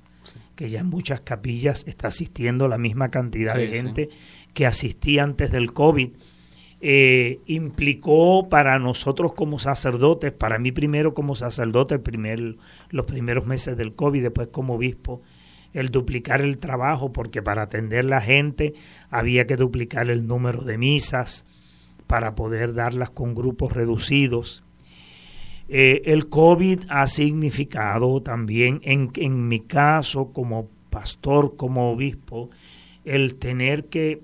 que 0.54 0.70
ya 0.70 0.80
en 0.80 0.86
muchas 0.86 1.20
capillas 1.20 1.84
está 1.86 2.08
asistiendo 2.08 2.68
la 2.68 2.78
misma 2.78 3.10
cantidad 3.10 3.54
de 3.54 3.68
gente 3.68 4.08
que 4.54 4.66
asistía 4.66 5.22
antes 5.22 5.50
del 5.50 5.72
COVID. 5.72 6.10
Eh, 6.82 7.40
implicó 7.44 8.48
para 8.48 8.78
nosotros 8.78 9.34
como 9.34 9.58
sacerdotes, 9.58 10.32
para 10.32 10.58
mí 10.58 10.72
primero 10.72 11.12
como 11.12 11.36
sacerdote, 11.36 11.94
el 11.94 12.00
primer, 12.00 12.56
los 12.88 13.04
primeros 13.04 13.44
meses 13.44 13.76
del 13.76 13.92
COVID, 13.92 14.22
después 14.22 14.48
como 14.50 14.76
obispo, 14.76 15.20
el 15.74 15.90
duplicar 15.90 16.40
el 16.40 16.56
trabajo, 16.58 17.12
porque 17.12 17.42
para 17.42 17.62
atender 17.62 18.06
la 18.06 18.22
gente 18.22 18.72
había 19.10 19.46
que 19.46 19.56
duplicar 19.56 20.08
el 20.08 20.26
número 20.26 20.62
de 20.62 20.78
misas 20.78 21.44
para 22.06 22.34
poder 22.34 22.72
darlas 22.72 23.10
con 23.10 23.34
grupos 23.34 23.74
reducidos. 23.74 24.64
Eh, 25.68 26.02
el 26.06 26.28
COVID 26.28 26.80
ha 26.88 27.06
significado 27.06 28.22
también, 28.22 28.80
en, 28.84 29.10
en 29.16 29.48
mi 29.48 29.60
caso 29.60 30.32
como 30.32 30.68
pastor, 30.88 31.56
como 31.56 31.92
obispo, 31.92 32.50
el 33.04 33.36
tener 33.36 33.84
que 33.84 34.22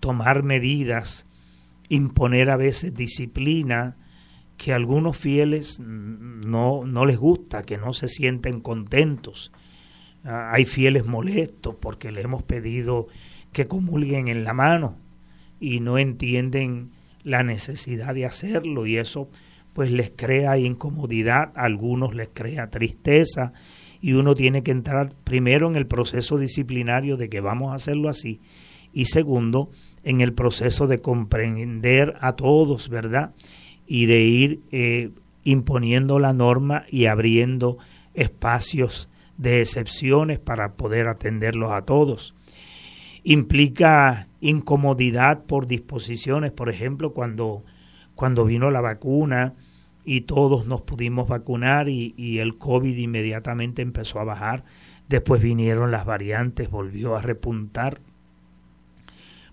tomar 0.00 0.42
medidas, 0.42 1.26
imponer 1.88 2.50
a 2.50 2.56
veces 2.56 2.94
disciplina, 2.94 3.96
que 4.56 4.72
a 4.72 4.76
algunos 4.76 5.16
fieles 5.16 5.78
no, 5.80 6.84
no 6.84 7.06
les 7.06 7.16
gusta, 7.16 7.62
que 7.62 7.78
no 7.78 7.92
se 7.92 8.08
sienten 8.08 8.60
contentos. 8.60 9.52
Ah, 10.24 10.50
hay 10.52 10.64
fieles 10.64 11.06
molestos 11.06 11.76
porque 11.80 12.10
le 12.10 12.22
hemos 12.22 12.42
pedido 12.42 13.06
que 13.52 13.66
comulguen 13.66 14.28
en 14.28 14.44
la 14.44 14.52
mano 14.52 14.96
y 15.60 15.80
no 15.80 15.96
entienden 15.96 16.90
la 17.22 17.42
necesidad 17.44 18.14
de 18.14 18.26
hacerlo 18.26 18.86
y 18.86 18.96
eso 18.96 19.30
pues 19.72 19.92
les 19.92 20.10
crea 20.10 20.58
incomodidad, 20.58 21.52
a 21.54 21.64
algunos 21.64 22.14
les 22.14 22.28
crea 22.32 22.68
tristeza 22.68 23.52
y 24.00 24.14
uno 24.14 24.34
tiene 24.34 24.62
que 24.62 24.72
entrar 24.72 25.14
primero 25.24 25.68
en 25.68 25.76
el 25.76 25.86
proceso 25.86 26.36
disciplinario 26.36 27.16
de 27.16 27.28
que 27.28 27.40
vamos 27.40 27.72
a 27.72 27.76
hacerlo 27.76 28.08
así 28.08 28.40
y 28.92 29.04
segundo 29.04 29.70
en 30.08 30.22
el 30.22 30.32
proceso 30.32 30.86
de 30.86 31.02
comprender 31.02 32.16
a 32.22 32.32
todos, 32.32 32.88
¿verdad? 32.88 33.34
Y 33.86 34.06
de 34.06 34.22
ir 34.22 34.62
eh, 34.72 35.10
imponiendo 35.44 36.18
la 36.18 36.32
norma 36.32 36.86
y 36.88 37.04
abriendo 37.04 37.76
espacios 38.14 39.10
de 39.36 39.60
excepciones 39.60 40.38
para 40.38 40.72
poder 40.76 41.08
atenderlos 41.08 41.72
a 41.72 41.82
todos. 41.82 42.34
Implica 43.22 44.28
incomodidad 44.40 45.44
por 45.44 45.66
disposiciones, 45.66 46.52
por 46.52 46.70
ejemplo, 46.70 47.12
cuando, 47.12 47.62
cuando 48.14 48.46
vino 48.46 48.70
la 48.70 48.80
vacuna 48.80 49.56
y 50.06 50.22
todos 50.22 50.66
nos 50.66 50.80
pudimos 50.80 51.28
vacunar 51.28 51.90
y, 51.90 52.14
y 52.16 52.38
el 52.38 52.56
COVID 52.56 52.96
inmediatamente 52.96 53.82
empezó 53.82 54.20
a 54.20 54.24
bajar, 54.24 54.64
después 55.06 55.42
vinieron 55.42 55.90
las 55.90 56.06
variantes, 56.06 56.70
volvió 56.70 57.14
a 57.14 57.20
repuntar, 57.20 58.00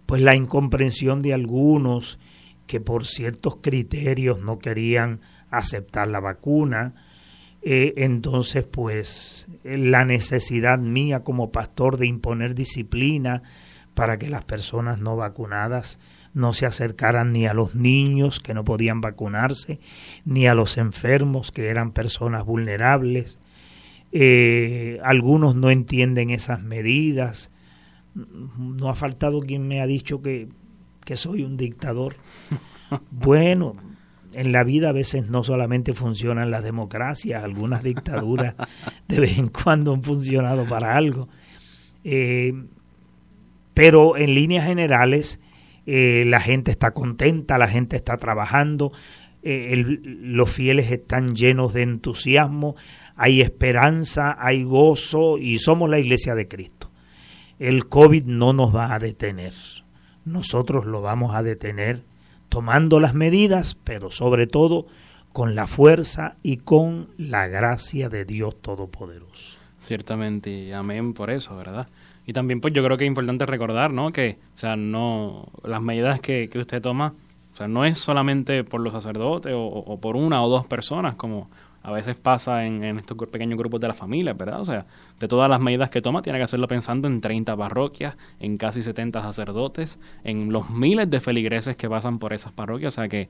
pues 0.05 0.21
la 0.21 0.35
incomprensión 0.35 1.21
de 1.21 1.33
algunos 1.33 2.19
que 2.67 2.79
por 2.79 3.05
ciertos 3.05 3.57
criterios 3.57 4.41
no 4.41 4.59
querían 4.59 5.21
aceptar 5.49 6.07
la 6.07 6.19
vacuna, 6.19 6.95
eh, 7.61 7.93
entonces 7.97 8.63
pues 8.63 9.47
la 9.63 10.05
necesidad 10.05 10.79
mía 10.79 11.23
como 11.23 11.51
pastor 11.51 11.97
de 11.97 12.07
imponer 12.07 12.55
disciplina 12.55 13.43
para 13.93 14.17
que 14.17 14.29
las 14.29 14.45
personas 14.45 14.99
no 14.99 15.15
vacunadas 15.15 15.99
no 16.35 16.53
se 16.53 16.65
acercaran 16.65 17.31
ni 17.31 17.47
a 17.47 17.53
los 17.53 17.75
niños 17.75 18.41
que 18.41 18.53
no 18.53 18.65
podían 18.65 18.99
vacunarse, 18.99 19.79
ni 20.25 20.47
a 20.47 20.53
los 20.53 20.77
enfermos 20.77 21.51
que 21.51 21.69
eran 21.69 21.91
personas 21.91 22.45
vulnerables. 22.45 23.39
Eh, 24.11 24.99
algunos 25.01 25.55
no 25.55 25.71
entienden 25.71 26.29
esas 26.29 26.61
medidas. 26.61 27.51
No 28.15 28.89
ha 28.89 28.95
faltado 28.95 29.41
quien 29.41 29.67
me 29.67 29.81
ha 29.81 29.87
dicho 29.87 30.21
que, 30.21 30.47
que 31.03 31.17
soy 31.17 31.43
un 31.43 31.57
dictador. 31.57 32.15
Bueno, 33.09 33.75
en 34.35 34.51
la 34.51 34.63
vida 34.63 34.89
a 34.89 34.91
veces 34.91 35.27
no 35.27 35.43
solamente 35.43 35.93
funcionan 35.93 36.51
las 36.51 36.63
democracias, 36.63 37.43
algunas 37.43 37.81
dictaduras 37.81 38.53
de 39.07 39.19
vez 39.19 39.39
en 39.39 39.47
cuando 39.47 39.93
han 39.93 40.03
funcionado 40.03 40.65
para 40.67 40.95
algo. 40.95 41.27
Eh, 42.03 42.53
pero 43.73 44.17
en 44.17 44.35
líneas 44.35 44.65
generales 44.65 45.39
eh, 45.85 46.23
la 46.27 46.39
gente 46.39 46.71
está 46.71 46.91
contenta, 46.91 47.57
la 47.57 47.67
gente 47.67 47.95
está 47.95 48.17
trabajando, 48.17 48.91
eh, 49.43 49.83
los 50.03 50.49
fieles 50.49 50.91
están 50.91 51.35
llenos 51.35 51.73
de 51.73 51.83
entusiasmo, 51.83 52.75
hay 53.15 53.41
esperanza, 53.41 54.35
hay 54.39 54.63
gozo 54.63 55.37
y 55.37 55.59
somos 55.59 55.89
la 55.89 55.99
iglesia 55.99 56.35
de 56.35 56.47
Cristo. 56.47 56.91
El 57.59 57.87
COVID 57.87 58.25
no 58.25 58.53
nos 58.53 58.75
va 58.75 58.93
a 58.93 58.99
detener, 58.99 59.53
nosotros 60.25 60.85
lo 60.85 61.01
vamos 61.01 61.35
a 61.35 61.43
detener 61.43 62.03
tomando 62.49 62.99
las 62.99 63.13
medidas, 63.13 63.75
pero 63.83 64.11
sobre 64.11 64.47
todo 64.47 64.87
con 65.31 65.55
la 65.55 65.67
fuerza 65.67 66.35
y 66.43 66.57
con 66.57 67.09
la 67.17 67.47
gracia 67.47 68.09
de 68.09 68.25
Dios 68.25 68.61
Todopoderoso. 68.61 69.57
Ciertamente, 69.79 70.49
y 70.49 70.71
amén 70.71 71.13
por 71.13 71.29
eso, 71.29 71.55
¿verdad? 71.55 71.87
Y 72.25 72.33
también 72.33 72.59
pues 72.59 72.73
yo 72.73 72.83
creo 72.83 72.97
que 72.97 73.03
es 73.03 73.09
importante 73.09 73.45
recordar, 73.45 73.91
¿no? 73.91 74.11
Que, 74.11 74.37
o 74.53 74.57
sea, 74.57 74.75
no, 74.75 75.47
las 75.63 75.81
medidas 75.81 76.19
que, 76.21 76.49
que 76.49 76.59
usted 76.59 76.81
toma, 76.81 77.13
o 77.53 77.55
sea, 77.55 77.67
no 77.67 77.85
es 77.85 77.97
solamente 77.97 78.63
por 78.63 78.81
los 78.81 78.93
sacerdotes 78.93 79.53
o, 79.53 79.63
o 79.63 79.99
por 79.99 80.15
una 80.15 80.41
o 80.41 80.49
dos 80.49 80.65
personas, 80.65 81.15
como 81.15 81.49
a 81.85 81.91
veces 81.91 82.15
pasa 82.15 82.65
en, 82.65 82.83
estos 82.83 83.15
pequeños 83.27 83.59
grupos 83.59 83.79
de 83.79 83.87
la 83.87 83.93
familia, 83.93 84.33
¿verdad? 84.33 84.59
O 84.59 84.65
sea, 84.65 84.87
de 85.19 85.27
todas 85.27 85.47
las 85.47 85.61
medidas 85.61 85.91
que 85.91 86.01
toma, 86.01 86.23
tiene 86.23 86.39
que 86.39 86.45
hacerlo 86.45 86.67
pensando 86.67 87.07
en 87.07 87.21
30 87.21 87.55
parroquias, 87.55 88.17
en 88.39 88.57
casi 88.57 88.81
70 88.81 89.21
sacerdotes, 89.21 89.99
en 90.23 90.51
los 90.51 90.71
miles 90.71 91.07
de 91.11 91.19
feligreses 91.19 91.77
que 91.77 91.87
pasan 91.87 92.17
por 92.17 92.33
esas 92.33 92.51
parroquias. 92.51 92.95
O 92.95 93.01
sea 93.01 93.07
que 93.07 93.29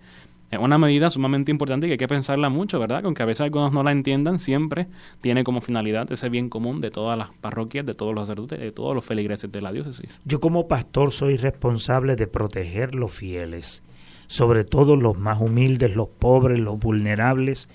es 0.52 0.58
una 0.58 0.78
medida 0.78 1.12
sumamente 1.12 1.52
importante 1.52 1.86
y 1.86 1.90
que 1.90 1.94
hay 1.96 1.98
que 1.98 2.08
pensarla 2.08 2.48
mucho, 2.48 2.80
¿verdad? 2.80 3.02
Que 3.02 3.08
aunque 3.08 3.24
a 3.24 3.26
veces 3.26 3.42
algunos 3.42 3.74
no 3.74 3.84
la 3.84 3.92
entiendan, 3.92 4.40
siempre 4.40 4.88
tiene 5.20 5.44
como 5.44 5.60
finalidad 5.60 6.10
ese 6.10 6.30
bien 6.30 6.48
común 6.48 6.80
de 6.80 6.92
todas 6.92 7.18
las 7.18 7.32
parroquias, 7.42 7.86
de 7.86 7.94
todos 7.94 8.16
los 8.16 8.24
sacerdotes, 8.24 8.62
de 8.62 8.72
todos 8.72 8.96
los 8.96 9.04
feligreses 9.04 9.52
de 9.52 9.62
la 9.62 9.74
diócesis. 9.74 10.18
Yo 10.24 10.40
como 10.40 10.70
pastor 10.70 11.12
soy 11.12 11.36
responsable 11.36 12.16
de 12.16 12.28
proteger 12.28 12.96
los 12.96 13.12
fieles, 13.12 13.84
sobre 14.28 14.64
todo 14.64 14.96
los 14.96 15.18
más 15.18 15.42
humildes, 15.42 15.94
los 15.94 16.08
pobres, 16.08 16.58
los 16.58 16.80
vulnerables 16.80 17.68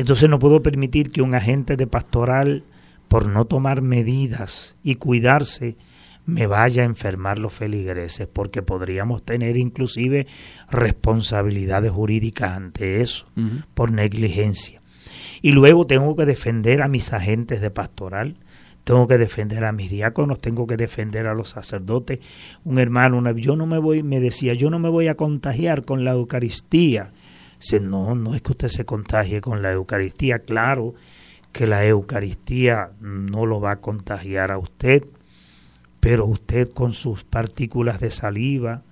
entonces 0.00 0.28
no 0.28 0.38
puedo 0.38 0.62
permitir 0.62 1.10
que 1.10 1.22
un 1.22 1.34
agente 1.34 1.76
de 1.76 1.86
pastoral, 1.86 2.64
por 3.08 3.28
no 3.28 3.44
tomar 3.44 3.82
medidas 3.82 4.76
y 4.82 4.96
cuidarse, 4.96 5.76
me 6.26 6.46
vaya 6.46 6.82
a 6.82 6.86
enfermar 6.86 7.38
los 7.38 7.52
feligreses, 7.52 8.26
porque 8.26 8.62
podríamos 8.62 9.24
tener 9.24 9.56
inclusive 9.56 10.26
responsabilidades 10.70 11.90
jurídicas 11.90 12.52
ante 12.52 13.00
eso, 13.00 13.26
por 13.74 13.90
negligencia. 13.90 14.80
Y 15.42 15.52
luego 15.52 15.86
tengo 15.86 16.14
que 16.16 16.26
defender 16.26 16.82
a 16.82 16.88
mis 16.88 17.12
agentes 17.12 17.60
de 17.60 17.70
pastoral, 17.70 18.36
tengo 18.84 19.06
que 19.06 19.18
defender 19.18 19.64
a 19.64 19.72
mis 19.72 19.90
diáconos, 19.90 20.38
tengo 20.38 20.66
que 20.66 20.76
defender 20.76 21.26
a 21.26 21.34
los 21.34 21.50
sacerdotes. 21.50 22.20
Un 22.64 22.78
hermano, 22.78 23.18
una, 23.18 23.32
yo 23.32 23.56
no 23.56 23.66
me 23.66 23.78
voy, 23.78 24.02
me 24.02 24.20
decía, 24.20 24.54
yo 24.54 24.70
no 24.70 24.78
me 24.78 24.88
voy 24.88 25.08
a 25.08 25.16
contagiar 25.16 25.84
con 25.84 26.04
la 26.04 26.12
Eucaristía. 26.12 27.12
Dice, 27.60 27.80
no, 27.80 28.14
no 28.14 28.34
es 28.34 28.42
que 28.42 28.52
usted 28.52 28.68
se 28.68 28.84
contagie 28.84 29.40
con 29.40 29.62
la 29.62 29.72
Eucaristía. 29.72 30.40
Claro 30.40 30.94
que 31.52 31.66
la 31.66 31.84
Eucaristía 31.84 32.92
no 33.00 33.44
lo 33.46 33.60
va 33.60 33.72
a 33.72 33.80
contagiar 33.80 34.50
a 34.50 34.58
usted, 34.58 35.04
pero 36.00 36.24
usted 36.26 36.70
con 36.70 36.92
sus 36.92 37.24
partículas 37.24 38.00
de 38.00 38.10
saliva 38.10 38.82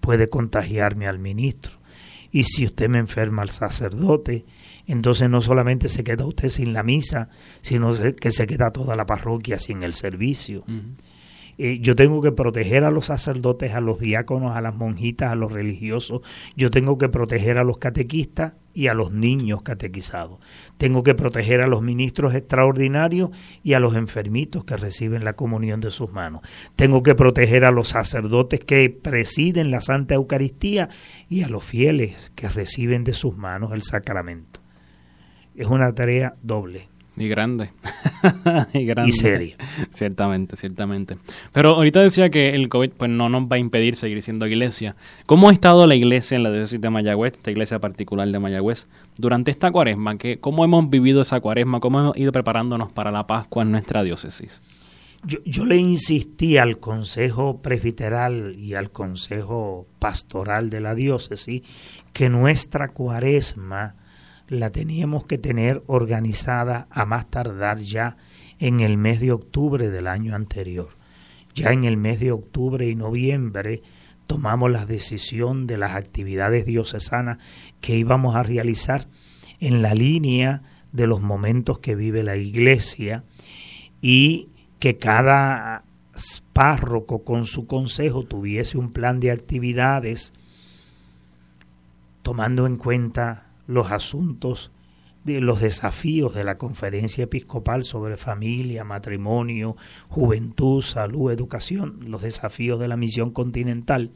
puede 0.00 0.28
contagiarme 0.28 1.06
al 1.06 1.18
ministro. 1.18 1.72
Y 2.30 2.44
si 2.44 2.64
usted 2.64 2.88
me 2.88 2.98
enferma 2.98 3.42
al 3.42 3.50
sacerdote, 3.50 4.44
entonces 4.86 5.28
no 5.28 5.40
solamente 5.40 5.88
se 5.88 6.04
queda 6.04 6.24
usted 6.24 6.48
sin 6.48 6.72
la 6.72 6.82
misa, 6.82 7.28
sino 7.60 7.92
que 8.14 8.32
se 8.32 8.46
queda 8.46 8.70
toda 8.70 8.96
la 8.96 9.04
parroquia 9.04 9.58
sin 9.58 9.82
el 9.82 9.92
servicio. 9.92 10.64
Eh, 11.58 11.78
yo 11.80 11.94
tengo 11.94 12.22
que 12.22 12.32
proteger 12.32 12.84
a 12.84 12.90
los 12.90 13.06
sacerdotes, 13.06 13.74
a 13.74 13.80
los 13.80 13.98
diáconos, 13.98 14.56
a 14.56 14.60
las 14.60 14.74
monjitas, 14.74 15.30
a 15.30 15.36
los 15.36 15.52
religiosos, 15.52 16.22
yo 16.56 16.70
tengo 16.70 16.98
que 16.98 17.08
proteger 17.08 17.58
a 17.58 17.64
los 17.64 17.78
catequistas 17.78 18.54
y 18.74 18.86
a 18.86 18.94
los 18.94 19.12
niños 19.12 19.62
catequizados. 19.62 20.38
Tengo 20.78 21.02
que 21.02 21.14
proteger 21.14 21.60
a 21.60 21.66
los 21.66 21.82
ministros 21.82 22.34
extraordinarios 22.34 23.30
y 23.62 23.74
a 23.74 23.80
los 23.80 23.96
enfermitos 23.96 24.64
que 24.64 24.76
reciben 24.76 25.24
la 25.24 25.34
comunión 25.34 25.80
de 25.80 25.90
sus 25.90 26.12
manos. 26.12 26.42
Tengo 26.76 27.02
que 27.02 27.14
proteger 27.14 27.64
a 27.64 27.70
los 27.70 27.88
sacerdotes 27.88 28.60
que 28.60 28.88
presiden 28.90 29.70
la 29.70 29.80
Santa 29.80 30.14
Eucaristía 30.14 30.88
y 31.28 31.42
a 31.42 31.48
los 31.48 31.64
fieles 31.64 32.32
que 32.34 32.48
reciben 32.48 33.04
de 33.04 33.14
sus 33.14 33.36
manos 33.36 33.72
el 33.72 33.82
sacramento. 33.82 34.60
Es 35.54 35.66
una 35.66 35.94
tarea 35.94 36.34
doble. 36.42 36.88
Y 37.16 37.28
grande. 37.28 37.70
y 38.72 38.84
grande. 38.86 39.10
Y 39.10 39.12
seria. 39.12 39.56
Ciertamente, 39.92 40.56
ciertamente. 40.56 41.18
Pero 41.52 41.70
ahorita 41.70 42.00
decía 42.00 42.30
que 42.30 42.54
el 42.54 42.68
COVID 42.68 42.90
pues 42.96 43.10
no 43.10 43.28
nos 43.28 43.44
va 43.44 43.56
a 43.56 43.58
impedir 43.58 43.96
seguir 43.96 44.22
siendo 44.22 44.46
iglesia. 44.46 44.96
¿Cómo 45.26 45.50
ha 45.50 45.52
estado 45.52 45.86
la 45.86 45.94
iglesia 45.94 46.36
en 46.36 46.42
la 46.42 46.50
diócesis 46.50 46.80
de 46.80 46.88
Mayagüez, 46.88 47.34
esta 47.34 47.50
iglesia 47.50 47.78
particular 47.80 48.28
de 48.28 48.38
Mayagüez, 48.38 48.86
durante 49.18 49.50
esta 49.50 49.70
cuaresma? 49.70 50.16
¿Qué, 50.16 50.38
¿Cómo 50.38 50.64
hemos 50.64 50.88
vivido 50.88 51.20
esa 51.20 51.40
cuaresma? 51.40 51.80
¿Cómo 51.80 52.00
hemos 52.00 52.16
ido 52.16 52.32
preparándonos 52.32 52.90
para 52.90 53.10
la 53.10 53.26
Pascua 53.26 53.62
en 53.62 53.72
nuestra 53.72 54.02
diócesis? 54.02 54.62
Yo, 55.24 55.38
yo 55.44 55.66
le 55.66 55.76
insistí 55.76 56.56
al 56.56 56.78
Consejo 56.78 57.60
Presbiteral 57.60 58.56
y 58.56 58.74
al 58.74 58.90
Consejo 58.90 59.86
Pastoral 59.98 60.70
de 60.70 60.80
la 60.80 60.94
diócesis 60.94 61.62
que 62.12 62.30
nuestra 62.30 62.88
cuaresma 62.88 63.96
la 64.52 64.70
teníamos 64.70 65.24
que 65.24 65.38
tener 65.38 65.82
organizada 65.86 66.86
a 66.90 67.06
más 67.06 67.30
tardar 67.30 67.78
ya 67.78 68.18
en 68.58 68.80
el 68.80 68.98
mes 68.98 69.18
de 69.18 69.32
octubre 69.32 69.88
del 69.88 70.06
año 70.06 70.34
anterior. 70.34 70.90
Ya 71.54 71.72
en 71.72 71.84
el 71.84 71.96
mes 71.96 72.20
de 72.20 72.32
octubre 72.32 72.86
y 72.86 72.94
noviembre 72.94 73.82
tomamos 74.26 74.70
la 74.70 74.84
decisión 74.84 75.66
de 75.66 75.78
las 75.78 75.92
actividades 75.92 76.66
diocesanas 76.66 77.38
que 77.80 77.96
íbamos 77.96 78.36
a 78.36 78.42
realizar 78.42 79.08
en 79.58 79.80
la 79.80 79.94
línea 79.94 80.62
de 80.92 81.06
los 81.06 81.22
momentos 81.22 81.78
que 81.78 81.94
vive 81.94 82.22
la 82.22 82.36
iglesia 82.36 83.24
y 84.02 84.50
que 84.78 84.98
cada 84.98 85.84
párroco 86.52 87.24
con 87.24 87.46
su 87.46 87.66
consejo 87.66 88.24
tuviese 88.24 88.76
un 88.76 88.92
plan 88.92 89.18
de 89.18 89.30
actividades 89.30 90.34
tomando 92.22 92.66
en 92.66 92.76
cuenta 92.76 93.41
los 93.66 93.90
asuntos 93.90 94.70
de 95.24 95.40
los 95.40 95.60
desafíos 95.60 96.34
de 96.34 96.44
la 96.44 96.58
conferencia 96.58 97.24
episcopal 97.24 97.84
sobre 97.84 98.16
familia, 98.16 98.84
matrimonio, 98.84 99.76
juventud, 100.08 100.82
salud, 100.82 101.30
educación, 101.30 102.00
los 102.06 102.22
desafíos 102.22 102.80
de 102.80 102.88
la 102.88 102.96
misión 102.96 103.30
continental 103.30 104.10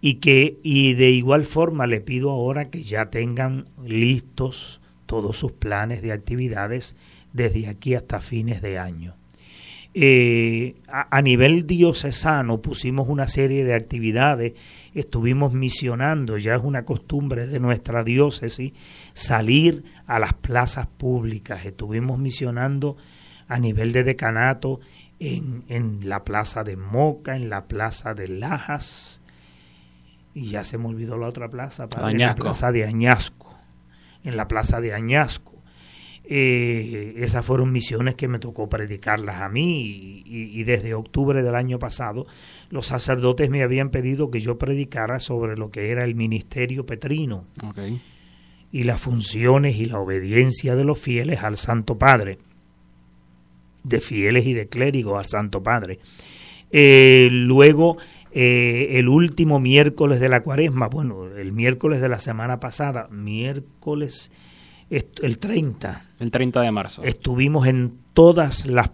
y 0.00 0.14
que 0.14 0.58
y 0.62 0.94
de 0.94 1.10
igual 1.10 1.44
forma 1.44 1.86
le 1.86 2.00
pido 2.00 2.30
ahora 2.30 2.70
que 2.70 2.82
ya 2.82 3.10
tengan 3.10 3.68
listos 3.84 4.80
todos 5.06 5.36
sus 5.36 5.52
planes 5.52 6.02
de 6.02 6.12
actividades 6.12 6.96
desde 7.32 7.68
aquí 7.68 7.94
hasta 7.94 8.20
fines 8.20 8.62
de 8.62 8.78
año. 8.78 9.16
Eh, 9.92 10.76
a, 10.86 11.20
nivel 11.20 11.66
diocesano 11.66 12.62
pusimos 12.62 13.08
una 13.08 13.26
serie 13.26 13.64
de 13.64 13.74
actividades, 13.74 14.54
estuvimos 14.94 15.52
misionando, 15.52 16.38
ya 16.38 16.54
es 16.54 16.62
una 16.62 16.84
costumbre 16.84 17.46
de 17.46 17.60
nuestra 17.60 18.04
diócesis 18.04 18.72
salir 19.12 19.84
a 20.06 20.18
las 20.18 20.34
plazas 20.34 20.86
públicas, 20.86 21.64
estuvimos 21.64 22.18
misionando 22.18 22.96
a 23.48 23.58
nivel 23.58 23.92
de 23.92 24.04
decanato 24.04 24.80
en, 25.18 25.64
en 25.68 26.08
la 26.08 26.24
plaza 26.24 26.64
de 26.64 26.76
Moca, 26.76 27.36
en 27.36 27.50
la 27.50 27.66
plaza 27.66 28.14
de 28.14 28.28
Lajas, 28.28 29.20
y 30.34 30.50
ya 30.50 30.64
se 30.64 30.78
me 30.78 30.86
olvidó 30.86 31.16
la 31.16 31.26
otra 31.26 31.48
plaza, 31.48 31.88
en 32.08 32.18
la 32.18 32.34
plaza 32.34 32.72
de 32.72 32.84
Añasco, 32.84 33.56
en 34.22 34.36
la 34.36 34.48
plaza 34.48 34.80
de 34.80 34.94
Añasco. 34.94 35.49
Eh, 36.32 37.14
esas 37.16 37.44
fueron 37.44 37.72
misiones 37.72 38.14
que 38.14 38.28
me 38.28 38.38
tocó 38.38 38.68
predicarlas 38.68 39.40
a 39.40 39.48
mí 39.48 40.22
y, 40.24 40.62
desde 40.62 40.94
octubre 40.94 41.42
del 41.42 41.56
año 41.56 41.80
pasado 41.80 42.24
los 42.68 42.86
sacerdotes 42.86 43.50
me 43.50 43.64
habían 43.64 43.90
pedido 43.90 44.30
que 44.30 44.40
yo 44.40 44.56
predicara 44.56 45.18
sobre 45.18 45.56
lo 45.56 45.72
que 45.72 45.90
era 45.90 46.04
el 46.04 46.14
ministerio 46.14 46.86
petrino 46.86 47.48
y 48.70 48.84
las 48.84 49.00
funciones 49.00 49.74
y 49.74 49.86
la 49.86 49.98
obediencia 49.98 50.76
de 50.76 50.84
los 50.84 51.00
fieles 51.00 51.42
al 51.42 51.56
Santo 51.56 51.98
Padre, 51.98 52.38
de 53.82 54.00
fieles 54.00 54.46
y 54.46 54.54
de 54.54 54.68
clérigos 54.68 55.18
al 55.18 55.26
Santo 55.26 55.64
Padre. 55.64 55.98
Eh, 56.70 57.28
luego, 57.32 57.96
eh, 58.30 58.90
el 58.92 59.08
último 59.08 59.58
miércoles 59.58 60.20
de 60.20 60.28
la 60.28 60.44
cuaresma, 60.44 60.86
bueno, 60.86 61.26
el 61.26 61.50
miércoles 61.50 62.00
de 62.00 62.08
la 62.08 62.20
semana 62.20 62.60
pasada, 62.60 63.08
miércoles 63.10 64.30
el 64.90 65.38
30. 65.38 66.04
El 66.18 66.30
30 66.30 66.60
de 66.60 66.70
marzo. 66.70 67.02
Estuvimos 67.04 67.66
en 67.66 67.98
todas 68.12 68.66
las 68.66 68.90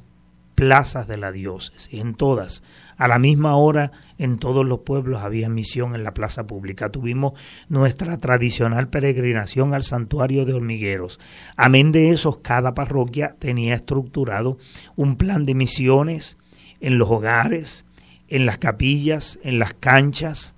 plazas 0.54 1.06
de 1.06 1.18
la 1.18 1.32
diócesis, 1.32 1.88
en 1.92 2.14
todas. 2.14 2.62
A 2.96 3.08
la 3.08 3.18
misma 3.18 3.56
hora 3.56 3.92
en 4.18 4.38
todos 4.38 4.64
los 4.64 4.80
pueblos 4.80 5.22
había 5.22 5.48
misión 5.48 5.94
en 5.94 6.02
la 6.02 6.14
plaza 6.14 6.46
pública. 6.46 6.90
Tuvimos 6.90 7.34
nuestra 7.68 8.16
tradicional 8.16 8.88
peregrinación 8.88 9.74
al 9.74 9.84
santuario 9.84 10.46
de 10.46 10.54
hormigueros. 10.54 11.20
Amén 11.56 11.92
de 11.92 12.10
eso, 12.10 12.40
cada 12.42 12.74
parroquia 12.74 13.36
tenía 13.38 13.74
estructurado 13.74 14.58
un 14.96 15.16
plan 15.16 15.44
de 15.44 15.54
misiones 15.54 16.38
en 16.80 16.96
los 16.98 17.10
hogares, 17.10 17.84
en 18.28 18.46
las 18.46 18.56
capillas, 18.56 19.38
en 19.42 19.58
las 19.58 19.74
canchas. 19.74 20.54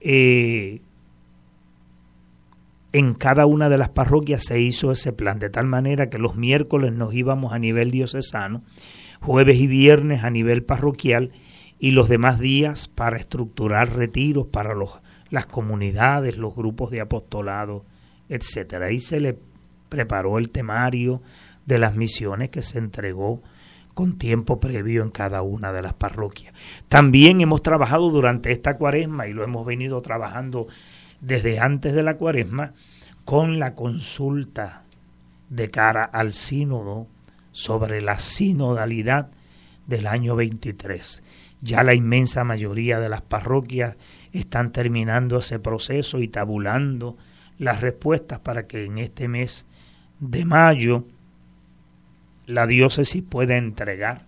Eh, 0.00 0.82
en 2.98 3.12
cada 3.12 3.44
una 3.44 3.68
de 3.68 3.76
las 3.76 3.90
parroquias 3.90 4.44
se 4.44 4.58
hizo 4.58 4.90
ese 4.90 5.12
plan, 5.12 5.38
de 5.38 5.50
tal 5.50 5.66
manera 5.66 6.08
que 6.08 6.16
los 6.16 6.34
miércoles 6.34 6.94
nos 6.94 7.12
íbamos 7.12 7.52
a 7.52 7.58
nivel 7.58 7.90
diocesano, 7.90 8.62
jueves 9.20 9.60
y 9.60 9.66
viernes 9.66 10.24
a 10.24 10.30
nivel 10.30 10.64
parroquial 10.64 11.30
y 11.78 11.90
los 11.90 12.08
demás 12.08 12.40
días 12.40 12.88
para 12.88 13.18
estructurar 13.18 13.94
retiros 13.94 14.46
para 14.46 14.74
los, 14.74 15.02
las 15.28 15.44
comunidades, 15.44 16.38
los 16.38 16.56
grupos 16.56 16.90
de 16.90 17.02
apostolado, 17.02 17.84
etcétera. 18.30 18.86
Ahí 18.86 19.00
se 19.00 19.20
le 19.20 19.38
preparó 19.90 20.38
el 20.38 20.48
temario 20.48 21.20
de 21.66 21.76
las 21.76 21.94
misiones 21.96 22.48
que 22.48 22.62
se 22.62 22.78
entregó 22.78 23.42
con 23.92 24.16
tiempo 24.16 24.58
previo 24.58 25.02
en 25.02 25.10
cada 25.10 25.42
una 25.42 25.70
de 25.70 25.82
las 25.82 25.92
parroquias. 25.92 26.54
También 26.88 27.42
hemos 27.42 27.60
trabajado 27.60 28.08
durante 28.08 28.52
esta 28.52 28.78
cuaresma 28.78 29.26
y 29.26 29.34
lo 29.34 29.44
hemos 29.44 29.66
venido 29.66 30.00
trabajando 30.00 30.66
desde 31.20 31.58
antes 31.58 31.94
de 31.94 32.02
la 32.02 32.16
cuaresma 32.16 32.72
con 33.24 33.58
la 33.58 33.74
consulta 33.74 34.84
de 35.48 35.70
cara 35.70 36.04
al 36.04 36.32
sínodo 36.32 37.06
sobre 37.52 38.00
la 38.00 38.18
sinodalidad 38.18 39.30
del 39.86 40.06
año 40.06 40.36
23. 40.36 41.22
Ya 41.62 41.82
la 41.82 41.94
inmensa 41.94 42.44
mayoría 42.44 43.00
de 43.00 43.08
las 43.08 43.22
parroquias 43.22 43.96
están 44.32 44.72
terminando 44.72 45.38
ese 45.38 45.58
proceso 45.58 46.20
y 46.20 46.28
tabulando 46.28 47.16
las 47.58 47.80
respuestas 47.80 48.40
para 48.40 48.66
que 48.66 48.84
en 48.84 48.98
este 48.98 49.28
mes 49.28 49.64
de 50.20 50.44
mayo 50.44 51.06
la 52.46 52.66
diócesis 52.66 53.22
pueda 53.22 53.56
entregar 53.56 54.26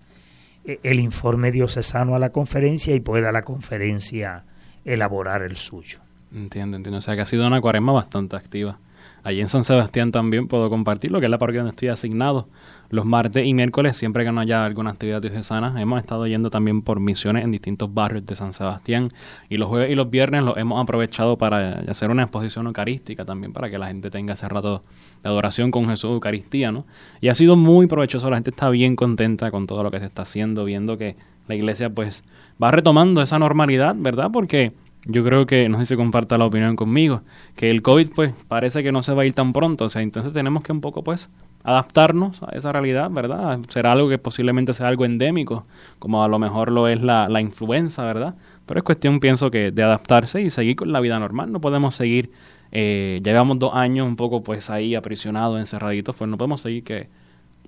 eh, 0.64 0.80
el 0.82 0.98
informe 1.00 1.52
diocesano 1.52 2.14
a 2.14 2.18
la 2.18 2.30
conferencia 2.30 2.94
y 2.94 3.00
pueda 3.00 3.32
la 3.32 3.42
conferencia 3.42 4.44
elaborar 4.84 5.42
el 5.42 5.56
suyo. 5.56 6.00
Entiendo, 6.34 6.76
entiendo. 6.76 6.98
O 6.98 7.02
sea 7.02 7.16
que 7.16 7.22
ha 7.22 7.26
sido 7.26 7.46
una 7.46 7.60
cuaresma 7.60 7.92
bastante 7.92 8.36
activa. 8.36 8.78
Allí 9.24 9.40
en 9.40 9.48
San 9.48 9.64
Sebastián 9.64 10.12
también 10.12 10.48
puedo 10.48 10.70
compartir 10.70 11.10
lo 11.10 11.20
que 11.20 11.26
es 11.26 11.30
la 11.30 11.38
parroquia 11.38 11.60
donde 11.60 11.72
estoy 11.72 11.88
asignado. 11.88 12.48
Los 12.90 13.04
martes 13.04 13.44
y 13.44 13.52
miércoles, 13.52 13.96
siempre 13.96 14.24
que 14.24 14.32
no 14.32 14.40
haya 14.40 14.64
alguna 14.64 14.90
actividad 14.90 15.20
diocesana, 15.20 15.80
hemos 15.82 16.00
estado 16.00 16.26
yendo 16.26 16.48
también 16.48 16.80
por 16.80 17.00
misiones 17.00 17.44
en 17.44 17.50
distintos 17.50 17.92
barrios 17.92 18.24
de 18.24 18.36
San 18.36 18.52
Sebastián. 18.52 19.12
Y 19.50 19.58
los 19.58 19.68
jueves 19.68 19.90
y 19.90 19.94
los 19.94 20.08
viernes 20.08 20.42
los 20.44 20.56
hemos 20.56 20.82
aprovechado 20.82 21.36
para 21.36 21.80
hacer 21.88 22.10
una 22.10 22.22
exposición 22.22 22.66
eucarística 22.66 23.24
también, 23.24 23.52
para 23.52 23.68
que 23.68 23.76
la 23.76 23.88
gente 23.88 24.10
tenga 24.10 24.34
ese 24.34 24.48
rato 24.48 24.82
de 25.22 25.28
adoración 25.28 25.70
con 25.70 25.86
Jesús 25.88 26.12
Eucaristía, 26.12 26.72
¿no? 26.72 26.86
Y 27.20 27.28
ha 27.28 27.34
sido 27.34 27.56
muy 27.56 27.86
provechoso, 27.86 28.30
la 28.30 28.36
gente 28.36 28.50
está 28.50 28.70
bien 28.70 28.96
contenta 28.96 29.50
con 29.50 29.66
todo 29.66 29.82
lo 29.82 29.90
que 29.90 29.98
se 29.98 30.06
está 30.06 30.22
haciendo, 30.22 30.64
viendo 30.64 30.96
que 30.96 31.16
la 31.48 31.54
iglesia 31.54 31.90
pues 31.90 32.22
va 32.62 32.70
retomando 32.70 33.20
esa 33.20 33.38
normalidad, 33.38 33.94
¿verdad? 33.98 34.30
Porque 34.32 34.72
yo 35.06 35.24
creo 35.24 35.46
que, 35.46 35.68
no 35.68 35.78
sé 35.78 35.86
si 35.86 35.96
comparta 35.96 36.38
la 36.38 36.46
opinión 36.46 36.76
conmigo, 36.76 37.22
que 37.56 37.70
el 37.70 37.82
COVID 37.82 38.10
pues 38.14 38.34
parece 38.48 38.82
que 38.82 38.92
no 38.92 39.02
se 39.02 39.14
va 39.14 39.22
a 39.22 39.26
ir 39.26 39.32
tan 39.32 39.52
pronto, 39.52 39.86
o 39.86 39.88
sea, 39.88 40.02
entonces 40.02 40.32
tenemos 40.32 40.62
que 40.62 40.72
un 40.72 40.80
poco 40.80 41.02
pues 41.02 41.30
adaptarnos 41.64 42.42
a 42.42 42.56
esa 42.56 42.72
realidad, 42.72 43.10
¿verdad? 43.10 43.58
Será 43.68 43.92
algo 43.92 44.08
que 44.08 44.18
posiblemente 44.18 44.74
sea 44.74 44.88
algo 44.88 45.04
endémico, 45.04 45.66
como 45.98 46.24
a 46.24 46.28
lo 46.28 46.38
mejor 46.38 46.72
lo 46.72 46.88
es 46.88 47.02
la, 47.02 47.28
la 47.28 47.40
influenza, 47.40 48.04
¿verdad? 48.04 48.34
Pero 48.66 48.78
es 48.78 48.84
cuestión, 48.84 49.20
pienso 49.20 49.50
que, 49.50 49.70
de 49.70 49.82
adaptarse 49.82 50.42
y 50.42 50.50
seguir 50.50 50.76
con 50.76 50.92
la 50.92 51.00
vida 51.00 51.18
normal, 51.18 51.52
no 51.52 51.60
podemos 51.60 51.94
seguir, 51.94 52.30
eh, 52.72 53.20
llevamos 53.22 53.58
dos 53.58 53.74
años 53.74 54.06
un 54.06 54.16
poco 54.16 54.42
pues 54.42 54.70
ahí 54.70 54.94
aprisionados, 54.94 55.58
encerraditos, 55.58 56.16
pues 56.16 56.30
no 56.30 56.36
podemos 56.38 56.60
seguir 56.60 56.84
que 56.84 57.08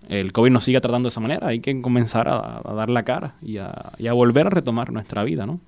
el 0.09 0.33
COVID 0.33 0.51
nos 0.51 0.65
siga 0.65 0.81
tratando 0.81 1.07
de 1.07 1.11
esa 1.11 1.21
manera, 1.21 1.47
hay 1.47 1.61
que 1.61 1.81
comenzar 1.81 2.29
a, 2.29 2.63
dar 2.75 2.91
la 2.91 3.05
cara 3.05 3.35
y 3.43 3.59
a, 3.59 3.93
y 3.99 4.09
a 4.09 4.13
volver 4.13 4.47
a 4.47 4.51
retomar 4.51 4.93
nuestra 4.93 5.25
vida, 5.25 5.47
¿no? 5.47 5.61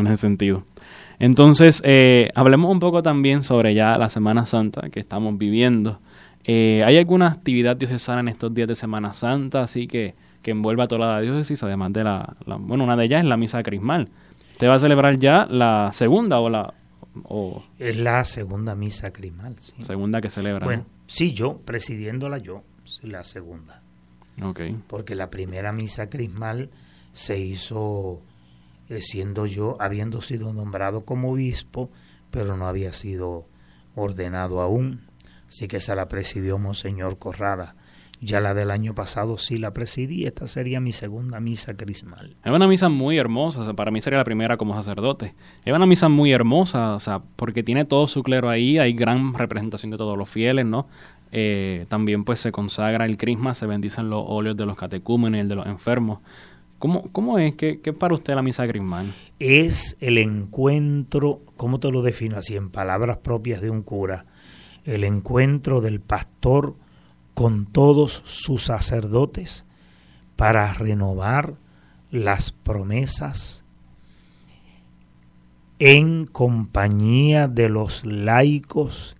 En 0.00 0.06
ese 0.06 0.18
sentido. 0.18 0.64
Entonces, 1.18 1.82
eh, 1.84 2.30
hablemos 2.34 2.70
un 2.70 2.80
poco 2.80 3.02
también 3.02 3.42
sobre 3.42 3.74
ya 3.74 3.98
la 3.98 4.08
Semana 4.08 4.46
Santa 4.46 4.88
que 4.90 5.00
estamos 5.00 5.36
viviendo. 5.36 6.00
Eh, 6.44 6.82
¿Hay 6.86 6.96
alguna 6.96 7.28
actividad 7.28 7.76
diocesana 7.76 8.20
en 8.20 8.28
estos 8.28 8.54
días 8.54 8.68
de 8.68 8.76
Semana 8.76 9.14
Santa 9.14 9.62
así 9.62 9.86
que, 9.86 10.14
que 10.42 10.52
envuelva 10.52 10.84
a 10.84 10.88
toda 10.88 11.14
la 11.14 11.20
diócesis, 11.20 11.62
además 11.62 11.92
de 11.92 12.04
la, 12.04 12.36
Bueno, 12.46 12.84
una 12.84 12.96
de 12.96 13.04
ellas 13.04 13.22
es 13.22 13.28
la 13.28 13.36
misa 13.36 13.62
crismal. 13.62 14.08
¿Te 14.58 14.66
va 14.66 14.74
a 14.74 14.80
celebrar 14.80 15.18
ya 15.18 15.46
la 15.50 15.90
segunda 15.92 16.40
o 16.40 16.48
la...? 16.48 16.74
O, 17.24 17.64
es 17.78 17.96
la 17.96 18.24
segunda 18.24 18.76
misa 18.76 19.12
crismal, 19.12 19.56
sí. 19.58 19.74
Segunda 19.82 20.20
que 20.20 20.30
celebra. 20.30 20.64
Bueno, 20.64 20.84
sí, 21.06 21.32
yo, 21.32 21.58
presidiéndola 21.64 22.38
yo, 22.38 22.62
la 23.02 23.24
segunda. 23.24 23.82
Ok. 24.40 24.60
Porque 24.86 25.16
la 25.16 25.30
primera 25.30 25.72
misa 25.72 26.08
crismal 26.08 26.70
se 27.12 27.38
hizo 27.40 28.22
siendo 29.00 29.46
yo, 29.46 29.76
habiendo 29.80 30.22
sido 30.22 30.52
nombrado 30.52 31.04
como 31.04 31.32
obispo, 31.32 31.90
pero 32.30 32.56
no 32.56 32.66
había 32.66 32.92
sido 32.92 33.46
ordenado 33.94 34.60
aún. 34.60 35.00
Así 35.48 35.68
que 35.68 35.78
esa 35.78 35.94
la 35.94 36.08
presidió 36.08 36.58
Monseñor 36.58 37.18
Corrada. 37.18 37.74
Ya 38.20 38.40
la 38.40 38.52
del 38.52 38.72
año 38.72 38.94
pasado 38.96 39.38
sí 39.38 39.58
la 39.58 39.72
presidí, 39.72 40.24
esta 40.24 40.48
sería 40.48 40.80
mi 40.80 40.92
segunda 40.92 41.38
misa 41.38 41.76
crismal. 41.76 42.36
Es 42.44 42.50
una 42.50 42.66
misa 42.66 42.88
muy 42.88 43.16
hermosa, 43.16 43.72
para 43.74 43.92
mí 43.92 44.00
sería 44.00 44.18
la 44.18 44.24
primera 44.24 44.56
como 44.56 44.74
sacerdote. 44.74 45.36
Es 45.64 45.72
una 45.72 45.86
misa 45.86 46.08
muy 46.08 46.32
hermosa, 46.32 46.94
o 46.94 47.00
sea, 47.00 47.22
porque 47.36 47.62
tiene 47.62 47.84
todo 47.84 48.08
su 48.08 48.24
clero 48.24 48.48
ahí, 48.50 48.78
hay 48.78 48.92
gran 48.92 49.34
representación 49.34 49.92
de 49.92 49.98
todos 49.98 50.18
los 50.18 50.28
fieles, 50.28 50.66
¿no? 50.66 50.88
Eh, 51.30 51.86
también 51.88 52.24
pues 52.24 52.40
se 52.40 52.50
consagra 52.50 53.04
el 53.04 53.18
crisma, 53.18 53.54
se 53.54 53.66
bendicen 53.66 54.10
los 54.10 54.24
óleos 54.26 54.56
de 54.56 54.66
los 54.66 54.76
catecúmenes, 54.76 55.42
el 55.42 55.48
de 55.48 55.54
los 55.54 55.66
enfermos. 55.66 56.18
¿Cómo, 56.78 57.10
cómo 57.12 57.38
es? 57.38 57.56
¿Qué, 57.56 57.80
¿Qué, 57.80 57.92
para 57.92 58.14
usted 58.14 58.34
la 58.34 58.42
misa 58.42 58.66
crismal? 58.66 59.14
Es 59.38 59.96
el 60.00 60.18
encuentro, 60.18 61.40
¿cómo 61.56 61.80
te 61.80 61.90
lo 61.90 62.02
defino 62.02 62.36
así? 62.36 62.56
En 62.56 62.70
palabras 62.70 63.18
propias 63.18 63.60
de 63.60 63.70
un 63.70 63.82
cura, 63.82 64.26
el 64.84 65.04
encuentro 65.04 65.80
del 65.80 66.00
pastor 66.00 66.76
con 67.34 67.66
todos 67.66 68.22
sus 68.24 68.64
sacerdotes 68.64 69.64
para 70.36 70.72
renovar 70.74 71.56
las 72.10 72.52
promesas 72.52 73.64
en 75.78 76.26
compañía 76.26 77.48
de 77.48 77.68
los 77.68 78.04
laicos 78.04 79.16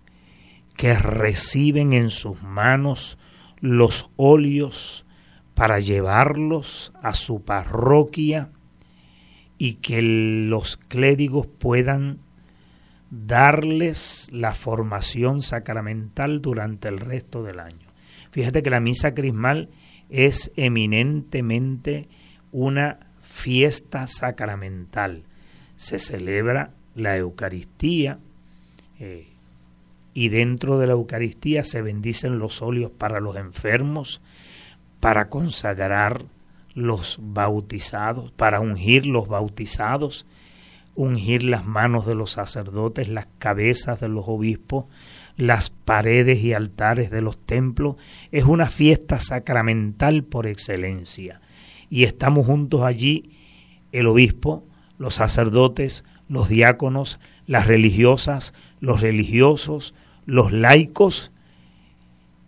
que 0.75 0.93
reciben 0.93 1.93
en 1.93 2.09
sus 2.09 2.41
manos 2.41 3.17
los 3.59 4.11
óleos 4.15 5.05
para 5.59 5.81
llevarlos 5.81 6.93
a 7.03 7.13
su 7.13 7.41
parroquia 7.41 8.49
y 9.57 9.73
que 9.73 10.01
los 10.01 10.77
clérigos 10.77 11.47
puedan 11.47 12.19
darles 13.11 14.29
la 14.31 14.53
formación 14.53 15.41
sacramental 15.41 16.41
durante 16.41 16.87
el 16.87 17.01
resto 17.01 17.43
del 17.43 17.59
año. 17.59 17.89
Fíjate 18.31 18.63
que 18.63 18.69
la 18.69 18.79
misa 18.79 19.13
crismal 19.13 19.67
es 20.07 20.49
eminentemente 20.55 22.07
una 22.53 22.99
fiesta 23.21 24.07
sacramental. 24.07 25.23
Se 25.75 25.99
celebra 25.99 26.71
la 26.95 27.17
Eucaristía 27.17 28.17
eh, 28.97 29.27
y 30.13 30.29
dentro 30.29 30.79
de 30.79 30.87
la 30.87 30.93
Eucaristía 30.93 31.65
se 31.65 31.81
bendicen 31.81 32.39
los 32.39 32.61
óleos 32.61 32.91
para 32.97 33.19
los 33.19 33.35
enfermos, 33.35 34.21
para 34.99 35.29
consagrar 35.29 36.25
los 36.73 37.17
bautizados, 37.21 38.31
para 38.31 38.59
ungir 38.59 39.05
los 39.05 39.27
bautizados, 39.27 40.25
ungir 40.95 41.43
las 41.43 41.65
manos 41.65 42.05
de 42.05 42.15
los 42.15 42.31
sacerdotes, 42.31 43.09
las 43.09 43.27
cabezas 43.37 43.99
de 43.99 44.09
los 44.09 44.25
obispos, 44.27 44.85
las 45.37 45.69
paredes 45.69 46.43
y 46.43 46.53
altares 46.53 47.09
de 47.09 47.21
los 47.21 47.37
templos. 47.37 47.95
Es 48.31 48.43
una 48.43 48.67
fiesta 48.67 49.19
sacramental 49.19 50.23
por 50.23 50.47
excelencia. 50.47 51.41
Y 51.89 52.03
estamos 52.03 52.45
juntos 52.45 52.83
allí 52.83 53.37
el 53.91 54.07
obispo, 54.07 54.63
los 54.97 55.15
sacerdotes, 55.15 56.03
los 56.27 56.49
diáconos, 56.49 57.19
las 57.47 57.67
religiosas, 57.67 58.53
los 58.79 59.01
religiosos, 59.01 59.95
los 60.25 60.51
laicos, 60.51 61.31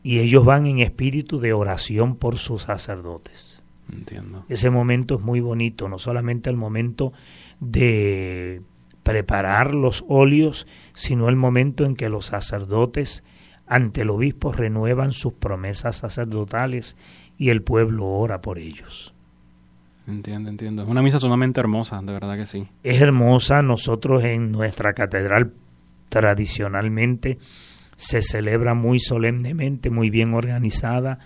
y 0.04 0.20
ellos 0.20 0.46
van 0.46 0.66
en 0.66 0.80
espíritu 0.80 1.40
de 1.40 1.54
oración 1.54 2.16
por 2.16 2.38
sus 2.38 2.64
sacerdotes. 2.64 3.62
Entiendo. 3.92 4.46
Ese 4.50 4.70
momento 4.70 5.16
es 5.16 5.22
muy 5.22 5.42
bonito, 5.42 5.90
no 5.90 6.00
solamente 6.00 6.50
el 6.50 6.56
momento 6.56 7.14
de 7.60 8.62
preparar 9.04 9.74
los 9.74 10.06
óleos, 10.08 10.68
sino 10.94 11.30
el 11.30 11.36
momento 11.36 11.86
en 11.86 11.96
que 11.96 12.10
los 12.10 12.28
sacerdotes 12.28 13.24
ante 13.68 14.02
el 14.02 14.10
obispo 14.10 14.52
renuevan 14.52 15.14
sus 15.14 15.34
promesas 15.34 15.98
sacerdotales 15.98 16.96
y 17.38 17.50
el 17.50 17.62
pueblo 17.62 18.06
ora 18.08 18.42
por 18.42 18.58
ellos. 18.58 19.14
Entiendo, 20.08 20.50
entiendo. 20.50 20.84
Es 20.84 20.90
una 20.90 21.02
misa 21.02 21.20
sumamente 21.20 21.60
hermosa, 21.60 22.02
de 22.02 22.12
verdad 22.12 22.36
que 22.36 22.46
sí. 22.46 22.68
Es 22.84 23.02
hermosa. 23.02 23.62
Nosotros 23.62 24.24
en 24.24 24.52
nuestra 24.52 24.94
catedral 24.94 25.54
tradicionalmente 26.10 27.38
se 27.96 28.22
celebra 28.22 28.74
muy 28.74 29.00
solemnemente, 29.00 29.90
muy 29.90 30.10
bien 30.10 30.34
organizada. 30.34 31.20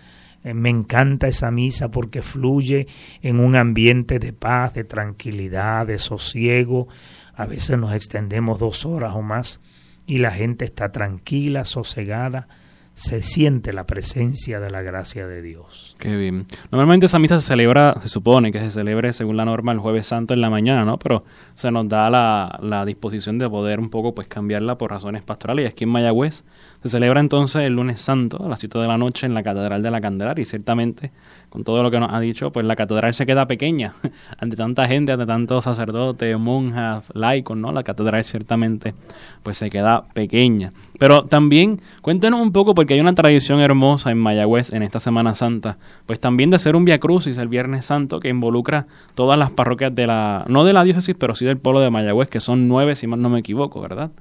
Eh, 0.43 0.53
me 0.53 0.69
encanta 0.69 1.27
esa 1.27 1.51
misa 1.51 1.89
porque 1.89 2.21
fluye 2.21 2.87
en 3.21 3.39
un 3.39 3.55
ambiente 3.55 4.19
de 4.19 4.33
paz, 4.33 4.73
de 4.73 4.83
tranquilidad, 4.83 5.87
de 5.87 5.99
sosiego. 5.99 6.87
A 7.33 7.45
veces 7.45 7.77
nos 7.77 7.93
extendemos 7.93 8.59
dos 8.59 8.85
horas 8.85 9.13
o 9.15 9.21
más 9.21 9.59
y 10.05 10.19
la 10.19 10.31
gente 10.31 10.65
está 10.65 10.91
tranquila, 10.91 11.65
sosegada, 11.65 12.47
se 12.95 13.21
siente 13.21 13.73
la 13.73 13.85
presencia 13.85 14.61
de 14.61 14.71
la 14.71 14.81
gracia 14.81 15.27
de 15.27 15.41
Dios. 15.41 15.95
Qué 15.99 16.15
bien. 16.15 16.47
Normalmente 16.71 17.05
esa 17.05 17.19
misa 17.19 17.39
se 17.41 17.45
celebra, 17.45 17.99
se 18.01 18.07
supone 18.07 18.53
que 18.53 18.59
se 18.59 18.71
celebre 18.71 19.11
según 19.11 19.35
la 19.35 19.43
norma 19.43 19.73
el 19.73 19.79
jueves 19.79 20.07
santo 20.07 20.33
en 20.33 20.39
la 20.39 20.49
mañana, 20.49 20.85
¿no? 20.85 20.97
Pero 20.97 21.25
se 21.55 21.71
nos 21.71 21.89
da 21.89 22.09
la, 22.09 22.57
la 22.61 22.85
disposición 22.85 23.37
de 23.37 23.49
poder 23.49 23.79
un 23.79 23.89
poco 23.89 24.15
pues 24.15 24.29
cambiarla 24.29 24.77
por 24.77 24.91
razones 24.91 25.23
pastorales. 25.23 25.65
Y 25.65 25.67
aquí 25.67 25.83
en 25.83 25.89
Mayagüez 25.91 26.45
se 26.85 26.89
celebra 26.89 27.19
entonces 27.19 27.63
el 27.63 27.73
lunes 27.73 27.99
santo 27.99 28.45
a 28.45 28.47
las 28.47 28.59
7 28.59 28.77
de 28.77 28.87
la 28.87 28.95
noche 28.95 29.25
en 29.25 29.33
la 29.33 29.41
Catedral 29.41 29.81
de 29.81 29.89
la 29.89 30.01
Candelaria 30.01 30.43
y 30.43 30.45
ciertamente 30.45 31.09
con 31.49 31.63
todo 31.63 31.81
lo 31.81 31.89
que 31.89 31.99
nos 31.99 32.13
ha 32.13 32.19
dicho, 32.19 32.51
pues 32.51 32.63
la 32.63 32.75
catedral 32.75 33.15
se 33.15 33.25
queda 33.25 33.47
pequeña 33.47 33.93
ante 34.37 34.55
tanta 34.55 34.87
gente, 34.87 35.13
ante 35.13 35.25
tantos 35.25 35.63
sacerdotes, 35.63 36.37
monjas, 36.37 37.05
laicos, 37.15 37.57
¿no? 37.57 37.71
La 37.71 37.81
catedral 37.81 38.23
ciertamente 38.23 38.93
pues 39.41 39.57
se 39.57 39.71
queda 39.71 40.03
pequeña. 40.13 40.73
Pero 40.99 41.23
también 41.23 41.81
cuéntenos 42.03 42.39
un 42.39 42.51
poco 42.51 42.75
porque 42.75 42.93
hay 42.93 42.99
una 42.99 43.15
tradición 43.15 43.61
hermosa 43.61 44.11
en 44.11 44.19
Mayagüez 44.19 44.71
en 44.71 44.83
esta 44.83 44.99
Semana 44.99 45.33
Santa, 45.33 45.77
pues 46.05 46.19
también 46.19 46.51
de 46.51 46.57
hacer 46.57 46.75
un 46.75 46.85
Via 46.85 46.99
Crucis 46.99 47.37
el 47.37 47.47
Viernes 47.47 47.85
Santo 47.85 48.19
que 48.19 48.29
involucra 48.29 48.85
todas 49.15 49.39
las 49.39 49.49
parroquias 49.49 49.95
de 49.95 50.05
la 50.05 50.45
no 50.47 50.65
de 50.65 50.73
la 50.73 50.83
diócesis, 50.83 51.15
pero 51.17 51.33
sí 51.33 51.45
del 51.45 51.57
pueblo 51.57 51.79
de 51.79 51.89
Mayagüez, 51.89 52.29
que 52.29 52.41
son 52.41 52.67
nueve 52.67 52.95
si 52.95 53.07
mal 53.07 53.23
no 53.23 53.29
me 53.29 53.39
equivoco, 53.39 53.81
¿verdad? 53.81 54.11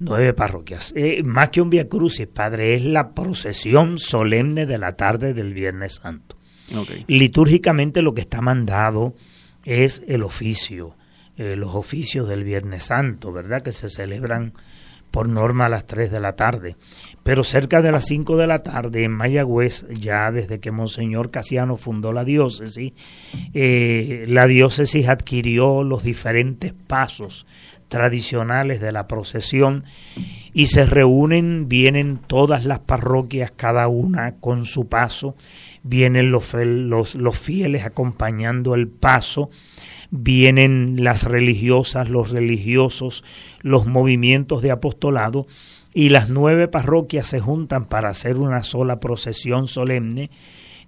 Nueve 0.00 0.32
parroquias. 0.32 0.92
Eh, 0.94 1.22
más 1.24 1.50
que 1.50 1.60
un 1.60 1.70
Via 1.70 1.88
Crucis, 1.88 2.28
Padre, 2.28 2.74
es 2.74 2.84
la 2.84 3.14
procesión 3.14 3.98
solemne 3.98 4.64
de 4.64 4.78
la 4.78 4.96
tarde 4.96 5.34
del 5.34 5.54
Viernes 5.54 6.00
Santo. 6.02 6.36
Litúrgicamente 7.06 8.02
lo 8.02 8.14
que 8.14 8.20
está 8.20 8.40
mandado 8.40 9.14
es 9.64 10.02
el 10.06 10.22
oficio, 10.22 10.94
eh, 11.36 11.56
los 11.56 11.74
oficios 11.74 12.28
del 12.28 12.44
Viernes 12.44 12.84
Santo, 12.84 13.32
¿verdad? 13.32 13.62
Que 13.62 13.72
se 13.72 13.88
celebran 13.88 14.52
por 15.10 15.28
norma 15.28 15.66
a 15.66 15.68
las 15.68 15.86
3 15.86 16.10
de 16.10 16.20
la 16.20 16.36
tarde. 16.36 16.76
Pero 17.22 17.42
cerca 17.42 17.82
de 17.82 17.90
las 17.90 18.06
5 18.06 18.36
de 18.36 18.46
la 18.46 18.62
tarde 18.62 19.04
en 19.04 19.12
Mayagüez, 19.12 19.86
ya 19.90 20.30
desde 20.30 20.60
que 20.60 20.70
Monseñor 20.70 21.30
Casiano 21.30 21.76
fundó 21.76 22.12
la 22.12 22.24
diócesis, 22.24 22.92
eh, 23.54 24.24
la 24.28 24.46
diócesis 24.46 25.08
adquirió 25.08 25.82
los 25.82 26.02
diferentes 26.02 26.72
pasos 26.72 27.46
tradicionales 27.88 28.80
de 28.80 28.92
la 28.92 29.08
procesión 29.08 29.84
y 30.52 30.66
se 30.66 30.86
reúnen, 30.86 31.68
vienen 31.68 32.18
todas 32.18 32.64
las 32.64 32.78
parroquias, 32.80 33.52
cada 33.54 33.88
una 33.88 34.36
con 34.36 34.66
su 34.66 34.88
paso, 34.88 35.34
vienen 35.82 36.30
los, 36.30 36.52
los, 36.54 37.14
los 37.14 37.38
fieles 37.38 37.84
acompañando 37.84 38.74
el 38.74 38.88
paso, 38.88 39.50
vienen 40.10 41.02
las 41.02 41.24
religiosas, 41.24 42.08
los 42.08 42.30
religiosos, 42.30 43.24
los 43.60 43.86
movimientos 43.86 44.62
de 44.62 44.70
apostolado, 44.70 45.46
y 45.94 46.10
las 46.10 46.28
nueve 46.28 46.68
parroquias 46.68 47.28
se 47.28 47.40
juntan 47.40 47.86
para 47.86 48.10
hacer 48.10 48.36
una 48.36 48.62
sola 48.62 49.00
procesión 49.00 49.66
solemne 49.66 50.30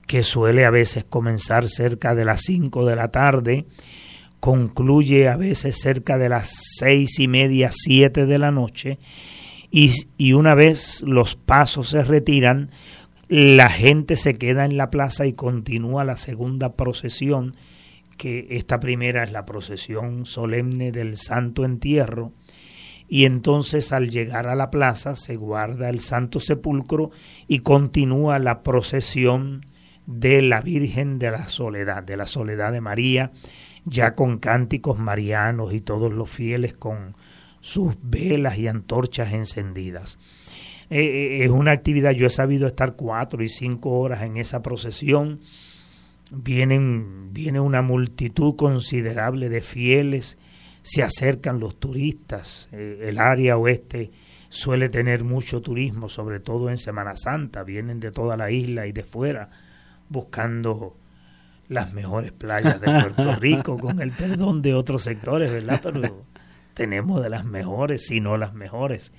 que 0.07 0.23
suele 0.23 0.65
a 0.65 0.71
veces 0.71 1.05
comenzar 1.05 1.69
cerca 1.69 2.15
de 2.15 2.25
las 2.25 2.43
cinco 2.43 2.85
de 2.85 2.97
la 2.97 3.09
tarde, 3.09 3.67
concluye 4.41 5.29
a 5.29 5.37
veces 5.37 5.79
cerca 5.79 6.19
de 6.19 6.31
las 6.31 6.51
seis 6.79 7.19
y 7.21 7.29
media, 7.29 7.71
siete 7.73 8.27
de 8.27 8.39
la 8.39 8.51
noche, 8.51 8.99
y, 9.71 9.93
y 10.17 10.33
una 10.33 10.55
vez 10.55 11.03
los 11.07 11.37
pasos 11.37 11.91
se 11.91 12.03
retiran, 12.03 12.71
la 13.29 13.69
gente 13.69 14.17
se 14.17 14.35
queda 14.35 14.65
en 14.65 14.77
la 14.77 14.91
plaza 14.91 15.27
y 15.27 15.35
continúa 15.35 16.05
la 16.05 16.17
segunda 16.17 16.75
procesión, 16.75 17.55
que 18.17 18.49
esta 18.51 18.81
primera 18.81 19.23
es 19.23 19.31
la 19.31 19.47
procesión 19.47 20.27
solemne 20.27 20.91
del 20.91 21.17
Santo 21.17 21.65
Entierro, 21.65 22.33
y 23.09 23.25
entonces 23.25 23.93
al 23.93 24.09
llegar 24.11 24.47
a 24.47 24.55
la 24.55 24.71
plaza 24.71 25.17
se 25.17 25.37
guarda 25.37 25.91
el 25.91 26.01
Santo 26.01 26.39
Sepulcro 26.39 27.11
y 27.49 27.59
continúa 27.59 28.39
la 28.39 28.63
procesión 28.63 29.67
de 30.07 30.43
la 30.43 30.61
Virgen 30.61 31.19
de 31.19 31.31
la 31.31 31.49
Soledad, 31.49 32.03
de 32.03 32.17
la 32.17 32.27
Soledad 32.27 32.73
de 32.73 32.81
María, 32.81 33.33
ya 33.85 34.15
con 34.15 34.39
cánticos 34.39 34.99
marianos 34.99 35.73
y 35.73 35.81
todos 35.81 36.13
los 36.13 36.31
fieles 36.31 36.75
con 36.75 37.15
sus 37.61 37.95
velas 38.03 38.59
y 38.59 38.69
antorchas 38.69 39.33
encendidas. 39.33 40.19
Eh, 40.91 41.05
eh, 41.05 41.45
es 41.45 41.51
una 41.51 41.71
actividad, 41.71 42.11
yo 42.13 42.27
he 42.27 42.31
sabido 42.31 42.67
estar 42.67 42.97
cuatro 42.97 43.43
y 43.45 43.49
cinco 43.49 43.91
horas 43.91 44.23
en 44.23 44.37
esa 44.37 44.61
procesión. 44.61 45.41
Vienen, 46.33 47.33
viene 47.33 47.61
una 47.61 47.83
multitud 47.83 48.57
considerable 48.57 49.49
de 49.49 49.61
fieles, 49.61 50.37
se 50.83 51.03
acercan 51.03 51.61
los 51.61 51.79
turistas. 51.79 52.69
Eh, 52.73 53.05
el 53.05 53.19
área 53.19 53.57
oeste 53.57 54.11
suele 54.49 54.89
tener 54.89 55.23
mucho 55.23 55.61
turismo, 55.61 56.09
sobre 56.09 56.41
todo 56.41 56.71
en 56.71 56.79
Semana 56.79 57.15
Santa. 57.15 57.63
Vienen 57.63 58.01
de 58.01 58.11
toda 58.11 58.37
la 58.37 58.51
isla 58.51 58.87
y 58.87 58.93
de 58.93 59.05
fuera 59.05 59.51
buscando 60.09 60.97
las 61.71 61.93
mejores 61.93 62.33
playas 62.33 62.81
de 62.81 62.87
Puerto 62.87 63.37
Rico, 63.41 63.79
con 63.79 64.03
el 64.03 64.11
perdón 64.11 64.61
de 64.61 64.75
otros 64.75 65.05
sectores, 65.05 65.53
¿verdad? 65.53 65.81
Pero 65.81 66.27
tenemos 66.75 67.23
de 67.23 67.31
las 67.31 67.45
mejores, 67.45 68.07
si 68.07 68.21
no 68.21 68.37
las 68.37 68.55
mejores. 68.55 69.13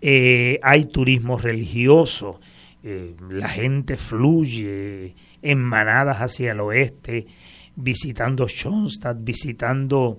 Eh, 0.00 0.60
hay 0.62 0.84
turismo 0.84 1.36
religioso, 1.36 2.40
eh, 2.84 3.16
la 3.28 3.48
gente 3.48 3.96
fluye 3.96 5.16
en 5.42 5.62
manadas 5.62 6.18
hacia 6.18 6.52
el 6.52 6.60
oeste, 6.60 7.26
visitando 7.74 8.46
Schoenstatt, 8.46 9.18
visitando 9.20 10.18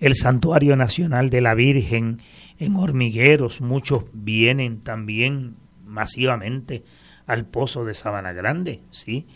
el 0.00 0.14
Santuario 0.14 0.76
Nacional 0.76 1.28
de 1.28 1.42
la 1.42 1.54
Virgen 1.54 2.22
en 2.58 2.76
Hormigueros, 2.76 3.60
muchos 3.60 4.04
vienen 4.14 4.80
también 4.80 5.56
masivamente 5.84 6.84
al 7.26 7.44
Pozo 7.44 7.84
de 7.84 7.94
Sabana 7.94 8.32
Grande, 8.32 8.80
¿sí? 8.90 9.26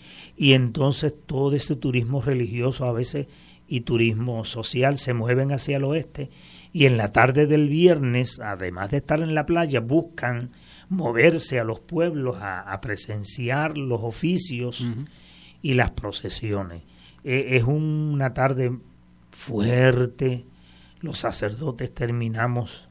Y 0.41 0.55
entonces 0.55 1.13
todo 1.27 1.55
ese 1.55 1.77
turismo 1.77 2.23
religioso 2.23 2.87
a 2.87 2.93
veces 2.93 3.27
y 3.69 3.83
turismo 3.83 4.47
social 4.47 4.97
se 4.97 5.13
mueven 5.13 5.53
hacia 5.53 5.77
el 5.77 5.85
oeste 5.85 6.31
y 6.73 6.87
en 6.87 6.97
la 6.97 7.13
tarde 7.13 7.47
del 7.47 7.69
viernes, 7.69 8.41
además 8.43 8.89
de 8.89 8.97
estar 8.97 9.21
en 9.21 9.35
la 9.35 9.45
playa, 9.45 9.81
buscan 9.81 10.49
moverse 10.89 11.61
a 11.61 11.65
los 11.65 11.81
pueblos 11.81 12.39
a, 12.41 12.81
presenciar 12.81 13.77
los 13.77 14.01
oficios 14.03 14.91
y 15.61 15.75
las 15.75 15.91
procesiones. 15.91 16.85
E, 17.23 17.57
es 17.57 17.65
una 17.65 18.33
tarde 18.33 18.79
fuerte, 19.33 20.47
los 21.03 21.19
sacerdotes 21.19 21.95
terminamos 21.95 22.89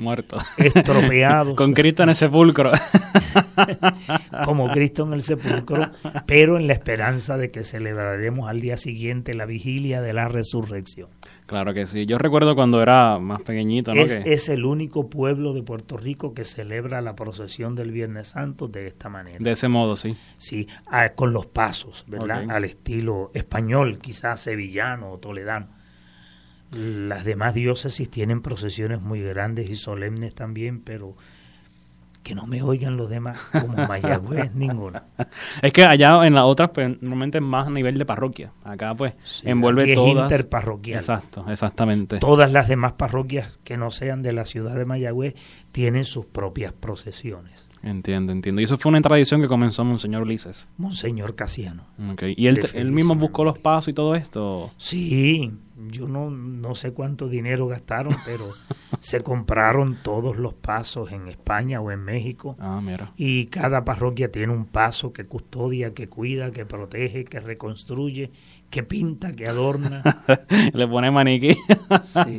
muertos. 0.00 0.42
estropeados. 0.56 1.54
Con 1.56 1.72
Cristo 1.74 2.02
en 2.02 2.08
el 2.10 2.16
sepulcro. 2.16 2.70
como 4.44 4.70
Cristo 4.70 5.06
en 5.06 5.12
el 5.14 5.22
sepulcro, 5.22 5.90
pero 6.26 6.56
en 6.56 6.66
la 6.66 6.72
esperanza 6.72 7.36
de 7.36 7.50
que 7.50 7.64
celebraremos 7.64 8.48
al 8.48 8.60
día 8.60 8.76
siguiente 8.76 9.34
la 9.34 9.46
vigilia 9.46 10.00
de 10.00 10.12
la 10.12 10.28
resurrección. 10.28 11.08
Claro 11.46 11.74
que 11.74 11.86
sí. 11.86 12.06
Yo 12.06 12.18
recuerdo 12.18 12.54
cuando 12.54 12.80
era 12.80 13.18
más 13.18 13.42
pequeñito, 13.42 13.92
¿no? 13.92 14.00
Es, 14.00 14.18
Que- 14.18 14.32
es 14.32 14.48
el 14.48 14.64
único 14.64 15.10
pueblo 15.10 15.52
de 15.52 15.62
Puerto 15.62 15.96
Rico 15.96 16.32
que 16.32 16.44
celebra 16.44 17.00
la 17.00 17.16
procesión 17.16 17.74
del 17.74 17.90
Viernes 17.90 18.28
Santo 18.28 18.68
de 18.68 18.86
esta 18.86 19.08
manera. 19.08 19.38
De 19.40 19.50
ese 19.50 19.66
modo, 19.68 19.96
sí. 19.96 20.16
Sí, 20.36 20.68
ah, 20.86 21.10
con 21.10 21.32
los 21.32 21.46
pasos, 21.46 22.04
¿verdad? 22.06 22.48
Al 22.50 22.64
estilo 22.64 23.30
español, 23.34 23.98
quizás 23.98 24.40
sevillano 24.40 25.10
o 25.10 25.18
toledano. 25.18 25.79
Las 26.72 27.24
demás 27.24 27.54
diócesis 27.54 28.08
tienen 28.10 28.42
procesiones 28.42 29.00
muy 29.00 29.20
grandes 29.22 29.68
y 29.70 29.74
solemnes 29.74 30.34
también, 30.34 30.80
pero 30.80 31.16
que 32.22 32.34
no 32.34 32.46
me 32.46 32.62
oigan 32.62 32.96
los 32.98 33.08
demás, 33.08 33.40
como 33.50 33.74
Mayagüez, 33.88 34.54
ninguna. 34.54 35.04
Es 35.62 35.72
que 35.72 35.84
allá 35.84 36.26
en 36.26 36.34
las 36.34 36.44
otras, 36.44 36.70
pues, 36.70 37.00
normalmente 37.00 37.38
es 37.38 37.44
más 37.44 37.66
a 37.66 37.70
nivel 37.70 37.96
de 37.98 38.04
parroquia. 38.04 38.52
Acá, 38.62 38.94
pues, 38.94 39.14
Sí, 39.24 39.42
envuelve 39.48 39.90
es 39.90 39.94
todas. 39.96 40.24
interparroquial. 40.30 41.00
Exacto, 41.00 41.44
exactamente. 41.48 42.18
Todas 42.18 42.52
las 42.52 42.68
demás 42.68 42.92
parroquias 42.92 43.58
que 43.64 43.76
no 43.78 43.90
sean 43.90 44.22
de 44.22 44.32
la 44.32 44.44
ciudad 44.44 44.76
de 44.76 44.84
Mayagüez 44.84 45.34
tienen 45.72 46.04
sus 46.04 46.26
propias 46.26 46.72
procesiones. 46.74 47.66
Entiendo, 47.82 48.32
entiendo. 48.32 48.60
Y 48.60 48.64
eso 48.64 48.76
fue 48.76 48.90
una 48.90 49.00
tradición 49.00 49.40
que 49.40 49.48
comenzó 49.48 49.82
Monseñor 49.86 50.20
Ulises. 50.22 50.68
Monseñor 50.76 51.34
Casiano. 51.34 51.84
Ok. 52.12 52.24
¿Y 52.36 52.48
él, 52.48 52.60
él 52.74 52.92
mismo 52.92 53.14
buscó 53.14 53.42
los 53.44 53.58
pasos 53.58 53.88
y 53.88 53.92
todo 53.94 54.14
esto? 54.14 54.70
Sí, 54.76 55.50
yo 55.88 56.08
no, 56.08 56.30
no 56.30 56.74
sé 56.74 56.92
cuánto 56.92 57.28
dinero 57.28 57.66
gastaron, 57.66 58.14
pero 58.24 58.50
se 59.00 59.22
compraron 59.22 59.98
todos 60.02 60.36
los 60.36 60.54
pasos 60.54 61.12
en 61.12 61.28
España 61.28 61.80
o 61.80 61.90
en 61.90 62.00
México. 62.00 62.56
Ah, 62.58 62.80
mira. 62.82 63.12
Y 63.16 63.46
cada 63.46 63.84
parroquia 63.84 64.30
tiene 64.30 64.52
un 64.52 64.66
paso 64.66 65.12
que 65.12 65.24
custodia, 65.24 65.94
que 65.94 66.08
cuida, 66.08 66.50
que 66.50 66.66
protege, 66.66 67.24
que 67.24 67.40
reconstruye, 67.40 68.30
que 68.70 68.82
pinta, 68.82 69.32
que 69.32 69.46
adorna. 69.46 70.02
Le 70.72 70.86
pone 70.86 71.10
maniquí. 71.10 71.56
Sí. 72.02 72.38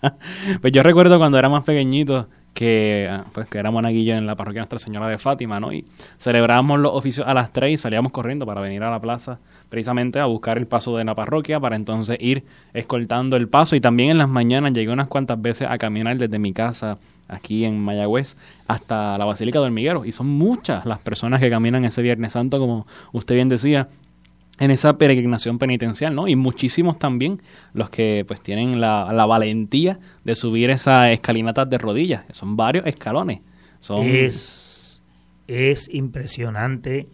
pues 0.60 0.72
yo 0.72 0.82
recuerdo 0.82 1.18
cuando 1.18 1.38
era 1.38 1.48
más 1.48 1.64
pequeñito 1.64 2.28
que 2.62 3.10
pues 3.32 3.48
que 3.48 3.58
era 3.58 3.70
en 3.70 4.26
la 4.26 4.36
parroquia 4.36 4.60
Nuestra 4.60 4.78
Señora 4.78 5.08
de 5.08 5.18
Fátima, 5.18 5.58
¿no? 5.58 5.72
Y 5.72 5.84
celebrábamos 6.16 6.78
los 6.78 6.92
oficios 6.94 7.26
a 7.26 7.34
las 7.34 7.52
3 7.52 7.72
y 7.72 7.76
salíamos 7.76 8.12
corriendo 8.12 8.46
para 8.46 8.60
venir 8.60 8.84
a 8.84 8.90
la 8.90 9.00
plaza 9.00 9.40
precisamente 9.68 10.20
a 10.20 10.26
buscar 10.26 10.58
el 10.58 10.68
paso 10.68 10.96
de 10.96 11.04
la 11.04 11.16
parroquia 11.16 11.58
para 11.58 11.74
entonces 11.74 12.16
ir 12.20 12.44
escoltando 12.72 13.36
el 13.36 13.48
paso 13.48 13.74
y 13.74 13.80
también 13.80 14.10
en 14.10 14.18
las 14.18 14.28
mañanas 14.28 14.74
llegué 14.74 14.92
unas 14.92 15.08
cuantas 15.08 15.42
veces 15.42 15.66
a 15.68 15.76
caminar 15.76 16.18
desde 16.18 16.38
mi 16.38 16.52
casa 16.52 16.98
aquí 17.26 17.64
en 17.64 17.80
Mayagüez 17.80 18.36
hasta 18.68 19.18
la 19.18 19.24
Basílica 19.24 19.58
de 19.58 19.64
Hormiguero 19.64 20.04
y 20.04 20.12
son 20.12 20.28
muchas 20.28 20.86
las 20.86 21.00
personas 21.00 21.40
que 21.40 21.50
caminan 21.50 21.84
ese 21.84 22.00
Viernes 22.00 22.32
Santo 22.32 22.60
como 22.60 22.86
usted 23.10 23.34
bien 23.34 23.48
decía 23.48 23.88
en 24.58 24.70
esa 24.70 24.96
peregrinación 24.98 25.58
penitencial, 25.58 26.14
¿no? 26.14 26.28
Y 26.28 26.36
muchísimos 26.36 26.98
también 26.98 27.42
los 27.72 27.90
que 27.90 28.24
pues 28.26 28.40
tienen 28.40 28.80
la, 28.80 29.26
valentía 29.26 29.98
de 30.24 30.34
subir 30.34 30.70
esas 30.70 31.10
escalinatas 31.10 31.68
de 31.68 31.78
rodillas, 31.78 32.24
son 32.32 32.56
varios 32.56 32.86
escalones. 32.86 33.40
Es, 33.88 35.02
es 35.48 35.88
impresionante, 35.92 37.08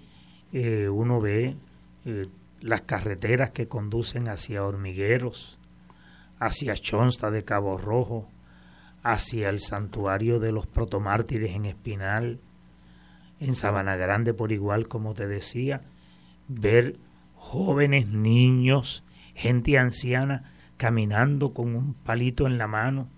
eh, 0.53 0.89
uno 0.89 1.21
ve 1.21 1.57
eh, 2.05 2.27
las 2.61 2.83
carreteras 2.83 3.51
que 3.51 3.69
conducen 3.69 4.29
hacia 4.29 4.65
Hormigueros, 4.65 5.59
hacia 6.39 6.75
Chonsta 6.75 7.31
de 7.31 7.45
Cabo 7.45 7.79
Rojo, 7.79 8.29
hacia 9.03 9.49
el 9.49 9.61
santuario 9.61 10.41
de 10.41 10.53
los 10.53 10.67
protomártires 10.67 11.55
en 11.55 11.67
Espinal, 11.67 12.41
en 13.41 13.55
Sabana 13.55 13.97
Grande 13.97 14.35
por 14.35 14.53
igual, 14.53 14.89
como 14.89 15.15
te 15.15 15.27
decía, 15.27 15.83
ver 16.49 16.97
jóvenes, 17.49 18.09
niños, 18.09 19.03
gente 19.35 19.79
anciana 19.79 20.53
caminando 20.77 21.55
con 21.55 21.75
un 21.75 21.95
palito 21.95 22.47
en 22.47 22.59
la 22.59 22.67
mano 22.67 23.09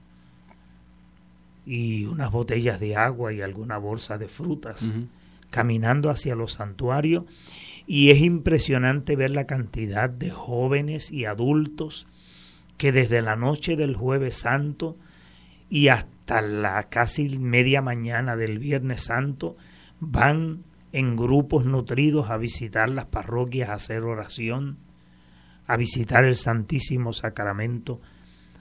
y 1.67 2.05
unas 2.05 2.31
botellas 2.31 2.79
de 2.79 2.95
agua 2.95 3.33
y 3.33 3.43
alguna 3.43 3.77
bolsa 3.77 4.19
de 4.19 4.29
frutas, 4.29 4.89
caminando 5.51 6.11
hacia 6.11 6.37
los 6.37 6.53
santuarios. 6.53 7.25
Y 7.89 8.11
es 8.11 8.21
impresionante 8.21 9.17
ver 9.17 9.33
la 9.33 9.49
cantidad 9.49 10.09
de 10.09 10.31
jóvenes 10.31 11.11
y 11.11 11.25
adultos 11.25 12.07
que 12.77 12.93
desde 12.93 13.23
la 13.23 13.35
noche 13.35 13.75
del 13.75 13.97
jueves 13.97 14.37
santo 14.37 14.97
y 15.69 15.89
hasta 15.89 16.41
la 16.41 16.85
casi 16.85 17.37
media 17.41 17.83
mañana 17.83 18.37
del 18.37 18.61
viernes 18.61 19.03
santo 19.03 19.57
van 19.99 20.63
en 20.93 21.17
grupos 21.17 21.65
nutridos 21.65 22.31
a 22.31 22.37
visitar 22.37 22.91
las 22.91 23.07
parroquias, 23.07 23.69
a 23.69 23.75
hacer 23.75 24.03
oración, 24.03 24.79
a 25.67 25.77
visitar 25.77 26.25
el 26.25 26.37
Santísimo 26.37 27.13
Sacramento. 27.13 28.01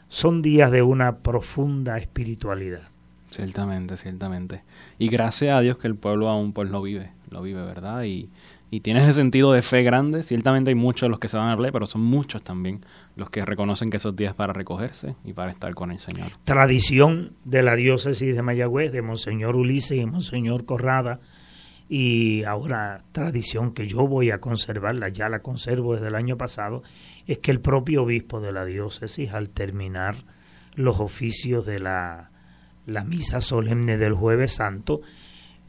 Son 0.07 0.41
días 0.41 0.71
de 0.71 0.81
una 0.81 1.17
profunda 1.17 1.97
espiritualidad. 1.97 2.89
Ciertamente, 3.31 3.95
ciertamente. 3.97 4.63
Y 4.97 5.07
gracias 5.09 5.55
a 5.55 5.61
Dios 5.61 5.77
que 5.77 5.87
el 5.87 5.95
pueblo 5.95 6.29
aún 6.29 6.53
pues 6.53 6.69
lo 6.69 6.81
vive, 6.81 7.11
lo 7.29 7.41
vive, 7.41 7.63
¿verdad? 7.63 8.03
Y, 8.03 8.29
y 8.71 8.81
tiene 8.81 9.03
ese 9.03 9.13
sentido 9.13 9.51
de 9.53 9.61
fe 9.61 9.83
grande. 9.83 10.23
Ciertamente 10.23 10.69
hay 10.69 10.75
muchos 10.75 11.01
de 11.01 11.09
los 11.09 11.19
que 11.19 11.27
se 11.27 11.37
van 11.37 11.47
a 11.47 11.51
hablar, 11.51 11.71
pero 11.71 11.87
son 11.87 12.01
muchos 12.01 12.43
también 12.43 12.85
los 13.15 13.29
que 13.29 13.45
reconocen 13.45 13.89
que 13.89 13.97
esos 13.97 14.15
días 14.15 14.33
para 14.33 14.53
recogerse 14.53 15.15
y 15.25 15.33
para 15.33 15.51
estar 15.51 15.73
con 15.75 15.91
el 15.91 15.99
Señor. 15.99 16.29
tradición 16.43 17.33
de 17.45 17.63
la 17.63 17.75
diócesis 17.75 18.35
de 18.35 18.41
Mayagüez, 18.41 18.91
de 18.91 19.01
Monseñor 19.01 19.55
Ulises 19.55 19.97
y 19.97 20.05
Monseñor 20.05 20.65
Corrada, 20.65 21.19
y 21.91 22.43
ahora 22.43 23.03
tradición 23.11 23.73
que 23.73 23.87
yo 23.87 24.07
voy 24.07 24.29
a 24.29 24.39
conservarla, 24.39 25.09
ya 25.09 25.27
la 25.27 25.39
conservo 25.41 25.95
desde 25.95 26.07
el 26.09 26.15
año 26.15 26.37
pasado, 26.37 26.83
es 27.25 27.39
que 27.39 27.49
el 27.51 27.59
propio 27.61 28.03
obispo 28.03 28.39
de 28.39 28.51
la 28.51 28.63
diócesis, 28.63 29.33
al 29.33 29.49
terminar 29.49 30.15
los 30.75 30.99
oficios 30.99 31.65
de 31.65 31.79
la, 31.79 32.29
la 32.85 33.03
misa 33.03 33.41
solemne 33.41 33.97
del 33.97 34.13
jueves 34.13 34.53
santo, 34.53 35.01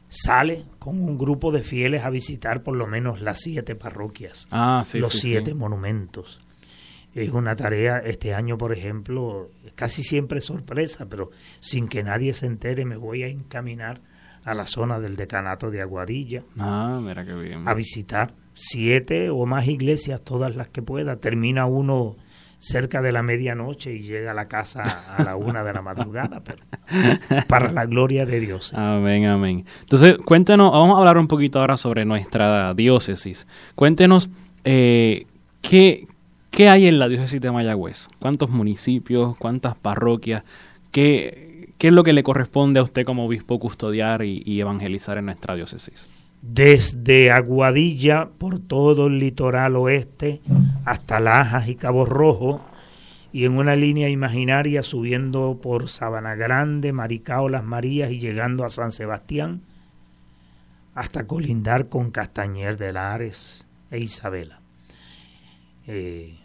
sale 0.09 0.65
con 0.77 1.01
un 1.01 1.17
grupo 1.17 1.51
de 1.51 1.63
fieles 1.63 2.03
a 2.03 2.09
visitar 2.11 2.61
por 2.63 2.75
lo 2.75 2.85
menos 2.85 3.21
las 3.21 3.39
siete 3.39 3.75
parroquias 3.75 4.47
Ah, 4.51 4.83
sí, 4.85 4.99
los 4.99 5.13
sí, 5.13 5.19
sí. 5.19 5.27
siete 5.29 5.53
monumentos. 5.55 6.39
Es 7.15 7.29
una 7.31 7.55
tarea, 7.55 7.97
este 7.97 8.33
año, 8.33 8.57
por 8.57 8.71
ejemplo, 8.73 9.49
casi 9.75 10.01
siempre 10.03 10.39
es 10.39 10.45
sorpresa, 10.45 11.07
pero 11.09 11.31
sin 11.59 11.87
que 11.89 12.03
nadie 12.03 12.33
se 12.33 12.45
entere, 12.45 12.85
me 12.85 12.95
voy 12.95 13.23
a 13.23 13.27
encaminar 13.27 14.01
a 14.45 14.53
la 14.53 14.65
zona 14.65 14.99
del 14.99 15.15
decanato 15.15 15.69
de 15.71 15.81
Aguadilla 15.81 16.43
Ah, 16.59 16.99
mira 17.01 17.25
qué 17.25 17.33
bien. 17.33 17.67
a 17.67 17.73
visitar 17.73 18.33
siete 18.53 19.29
o 19.29 19.45
más 19.45 19.67
iglesias, 19.67 20.21
todas 20.21 20.55
las 20.55 20.67
que 20.67 20.81
pueda. 20.81 21.15
Termina 21.17 21.65
uno 21.65 22.15
cerca 22.59 23.01
de 23.01 23.11
la 23.11 23.23
medianoche 23.23 23.93
y 23.93 24.01
llega 24.03 24.31
a 24.31 24.33
la 24.35 24.47
casa 24.47 24.83
a 25.17 25.23
la 25.23 25.35
una 25.35 25.63
de 25.63 25.73
la 25.73 25.81
madrugada, 25.81 26.41
pero 26.43 26.63
para 27.47 27.71
la 27.71 27.85
gloria 27.85 28.25
de 28.27 28.39
Dios. 28.39 28.71
Amén, 28.75 29.25
amén. 29.25 29.65
Entonces, 29.81 30.17
cuéntenos, 30.25 30.71
vamos 30.71 30.95
a 30.95 30.99
hablar 30.99 31.17
un 31.17 31.27
poquito 31.27 31.59
ahora 31.59 31.77
sobre 31.77 32.05
nuestra 32.05 32.73
diócesis. 32.75 33.47
Cuéntenos 33.73 34.29
eh, 34.63 35.25
qué, 35.61 36.05
qué 36.51 36.69
hay 36.69 36.87
en 36.87 36.99
la 36.99 37.07
diócesis 37.07 37.41
de 37.41 37.51
Mayagüez. 37.51 38.09
¿Cuántos 38.19 38.49
municipios? 38.51 39.35
¿Cuántas 39.37 39.75
parroquias? 39.75 40.43
¿Qué, 40.91 41.50
qué 41.81 41.87
es 41.87 41.93
lo 41.95 42.03
que 42.03 42.13
le 42.13 42.21
corresponde 42.21 42.79
a 42.79 42.83
usted 42.83 43.05
como 43.05 43.25
obispo 43.25 43.59
custodiar 43.59 44.23
y, 44.23 44.61
evangelizar 44.61 45.17
en 45.17 45.25
nuestra 45.25 45.55
diócesis? 45.55 46.07
desde 46.43 47.31
Aguadilla 47.31 48.29
por 48.37 48.59
todo 48.59 49.07
el 49.07 49.17
litoral 49.17 49.75
oeste 49.75 50.41
hasta 50.85 51.19
Lajas 51.19 51.69
y 51.69 51.75
Cabo 51.75 52.05
Rojo 52.05 52.61
y 53.33 53.45
en 53.45 53.53
una 53.53 53.75
línea 53.75 54.09
imaginaria 54.09 54.83
subiendo 54.83 55.59
por 55.61 55.89
Sabana 55.89 56.35
Grande, 56.35 56.93
Maricao, 56.93 57.49
Las 57.49 57.63
Marías 57.63 58.11
y 58.11 58.19
llegando 58.19 58.63
a 58.63 58.69
San 58.69 58.91
Sebastián 58.91 59.61
hasta 60.93 61.25
colindar 61.25 61.89
con 61.89 62.11
Castañer 62.11 62.77
de 62.77 62.93
Lares 62.93 63.65
e 63.89 63.99
Isabela. 63.99 64.61
Eh, 65.87 66.40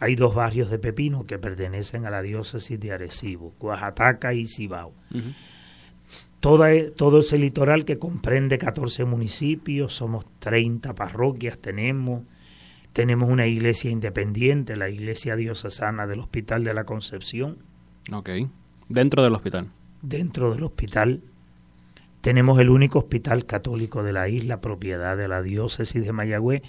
hay 0.00 0.16
dos 0.16 0.34
barrios 0.34 0.70
de 0.70 0.78
Pepino 0.80 1.26
que 1.26 1.38
pertenecen 1.38 2.06
a 2.06 2.10
la 2.10 2.22
diócesis 2.22 2.80
de 2.80 2.90
Arecibo, 2.92 3.54
Oaxaca 3.60 4.32
y 4.34 4.46
Cibao. 4.46 4.92
E- 5.12 6.90
todo 6.96 7.20
ese 7.20 7.36
litoral 7.38 7.84
que 7.84 7.98
comprende 7.98 8.56
14 8.58 9.04
municipios, 9.04 9.94
somos 9.94 10.24
30 10.38 10.94
parroquias, 10.94 11.58
tenemos, 11.58 12.22
tenemos 12.94 13.28
una 13.28 13.46
iglesia 13.46 13.90
independiente, 13.90 14.74
la 14.76 14.88
iglesia 14.88 15.36
diocesana 15.36 16.06
del 16.06 16.20
Hospital 16.20 16.64
de 16.64 16.74
la 16.74 16.84
Concepción, 16.84 17.58
Ok. 18.10 18.30
Dentro 18.88 19.22
del 19.22 19.34
hospital. 19.34 19.68
dentro 20.02 20.52
del 20.52 20.64
hospital. 20.64 21.20
Tenemos 22.22 22.58
el 22.58 22.70
único 22.70 22.98
hospital 22.98 23.44
católico 23.46 24.02
de 24.02 24.12
la 24.12 24.28
isla, 24.28 24.60
propiedad 24.60 25.16
de 25.16 25.28
la 25.28 25.42
diócesis 25.42 26.02
de 26.04 26.12
Mayagüez, 26.12 26.62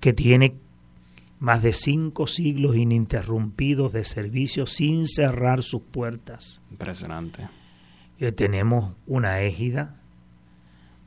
que 0.00 0.12
tiene 0.12 0.54
más 1.40 1.62
de 1.62 1.72
cinco 1.72 2.26
siglos 2.26 2.76
ininterrumpidos 2.76 3.92
de 3.92 4.04
servicio 4.04 4.66
sin 4.66 5.06
cerrar 5.06 5.62
sus 5.62 5.82
puertas. 5.82 6.60
Impresionante. 6.70 7.48
eh, 8.18 8.32
tenemos 8.32 8.94
una 9.06 9.40
égida 9.42 9.96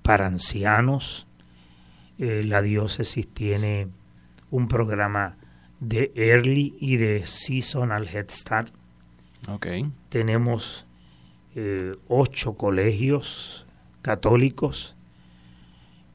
para 0.02 0.28
ancianos. 0.28 1.28
Eh, 2.18 2.44
la 2.46 2.62
diócesis 2.62 3.28
tiene 3.28 3.90
un 4.50 4.68
programa 4.68 5.38
de 5.80 6.12
Early 6.16 6.76
y 6.80 6.98
de 6.98 7.26
Seasonal 7.26 8.08
Head 8.08 8.30
Start. 8.30 8.74
Okay. 9.50 9.92
Tenemos 10.10 10.86
eh, 11.56 11.96
ocho 12.08 12.54
colegios 12.54 13.66
católicos 14.02 14.96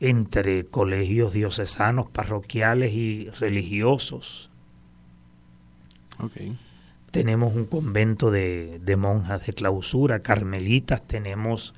entre 0.01 0.67
colegios 0.67 1.33
diocesanos, 1.33 2.11
parroquiales 2.11 2.93
y 2.93 3.29
religiosos. 3.31 4.51
Okay. 6.19 6.59
Tenemos 7.11 7.55
un 7.55 7.67
convento 7.67 8.31
de, 8.31 8.79
de, 8.83 8.97
monjas 8.97 9.47
de 9.47 9.53
clausura, 9.53 10.21
carmelitas, 10.21 11.07
tenemos 11.07 11.75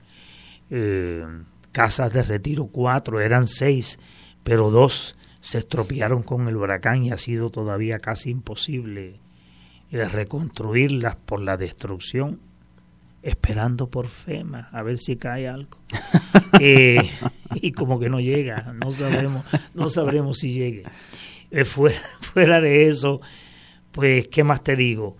eh, 0.70 1.24
casas 1.72 2.12
de 2.12 2.22
retiro, 2.22 2.66
cuatro, 2.66 3.20
eran 3.20 3.46
seis, 3.46 3.98
pero 4.42 4.70
dos 4.70 5.16
se 5.40 5.58
estropearon 5.58 6.22
con 6.22 6.48
el 6.48 6.56
huracán 6.56 7.04
y 7.04 7.10
ha 7.10 7.18
sido 7.18 7.50
todavía 7.50 7.98
casi 7.98 8.30
imposible 8.30 9.20
eh, 9.90 10.04
reconstruirlas 10.08 11.16
por 11.16 11.40
la 11.40 11.56
destrucción, 11.56 12.40
esperando 13.22 13.90
por 13.90 14.08
FEMA 14.08 14.68
a 14.72 14.82
ver 14.82 14.98
si 14.98 15.16
cae 15.16 15.48
algo. 15.48 15.78
eh, 16.60 17.10
y 17.54 17.72
como 17.72 17.98
que 17.98 18.08
no 18.08 18.20
llega, 18.20 18.72
no 18.72 18.90
sabemos, 18.90 19.44
no 19.74 19.90
sabremos 19.90 20.38
si 20.38 20.52
llegue. 20.52 20.84
Eh, 21.50 21.64
fuera, 21.64 22.00
fuera 22.20 22.60
de 22.60 22.88
eso, 22.88 23.20
pues, 23.92 24.28
¿qué 24.28 24.44
más 24.44 24.62
te 24.62 24.76
digo? 24.76 25.16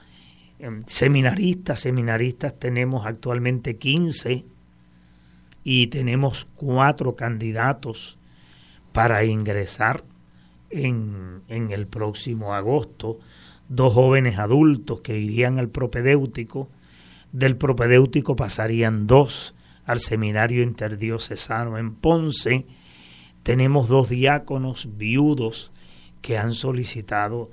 Em, 0.58 0.84
seminaristas, 0.86 1.80
seminaristas 1.80 2.58
tenemos 2.58 3.06
actualmente 3.06 3.76
15 3.76 4.44
y 5.62 5.86
tenemos 5.88 6.46
cuatro 6.56 7.14
candidatos 7.14 8.18
para 8.92 9.24
ingresar 9.24 10.04
en, 10.70 11.42
en 11.48 11.70
el 11.70 11.86
próximo 11.86 12.54
agosto, 12.54 13.20
dos 13.68 13.94
jóvenes 13.94 14.38
adultos 14.38 15.00
que 15.00 15.18
irían 15.18 15.58
al 15.58 15.68
propedéutico, 15.68 16.68
del 17.32 17.56
propedéutico 17.56 18.36
pasarían 18.36 19.06
dos 19.06 19.54
al 19.84 20.00
seminario 20.00 20.62
interdiocesano 20.62 21.78
en 21.78 21.94
Ponce, 21.94 22.66
tenemos 23.42 23.88
dos 23.88 24.10
diáconos 24.10 24.98
viudos 24.98 25.72
que 26.20 26.36
han 26.36 26.52
solicitado 26.52 27.50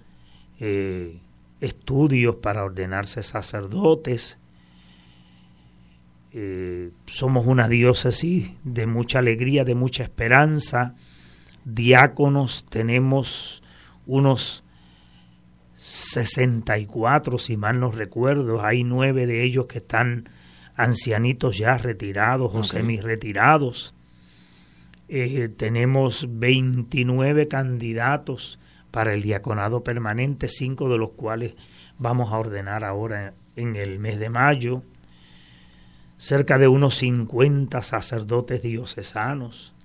eh, 0.59 1.19
estudios 1.61 2.35
para 2.35 2.65
ordenarse 2.65 3.23
sacerdotes. 3.23 4.37
Eh, 6.33 6.91
somos 7.05 7.47
una 7.47 7.69
diócesis 7.69 8.51
de 8.65 8.85
mucha 8.87 9.19
alegría, 9.19 9.63
de 9.63 9.75
mucha 9.75 10.03
esperanza. 10.03 10.95
Diáconos 11.63 12.65
tenemos 12.69 13.63
unos 14.05 14.64
64, 15.85 17.37
si 17.37 17.57
mal 17.57 17.79
no 17.79 17.91
recuerdo. 17.91 18.63
Hay 18.63 18.83
nueve 18.83 19.27
de 19.27 19.43
ellos 19.43 19.67
que 19.67 19.77
están 19.77 20.27
ancianitos 20.75 21.59
ya 21.59 21.77
retirados 21.77 22.55
o 22.55 22.63
semi 22.63 22.99
retirados. 22.99 23.93
Eh, 25.09 25.47
tenemos 25.55 26.25
29 26.27 27.47
candidatos 27.47 28.59
para 28.89 29.13
el 29.13 29.21
diaconado 29.21 29.83
permanente, 29.83 30.47
cinco 30.47 30.89
de 30.89 30.97
los 30.97 31.11
cuales 31.11 31.53
vamos 31.99 32.33
a 32.33 32.39
ordenar 32.39 32.83
ahora 32.83 33.35
en 33.55 33.75
el 33.75 33.99
mes 33.99 34.17
de 34.17 34.31
mayo. 34.31 34.81
Cerca 36.17 36.57
de 36.57 36.67
unos 36.67 36.95
50 36.95 37.83
sacerdotes 37.83 38.63
diocesanos. 38.63 39.75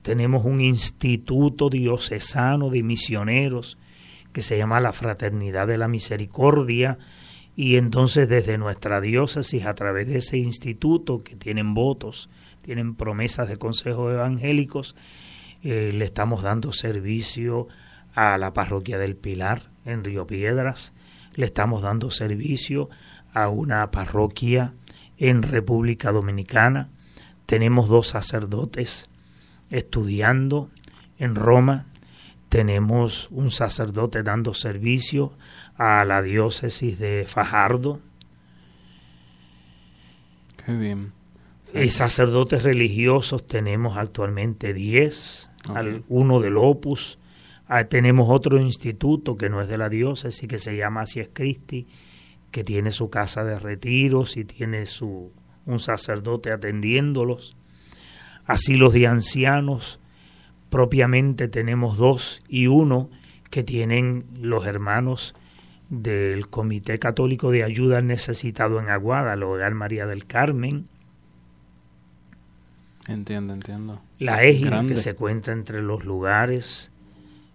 Tenemos 0.00 0.46
un 0.46 0.62
instituto 0.62 1.68
diocesano 1.68 2.70
de 2.70 2.82
misioneros 2.82 3.76
que 4.34 4.42
se 4.42 4.58
llama 4.58 4.80
la 4.80 4.92
Fraternidad 4.92 5.68
de 5.68 5.78
la 5.78 5.86
Misericordia, 5.88 6.98
y 7.56 7.76
entonces 7.76 8.28
desde 8.28 8.58
nuestra 8.58 9.00
diócesis, 9.00 9.64
a 9.64 9.74
través 9.74 10.08
de 10.08 10.18
ese 10.18 10.38
instituto 10.38 11.22
que 11.22 11.36
tienen 11.36 11.72
votos, 11.72 12.28
tienen 12.60 12.96
promesas 12.96 13.48
de 13.48 13.58
consejos 13.58 14.12
evangélicos, 14.12 14.96
eh, 15.62 15.92
le 15.94 16.04
estamos 16.04 16.42
dando 16.42 16.72
servicio 16.72 17.68
a 18.14 18.36
la 18.36 18.52
parroquia 18.52 18.98
del 18.98 19.14
Pilar 19.14 19.70
en 19.84 20.02
Río 20.02 20.26
Piedras, 20.26 20.92
le 21.36 21.46
estamos 21.46 21.82
dando 21.82 22.10
servicio 22.10 22.90
a 23.32 23.48
una 23.48 23.88
parroquia 23.92 24.74
en 25.16 25.42
República 25.42 26.10
Dominicana, 26.10 26.90
tenemos 27.46 27.88
dos 27.88 28.08
sacerdotes 28.08 29.08
estudiando 29.70 30.70
en 31.18 31.36
Roma, 31.36 31.86
tenemos 32.48 33.28
un 33.30 33.50
sacerdote 33.50 34.22
dando 34.22 34.54
servicio 34.54 35.32
a 35.76 36.04
la 36.04 36.22
diócesis 36.22 36.98
de 36.98 37.24
Fajardo. 37.26 38.00
Qué 40.64 40.72
bien. 40.72 41.12
Y 41.74 41.90
sacerdotes 41.90 42.62
religiosos 42.62 43.46
tenemos 43.46 43.96
actualmente 43.98 44.72
10, 44.72 45.50
al, 45.74 46.04
uno 46.08 46.38
del 46.38 46.56
Opus. 46.56 47.18
Ah, 47.66 47.84
tenemos 47.84 48.28
otro 48.30 48.60
instituto 48.60 49.36
que 49.36 49.50
no 49.50 49.60
es 49.60 49.66
de 49.66 49.78
la 49.78 49.88
diócesis, 49.88 50.48
que 50.48 50.58
se 50.58 50.76
llama 50.76 51.00
Asies 51.00 51.30
Christi, 51.32 51.88
que 52.52 52.62
tiene 52.62 52.92
su 52.92 53.10
casa 53.10 53.42
de 53.42 53.58
retiros 53.58 54.36
y 54.36 54.44
tiene 54.44 54.86
su, 54.86 55.32
un 55.66 55.80
sacerdote 55.80 56.52
atendiéndolos. 56.52 57.56
Así 58.46 58.76
los 58.76 58.92
de 58.92 59.08
ancianos, 59.08 59.98
propiamente 60.74 61.46
tenemos 61.46 61.98
dos 61.98 62.42
y 62.48 62.66
uno 62.66 63.08
que 63.48 63.62
tienen 63.62 64.24
los 64.40 64.66
hermanos 64.66 65.36
del 65.88 66.48
Comité 66.48 66.98
Católico 66.98 67.52
de 67.52 67.62
Ayuda 67.62 67.98
al 67.98 68.08
Necesitado 68.08 68.80
en 68.80 68.88
Aguada, 68.88 69.34
el 69.34 69.44
Hogar 69.44 69.72
María 69.74 70.04
del 70.08 70.26
Carmen. 70.26 70.88
Entiendo, 73.06 73.54
entiendo. 73.54 74.02
La 74.18 74.42
égida 74.42 74.84
que 74.84 74.96
se 74.96 75.14
cuenta 75.14 75.52
entre 75.52 75.80
los 75.80 76.04
lugares. 76.04 76.90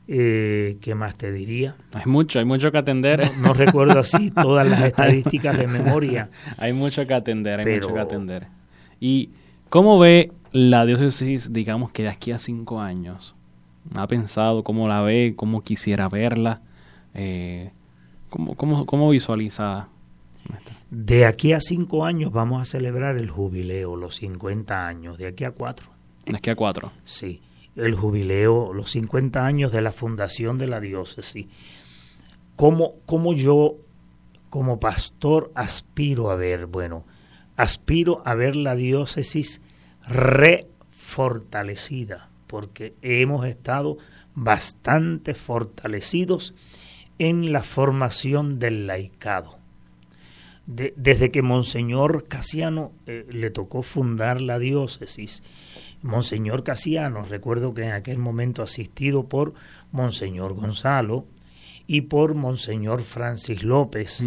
Eh, 0.07 0.77
¿Qué 0.79 0.95
más 0.95 1.17
te 1.17 1.33
diría? 1.33 1.75
Hay 1.91 2.05
mucho, 2.05 2.39
hay 2.39 2.45
mucho 2.45 2.71
que 2.71 2.77
atender. 2.77 3.29
No, 3.39 3.53
recuerdo 3.53 3.99
así 3.99 4.31
todas 4.41 4.65
las 4.65 4.81
estadísticas 4.81 5.57
de 5.57 5.67
memoria. 5.67 6.29
hay 6.57 6.71
mucho 6.71 7.05
que 7.05 7.15
atender, 7.15 7.59
hay 7.59 7.79
mucho 7.81 7.93
que 7.93 7.99
atender. 7.99 8.47
¿Y 9.01 9.31
cómo 9.67 9.99
ve 9.99 10.31
la 10.51 10.85
diócesis, 10.85 11.53
digamos 11.53 11.91
que 11.91 12.03
de 12.03 12.09
aquí 12.09 12.31
a 12.31 12.39
cinco 12.39 12.81
años? 12.81 13.35
¿Ha 13.95 14.07
pensado 14.07 14.63
cómo 14.63 14.87
la 14.87 15.01
ve, 15.01 15.33
cómo 15.35 15.61
quisiera 15.61 16.09
verla? 16.09 16.61
Eh, 17.13 17.71
¿Cómo, 18.29 18.55
cómo, 18.55 18.85
cómo 18.85 19.09
visualiza? 19.09 19.87
De 20.91 21.25
aquí 21.25 21.53
a 21.53 21.61
cinco 21.61 22.05
años 22.05 22.31
vamos 22.31 22.61
a 22.61 22.65
celebrar 22.65 23.17
el 23.17 23.29
jubileo, 23.29 23.95
los 23.95 24.15
50 24.17 24.87
años, 24.87 25.17
de 25.17 25.27
aquí 25.27 25.43
a 25.43 25.51
cuatro. 25.51 25.87
De 26.25 26.37
aquí 26.37 26.49
a 26.49 26.55
cuatro. 26.55 26.91
Sí, 27.03 27.41
el 27.75 27.95
jubileo, 27.95 28.73
los 28.73 28.91
50 28.91 29.45
años 29.45 29.71
de 29.71 29.81
la 29.81 29.91
fundación 29.91 30.57
de 30.57 30.67
la 30.67 30.79
diócesis. 30.79 31.47
¿Cómo, 32.55 32.95
cómo 33.05 33.33
yo, 33.33 33.75
como 34.49 34.79
pastor, 34.79 35.51
aspiro 35.55 36.29
a 36.29 36.35
ver? 36.35 36.65
Bueno, 36.65 37.05
aspiro 37.55 38.21
a 38.25 38.35
ver 38.35 38.55
la 38.55 38.75
diócesis 38.75 39.61
refortalecida, 40.09 42.29
porque 42.47 42.95
hemos 43.01 43.45
estado 43.45 43.97
bastante 44.33 45.35
fortalecidos 45.35 46.55
en 47.19 47.53
la 47.53 47.63
formación 47.63 48.59
del 48.59 48.87
laicado. 48.87 49.57
desde 50.65 51.31
que 51.31 51.41
Monseñor 51.41 52.27
Casiano 52.27 52.91
eh, 53.07 53.25
le 53.31 53.49
tocó 53.49 53.81
fundar 53.81 54.39
la 54.39 54.59
diócesis, 54.59 55.41
Monseñor 56.03 56.63
Casiano, 56.63 57.25
recuerdo 57.25 57.73
que 57.73 57.85
en 57.85 57.91
aquel 57.91 58.19
momento 58.19 58.61
asistido 58.61 59.27
por 59.27 59.55
Monseñor 59.91 60.53
Gonzalo 60.53 61.25
y 61.87 62.01
por 62.01 62.35
Monseñor 62.35 63.01
Francis 63.01 63.63
López, 63.63 64.23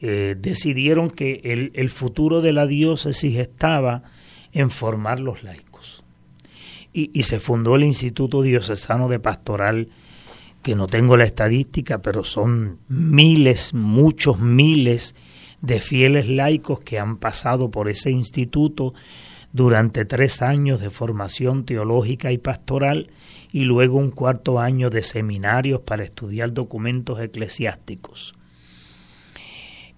eh, 0.00 0.36
decidieron 0.38 1.10
que 1.10 1.40
el, 1.44 1.72
el 1.74 1.90
futuro 1.90 2.42
de 2.42 2.52
la 2.52 2.68
diócesis 2.68 3.36
estaba 3.36 4.04
en 4.52 4.70
formar 4.70 5.20
los 5.20 5.42
laicos. 5.42 6.04
Y, 6.92 7.10
y 7.12 7.22
se 7.22 7.40
fundó 7.40 7.76
el 7.76 7.84
Instituto 7.84 8.42
Diocesano 8.42 9.08
de 9.08 9.18
Pastoral 9.18 9.88
que 10.62 10.76
no 10.76 10.86
tengo 10.86 11.16
la 11.16 11.24
estadística, 11.24 12.02
pero 12.02 12.24
son 12.24 12.78
miles, 12.88 13.74
muchos 13.74 14.38
miles 14.38 15.14
de 15.60 15.80
fieles 15.80 16.28
laicos 16.28 16.80
que 16.80 16.98
han 16.98 17.16
pasado 17.16 17.70
por 17.70 17.88
ese 17.88 18.10
instituto 18.10 18.94
durante 19.52 20.04
tres 20.04 20.42
años 20.42 20.80
de 20.80 20.90
formación 20.90 21.64
teológica 21.64 22.32
y 22.32 22.38
pastoral 22.38 23.10
y 23.52 23.64
luego 23.64 23.98
un 23.98 24.10
cuarto 24.10 24.60
año 24.60 24.88
de 24.88 25.02
seminarios 25.02 25.80
para 25.80 26.04
estudiar 26.04 26.52
documentos 26.52 27.20
eclesiásticos. 27.20 28.34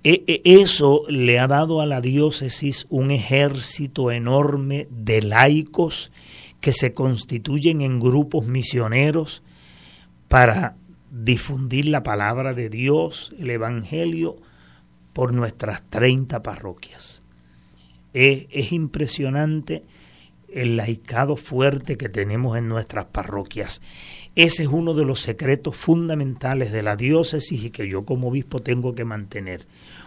E, 0.04 0.22
e, 0.26 0.42
eso 0.60 1.04
le 1.08 1.38
ha 1.38 1.48
dado 1.48 1.80
a 1.80 1.86
la 1.86 2.02
diócesis 2.02 2.86
un 2.90 3.10
ejército 3.10 4.10
enorme 4.10 4.86
de 4.90 5.22
laicos 5.22 6.12
que 6.60 6.74
se 6.74 6.92
constituyen 6.92 7.80
en 7.80 8.00
grupos 8.00 8.46
misioneros 8.46 9.42
para 10.28 10.76
difundir 11.10 11.86
la 11.86 12.02
palabra 12.02 12.52
de 12.52 12.68
Dios, 12.68 13.34
el 13.38 13.50
Evangelio, 13.50 14.36
por 15.14 15.32
nuestras 15.32 15.82
30 15.88 16.42
parroquias. 16.42 17.22
Es, 18.12 18.46
es, 18.50 18.72
impresionante 18.72 19.84
el 20.52 20.76
laicado 20.76 21.36
fuerte 21.36 21.96
que 21.96 22.10
tenemos 22.10 22.58
en 22.58 22.68
nuestras 22.68 23.06
parroquias. 23.06 23.80
Ese 24.36 24.64
es 24.64 24.68
uno 24.68 24.94
de 24.94 25.04
los 25.04 25.20
secretos 25.20 25.76
fundamentales 25.76 26.72
de 26.72 26.82
la 26.82 26.96
diócesis 26.96 27.62
y 27.62 27.70
que 27.70 27.88
yo 27.88 28.04
como 28.04 28.28
obispo 28.28 28.62
tengo 28.62 28.94
que 28.94 29.04
mantener. 29.04 29.66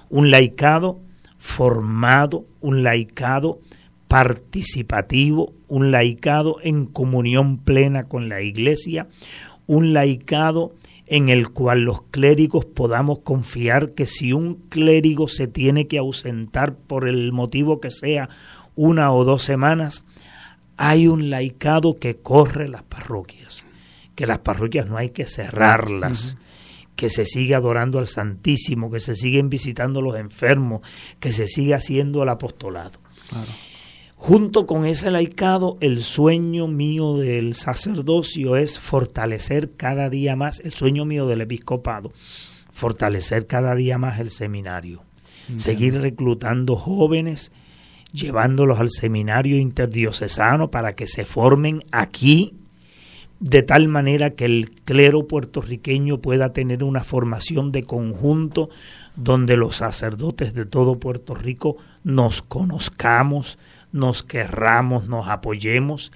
Un 0.09 0.31
laicado 0.31 0.99
formado, 1.37 2.45
un 2.59 2.83
laicado 2.83 3.59
participativo, 4.07 5.53
un 5.67 5.91
laicado 5.91 6.57
en 6.61 6.85
comunión 6.85 7.57
plena 7.57 8.05
con 8.05 8.29
la 8.29 8.41
iglesia, 8.41 9.07
un 9.65 9.93
laicado 9.93 10.73
en 11.07 11.29
el 11.29 11.49
cual 11.49 11.81
los 11.81 12.01
clérigos 12.03 12.65
podamos 12.65 13.19
confiar 13.19 13.91
que 13.91 14.05
si 14.05 14.33
un 14.33 14.55
clérigo 14.69 15.29
se 15.29 15.47
tiene 15.47 15.87
que 15.87 15.97
ausentar 15.97 16.75
por 16.75 17.07
el 17.07 17.31
motivo 17.31 17.79
que 17.79 17.91
sea 17.91 18.29
una 18.75 19.13
o 19.13 19.23
dos 19.23 19.43
semanas, 19.43 20.05
hay 20.75 21.07
un 21.07 21.29
laicado 21.29 21.95
que 21.95 22.17
corre 22.17 22.67
las 22.67 22.83
parroquias, 22.83 23.65
que 24.17 24.25
las 24.25 24.39
parroquias 24.39 24.87
no 24.87 24.97
hay 24.97 25.11
que 25.11 25.27
cerrarlas, 25.27 26.37
que 26.95 27.07
se 27.07 27.27
sigue 27.27 27.53
adorando 27.53 27.99
al 27.99 28.07
Santísimo, 28.07 28.89
que 28.89 28.99
se 28.99 29.15
siguen 29.15 29.47
visitando 29.47 30.01
los 30.01 30.17
enfermos, 30.17 30.81
que 31.19 31.31
se 31.31 31.47
sigue 31.47 31.75
haciendo 31.75 32.23
el 32.23 32.29
apostolado. 32.29 32.99
Junto 34.15 34.65
con 34.65 34.87
ese 34.87 35.11
laicado, 35.11 35.77
el 35.81 36.01
sueño 36.01 36.67
mío 36.67 37.15
del 37.15 37.53
sacerdocio 37.53 38.55
es 38.55 38.79
fortalecer 38.79 39.73
cada 39.77 40.09
día 40.09 40.35
más, 40.35 40.61
el 40.61 40.73
sueño 40.73 41.05
mío 41.05 41.27
del 41.27 41.41
episcopado, 41.41 42.11
fortalecer 42.73 43.45
cada 43.45 43.75
día 43.75 43.99
más 43.99 44.19
el 44.19 44.31
seminario, 44.31 45.03
seguir 45.57 46.01
reclutando 46.01 46.75
jóvenes, 46.75 47.51
llevándolos 48.13 48.79
al 48.79 48.89
seminario 48.89 49.57
interdiocesano 49.57 50.71
para 50.71 50.93
que 50.93 51.05
se 51.05 51.23
formen 51.23 51.83
aquí 51.91 52.55
de 53.39 53.61
tal 53.61 53.87
manera 53.87 54.31
que 54.31 54.45
el 54.45 54.71
clero 54.83 55.27
puertorriqueño 55.27 56.19
pueda 56.19 56.53
tener 56.53 56.83
una 56.83 57.03
formación 57.03 57.71
de 57.71 57.83
conjunto 57.83 58.69
donde 59.15 59.57
los 59.57 59.77
sacerdotes 59.77 60.53
de 60.53 60.65
todo 60.65 60.99
Puerto 60.99 61.35
Rico 61.35 61.77
nos 62.03 62.41
conozcamos, 62.41 63.57
nos 63.91 64.23
querramos, 64.23 65.07
nos 65.07 65.27
apoyemos 65.27 66.11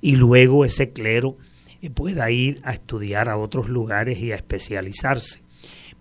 y 0.00 0.16
luego 0.16 0.64
ese 0.64 0.90
clero 0.90 1.36
eh, 1.80 1.90
pueda 1.90 2.30
ir 2.30 2.60
a 2.64 2.72
estudiar 2.72 3.28
a 3.28 3.36
otros 3.36 3.68
lugares 3.68 4.18
y 4.18 4.32
a 4.32 4.36
especializarse. 4.36 5.42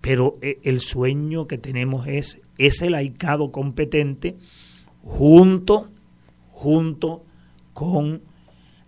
Pero 0.02 0.38
eh, 0.42 0.60
el 0.64 0.82
sueño 0.82 1.48
que 1.48 1.58
tenemos 1.58 2.08
es 2.08 2.42
ese 2.58 2.90
laicado 2.90 3.52
competente 3.52 4.36
junto, 5.04 5.90
junto 6.52 7.24
con 7.74 8.22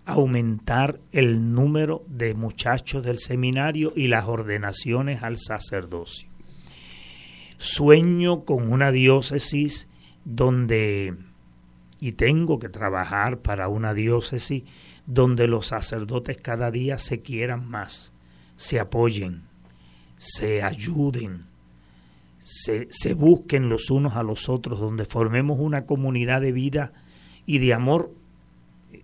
aumentar 0.05 0.99
el 1.11 1.53
número 1.53 2.03
de 2.07 2.35
muchachos 2.35 3.03
del 3.03 3.17
seminario 3.17 3.91
y 3.95 4.07
las 4.07 4.25
ordenaciones 4.25 5.23
al 5.23 5.37
sacerdocio. 5.39 6.29
Sueño 7.57 8.45
con 8.45 8.71
una 8.71 8.91
diócesis 8.91 9.87
donde, 10.23 11.15
y 11.99 12.11
tengo 12.13 12.59
que 12.59 12.69
trabajar 12.69 13.39
para 13.39 13.67
una 13.67 13.93
diócesis 13.93 14.63
donde 15.07 15.47
los 15.47 15.67
sacerdotes 15.67 16.37
cada 16.37 16.69
día 16.69 16.97
se 16.99 17.21
quieran 17.21 17.67
más, 17.67 18.13
se 18.57 18.79
apoyen, 18.79 19.43
se 20.17 20.61
ayuden, 20.61 21.45
se, 22.43 22.87
se 22.91 23.15
busquen 23.15 23.69
los 23.69 23.89
unos 23.89 24.15
a 24.15 24.23
los 24.23 24.49
otros, 24.49 24.79
donde 24.79 25.05
formemos 25.05 25.59
una 25.59 25.85
comunidad 25.85 26.41
de 26.41 26.51
vida 26.51 26.93
y 27.47 27.57
de 27.57 27.73
amor 27.73 28.11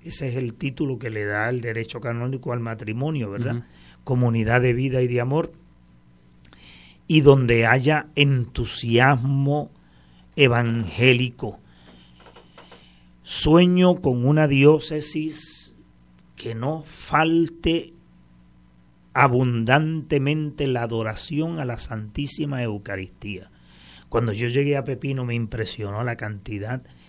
ese 0.03 0.27
es 0.27 0.35
el 0.35 0.53
título 0.55 0.97
que 0.97 1.09
le 1.09 1.25
da 1.25 1.49
el 1.49 1.61
derecho 1.61 2.01
canónico 2.01 2.53
al 2.53 2.59
matrimonio, 2.59 3.29
¿verdad? 3.29 3.63
Comunidad 4.03 4.61
de 4.61 4.73
vida 4.73 5.01
y 5.01 5.07
de 5.07 5.21
amor. 5.21 5.53
Y 7.07 7.21
donde 7.21 7.67
haya 7.67 8.07
entusiasmo 8.15 9.69
evangélico. 10.35 11.59
Sueño 13.23 14.01
con 14.01 14.25
una 14.25 14.47
diócesis 14.47 15.75
que 16.35 16.55
no 16.55 16.83
falte 16.83 17.93
abundantemente 19.13 20.67
la 20.67 20.83
adoración 20.83 21.59
a 21.59 21.65
la 21.65 21.77
Santísima 21.77 22.63
Eucaristía. 22.63 23.51
Cuando 24.09 24.33
yo 24.33 24.47
llegué 24.47 24.77
a 24.77 24.83
Pepino 24.83 25.25
me 25.25 25.35
impresionó 25.35 26.03
la 26.03 26.15
cantidad 26.15 26.81
de 26.81 27.00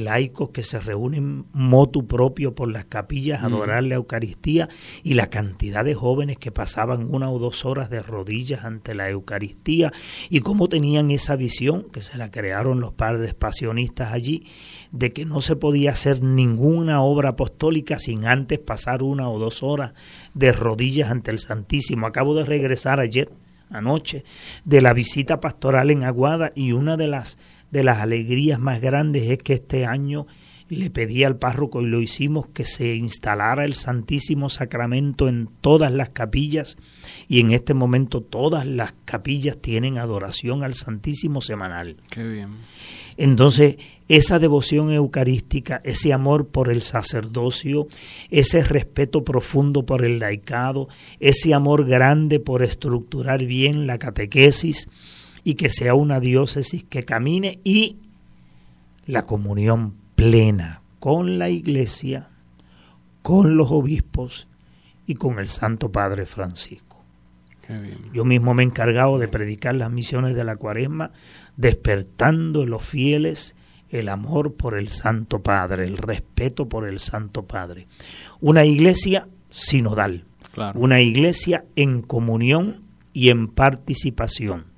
laicos 0.00 0.50
que 0.50 0.62
se 0.62 0.80
reúnen 0.80 1.46
motu 1.52 2.06
propio 2.06 2.54
por 2.54 2.70
las 2.70 2.86
capillas 2.86 3.42
a 3.42 3.46
adorar 3.46 3.84
la 3.84 3.96
Eucaristía 3.96 4.68
y 5.02 5.14
la 5.14 5.28
cantidad 5.28 5.84
de 5.84 5.94
jóvenes 5.94 6.38
que 6.38 6.50
pasaban 6.50 7.12
una 7.12 7.30
o 7.30 7.38
dos 7.38 7.64
horas 7.64 7.90
de 7.90 8.00
rodillas 8.00 8.64
ante 8.64 8.94
la 8.94 9.10
Eucaristía 9.10 9.92
y 10.30 10.40
cómo 10.40 10.68
tenían 10.68 11.10
esa 11.10 11.36
visión 11.36 11.84
que 11.92 12.00
se 12.00 12.16
la 12.16 12.30
crearon 12.30 12.80
los 12.80 12.94
padres 12.94 13.34
pasionistas 13.34 14.12
allí 14.12 14.46
de 14.92 15.12
que 15.12 15.26
no 15.26 15.42
se 15.42 15.56
podía 15.56 15.92
hacer 15.92 16.22
ninguna 16.22 17.02
obra 17.02 17.30
apostólica 17.30 17.98
sin 17.98 18.26
antes 18.26 18.58
pasar 18.58 19.02
una 19.02 19.28
o 19.28 19.38
dos 19.38 19.62
horas 19.62 19.92
de 20.32 20.52
rodillas 20.52 21.10
ante 21.10 21.30
el 21.30 21.38
Santísimo. 21.38 22.06
Acabo 22.06 22.34
de 22.34 22.44
regresar 22.44 22.98
ayer 23.00 23.30
anoche 23.68 24.24
de 24.64 24.80
la 24.80 24.92
visita 24.92 25.40
pastoral 25.40 25.90
en 25.90 26.04
Aguada 26.04 26.52
y 26.54 26.72
una 26.72 26.96
de 26.96 27.08
las 27.08 27.36
de 27.70 27.82
las 27.84 27.98
alegrías 27.98 28.58
más 28.58 28.80
grandes 28.80 29.30
es 29.30 29.38
que 29.38 29.54
este 29.54 29.86
año 29.86 30.26
le 30.68 30.90
pedí 30.90 31.22
al 31.22 31.36
párroco 31.36 31.80
y 31.80 31.86
lo 31.86 32.00
hicimos 32.00 32.48
que 32.48 32.64
se 32.64 32.96
instalara 32.96 33.64
el 33.64 33.74
Santísimo 33.74 34.50
Sacramento 34.50 35.28
en 35.28 35.48
todas 35.60 35.92
las 35.92 36.10
capillas 36.10 36.76
y 37.28 37.40
en 37.40 37.52
este 37.52 37.72
momento 37.72 38.20
todas 38.20 38.66
las 38.66 38.92
capillas 39.04 39.58
tienen 39.58 39.98
adoración 39.98 40.64
al 40.64 40.74
Santísimo 40.74 41.40
semanal. 41.40 41.96
Qué 42.10 42.24
bien. 42.24 42.48
Entonces, 43.16 43.76
esa 44.08 44.38
devoción 44.38 44.92
eucarística, 44.92 45.80
ese 45.84 46.12
amor 46.12 46.48
por 46.48 46.70
el 46.70 46.82
sacerdocio, 46.82 47.86
ese 48.30 48.62
respeto 48.62 49.24
profundo 49.24 49.86
por 49.86 50.04
el 50.04 50.18
laicado, 50.18 50.88
ese 51.20 51.54
amor 51.54 51.86
grande 51.86 52.40
por 52.40 52.62
estructurar 52.62 53.44
bien 53.46 53.86
la 53.86 53.98
catequesis, 53.98 54.88
y 55.46 55.54
que 55.54 55.70
sea 55.70 55.94
una 55.94 56.18
diócesis 56.18 56.82
que 56.82 57.04
camine 57.04 57.60
y 57.62 57.98
la 59.06 59.26
comunión 59.26 59.94
plena 60.16 60.82
con 60.98 61.38
la 61.38 61.48
iglesia, 61.50 62.30
con 63.22 63.56
los 63.56 63.70
obispos 63.70 64.48
y 65.06 65.14
con 65.14 65.38
el 65.38 65.48
Santo 65.48 65.92
Padre 65.92 66.26
Francisco. 66.26 67.00
Yo 68.12 68.24
mismo 68.24 68.54
me 68.54 68.64
he 68.64 68.66
encargado 68.66 69.20
de 69.20 69.28
predicar 69.28 69.76
las 69.76 69.88
misiones 69.88 70.34
de 70.34 70.42
la 70.42 70.56
cuaresma, 70.56 71.12
despertando 71.56 72.64
en 72.64 72.70
los 72.70 72.82
fieles 72.82 73.54
el 73.88 74.08
amor 74.08 74.54
por 74.54 74.76
el 74.76 74.88
Santo 74.88 75.44
Padre, 75.44 75.84
el 75.84 75.96
respeto 75.96 76.68
por 76.68 76.88
el 76.88 76.98
Santo 76.98 77.44
Padre. 77.44 77.86
Una 78.40 78.64
iglesia 78.64 79.28
sinodal, 79.50 80.24
una 80.74 81.00
iglesia 81.00 81.64
en 81.76 82.02
comunión 82.02 82.82
y 83.12 83.28
en 83.28 83.46
participación 83.46 84.74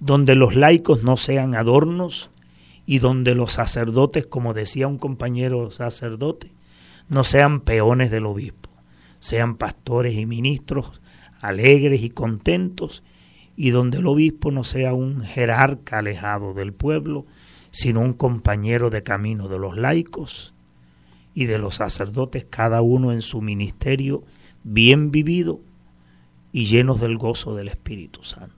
donde 0.00 0.34
los 0.34 0.54
laicos 0.54 1.02
no 1.02 1.16
sean 1.16 1.54
adornos 1.54 2.30
y 2.86 2.98
donde 3.00 3.34
los 3.34 3.52
sacerdotes, 3.52 4.26
como 4.26 4.54
decía 4.54 4.88
un 4.88 4.98
compañero 4.98 5.70
sacerdote, 5.70 6.52
no 7.08 7.24
sean 7.24 7.60
peones 7.60 8.10
del 8.10 8.26
obispo, 8.26 8.70
sean 9.20 9.56
pastores 9.56 10.14
y 10.16 10.26
ministros 10.26 11.00
alegres 11.40 12.02
y 12.02 12.10
contentos, 12.10 13.02
y 13.56 13.70
donde 13.70 13.98
el 13.98 14.06
obispo 14.06 14.50
no 14.50 14.64
sea 14.64 14.94
un 14.94 15.22
jerarca 15.22 15.98
alejado 15.98 16.54
del 16.54 16.72
pueblo, 16.72 17.26
sino 17.70 18.00
un 18.00 18.12
compañero 18.12 18.90
de 18.90 19.02
camino 19.02 19.48
de 19.48 19.58
los 19.58 19.76
laicos 19.76 20.54
y 21.34 21.46
de 21.46 21.58
los 21.58 21.76
sacerdotes, 21.76 22.46
cada 22.48 22.82
uno 22.82 23.12
en 23.12 23.22
su 23.22 23.40
ministerio, 23.40 24.22
bien 24.64 25.10
vivido 25.10 25.60
y 26.52 26.66
llenos 26.66 27.00
del 27.00 27.18
gozo 27.18 27.54
del 27.54 27.68
Espíritu 27.68 28.24
Santo. 28.24 28.57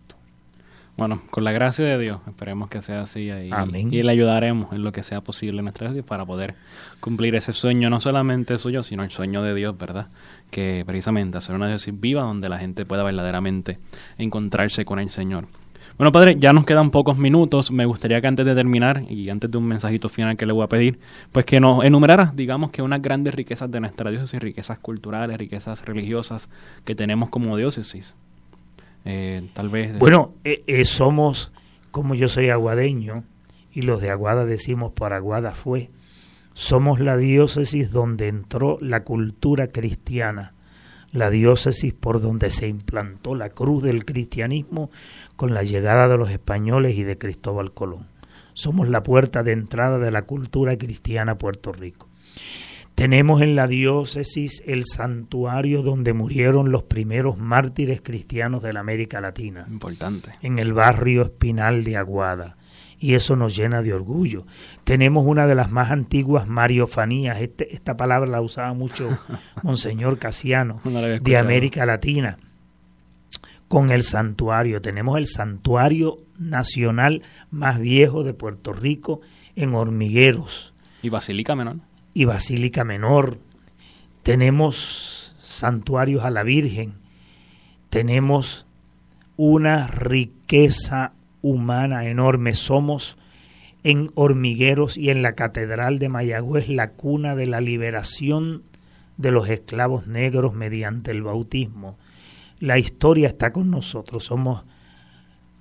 Bueno, 1.01 1.19
con 1.31 1.45
la 1.45 1.53
gracia 1.53 1.83
de 1.87 1.99
Dios, 1.99 2.21
esperemos 2.27 2.69
que 2.69 2.83
sea 2.83 3.01
así 3.01 3.31
ahí. 3.31 3.51
Y 3.91 4.03
le 4.03 4.13
ayudaremos 4.13 4.71
en 4.75 4.85
lo 4.85 4.93
que 4.93 5.03
sea 5.03 5.23
posible 5.23 5.61
en 5.61 5.65
nuestras 5.65 5.93
vidas 5.93 6.05
para 6.05 6.27
poder 6.27 6.57
cumplir 7.01 7.35
ese 7.37 7.55
sueño, 7.55 7.89
no 7.89 8.01
solamente 8.01 8.59
suyo, 8.59 8.83
sino 8.83 9.03
el 9.03 9.11
sueño 9.11 9.43
de 9.43 9.55
Dios, 9.55 9.79
¿verdad? 9.79 10.09
Que 10.51 10.85
precisamente 10.87 11.39
hacer 11.39 11.55
una 11.55 11.69
diócesis 11.69 11.99
viva 11.99 12.21
donde 12.21 12.51
la 12.51 12.59
gente 12.59 12.85
pueda 12.85 13.03
verdaderamente 13.03 13.79
encontrarse 14.19 14.85
con 14.85 14.99
el 14.99 15.09
Señor. 15.09 15.47
Bueno, 15.97 16.13
padre, 16.13 16.37
ya 16.39 16.53
nos 16.53 16.67
quedan 16.67 16.91
pocos 16.91 17.17
minutos. 17.17 17.71
Me 17.71 17.87
gustaría 17.87 18.21
que 18.21 18.27
antes 18.27 18.45
de 18.45 18.55
terminar 18.55 19.05
y 19.09 19.31
antes 19.31 19.51
de 19.51 19.57
un 19.57 19.65
mensajito 19.65 20.11
final 20.11 20.37
que 20.37 20.45
le 20.45 20.53
voy 20.53 20.65
a 20.65 20.69
pedir, 20.69 20.99
pues 21.33 21.47
que 21.47 21.61
nos 21.61 21.83
enumerara, 21.83 22.31
digamos 22.37 22.73
que 22.73 22.83
unas 22.83 23.01
grandes 23.01 23.35
riquezas 23.35 23.71
de 23.71 23.81
nuestra 23.81 24.11
diócesis, 24.11 24.39
riquezas 24.39 24.79
culturales, 24.79 25.39
riquezas 25.39 25.83
religiosas 25.83 26.51
que 26.85 26.95
tenemos 26.95 27.31
como 27.31 27.57
diócesis. 27.57 28.15
Eh. 29.05 29.49
Bueno, 29.99 30.35
eh, 30.45 30.63
eh, 30.67 30.85
somos, 30.85 31.53
como 31.91 32.15
yo 32.15 32.29
soy 32.29 32.51
aguadeño, 32.51 33.25
y 33.73 33.83
los 33.83 34.01
de 34.01 34.11
Aguada 34.11 34.45
decimos 34.45 34.93
por 34.93 35.13
Aguada 35.13 35.53
fue, 35.53 35.91
somos 36.55 37.01
la 37.01 37.17
diócesis 37.17 37.93
donde 37.93 38.29
entró 38.29 38.79
la 38.81 39.05
cultura 39.05 39.69
cristiana 39.69 40.55
la 41.13 41.31
diócesis 41.31 41.93
por 41.93 42.21
donde 42.21 42.51
se 42.51 42.69
implantó 42.69 43.35
la 43.35 43.51
cruz 43.51 43.83
del 43.83 44.05
cristianismo 44.05 44.91
con 45.37 45.55
la 45.55 45.63
llegada 45.63 46.09
de 46.09 46.17
los 46.17 46.31
españoles 46.31 46.97
y 46.97 47.03
de 47.03 47.19
Cristóbal 47.19 47.73
Colón. 47.73 48.07
Somos 48.55 48.89
la 48.89 49.03
puerta 49.03 49.43
de 49.43 49.53
entrada 49.53 49.99
de 49.99 50.11
la 50.11 50.23
cultura 50.23 50.77
cristiana 50.77 51.33
a 51.33 51.39
Puerto 51.39 51.73
Rico. 51.73 52.09
Tenemos 52.95 53.41
en 53.41 53.57
la 53.57 53.67
diócesis 53.67 54.63
el 54.67 54.85
santuario 54.85 55.83
donde 55.83 56.13
murieron 56.13 56.71
los 56.71 56.83
primeros 56.83 57.39
mártires 57.39 58.03
cristianos 58.03 58.63
de 58.63 58.73
la 58.73 58.81
América 58.81 59.21
Latina. 59.21 59.67
Importante. 59.71 60.33
En 60.43 60.59
el 60.59 60.75
barrio 60.75 61.23
Espinal 61.23 61.83
de 61.85 61.97
Aguada 61.97 62.57
y 63.01 63.15
eso 63.15 63.35
nos 63.35 63.57
llena 63.57 63.83
de 63.83 63.95
orgullo. 63.95 64.47
Tenemos 64.85 65.25
una 65.27 65.47
de 65.47 65.55
las 65.55 65.71
más 65.71 65.91
antiguas 65.91 66.47
mariofanías, 66.47 67.41
este, 67.41 67.75
esta 67.75 67.97
palabra 67.97 68.31
la 68.31 68.43
usaba 68.43 68.75
mucho 68.75 69.19
Monseñor 69.63 70.19
Casiano, 70.19 70.81
de 70.85 71.37
América 71.39 71.87
Latina, 71.87 72.39
con 73.69 73.91
el 73.91 74.03
santuario. 74.03 74.83
Tenemos 74.83 75.19
el 75.19 75.27
santuario 75.27 76.19
nacional 76.39 77.23
más 77.51 77.81
viejo 77.81 78.23
de 78.23 78.35
Puerto 78.35 78.75
Rico 78.75 79.23
en 79.57 79.75
Hormigueros. 79.75 80.75
¿Y 81.03 81.09
Basílica 81.09 81.57
Menor? 81.57 81.77
Y 82.15 82.25
Basílica 82.25 82.85
Menor. 82.85 83.39
Tenemos 84.23 85.35
santuarios 85.41 86.25
a 86.25 86.31
la 86.31 86.43
Virgen. 86.43 86.95
Tenemos 87.89 88.67
una 89.37 89.87
riqueza 89.87 91.13
humana 91.43 92.07
enorme. 92.07 92.55
Somos 92.55 93.17
en 93.83 94.11
Hormigueros 94.15 94.97
y 94.97 95.11
en 95.11 95.23
la 95.23 95.33
Catedral 95.33 95.99
de 95.99 96.09
Mayagüez 96.09 96.69
la 96.69 96.89
cuna 96.89 97.35
de 97.35 97.47
la 97.47 97.61
liberación 97.61 98.63
de 99.17 99.31
los 99.31 99.49
esclavos 99.49 100.07
negros 100.07 100.55
mediante 100.55 101.11
el 101.11 101.23
bautismo. 101.23 101.99
La 102.59 102.79
historia 102.79 103.29
está 103.29 103.53
con 103.53 103.71
nosotros, 103.71 104.25
somos 104.25 104.65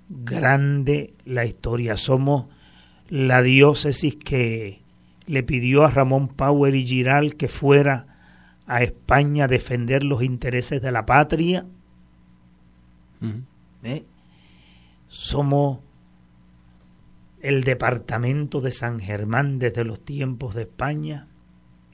grande 0.09 1.13
la 1.25 1.45
historia, 1.45 1.95
somos 1.95 2.47
la 3.09 3.41
diócesis 3.41 4.15
que 4.15 4.81
le 5.29 5.43
pidió 5.43 5.85
a 5.85 5.91
Ramón 5.91 6.27
Power 6.27 6.73
y 6.73 6.87
Giral 6.87 7.35
que 7.35 7.49
fuera 7.49 8.07
a 8.65 8.81
España 8.81 9.43
a 9.43 9.47
defender 9.47 10.03
los 10.03 10.23
intereses 10.23 10.81
de 10.81 10.91
la 10.91 11.05
patria 11.05 11.67
somos 15.07 15.79
el 17.41 17.63
departamento 17.63 18.59
de 18.59 18.71
San 18.71 18.99
Germán 18.99 19.59
desde 19.59 19.83
los 19.83 20.03
tiempos 20.03 20.55
de 20.55 20.63
España, 20.63 21.27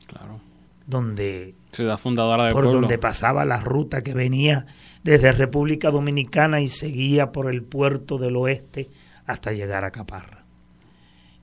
claro. 0.08 0.40
donde 0.88 1.56
ciudad 1.74 1.98
fundadora 1.98 2.52
por 2.52 2.64
donde 2.64 2.98
pasaba 2.98 3.44
la 3.44 3.58
ruta 3.58 4.02
que 4.02 4.14
venía 4.14 4.66
desde 5.04 5.34
República 5.34 5.92
Dominicana 5.92 6.62
y 6.62 6.70
seguía 6.70 7.34
por 7.34 7.50
el 7.50 7.64
puerto 7.64 8.18
del 8.18 8.38
oeste 8.38 8.90
hasta 9.26 9.52
llegar 9.52 9.84
a 9.84 9.92
Caparra. 9.92 10.45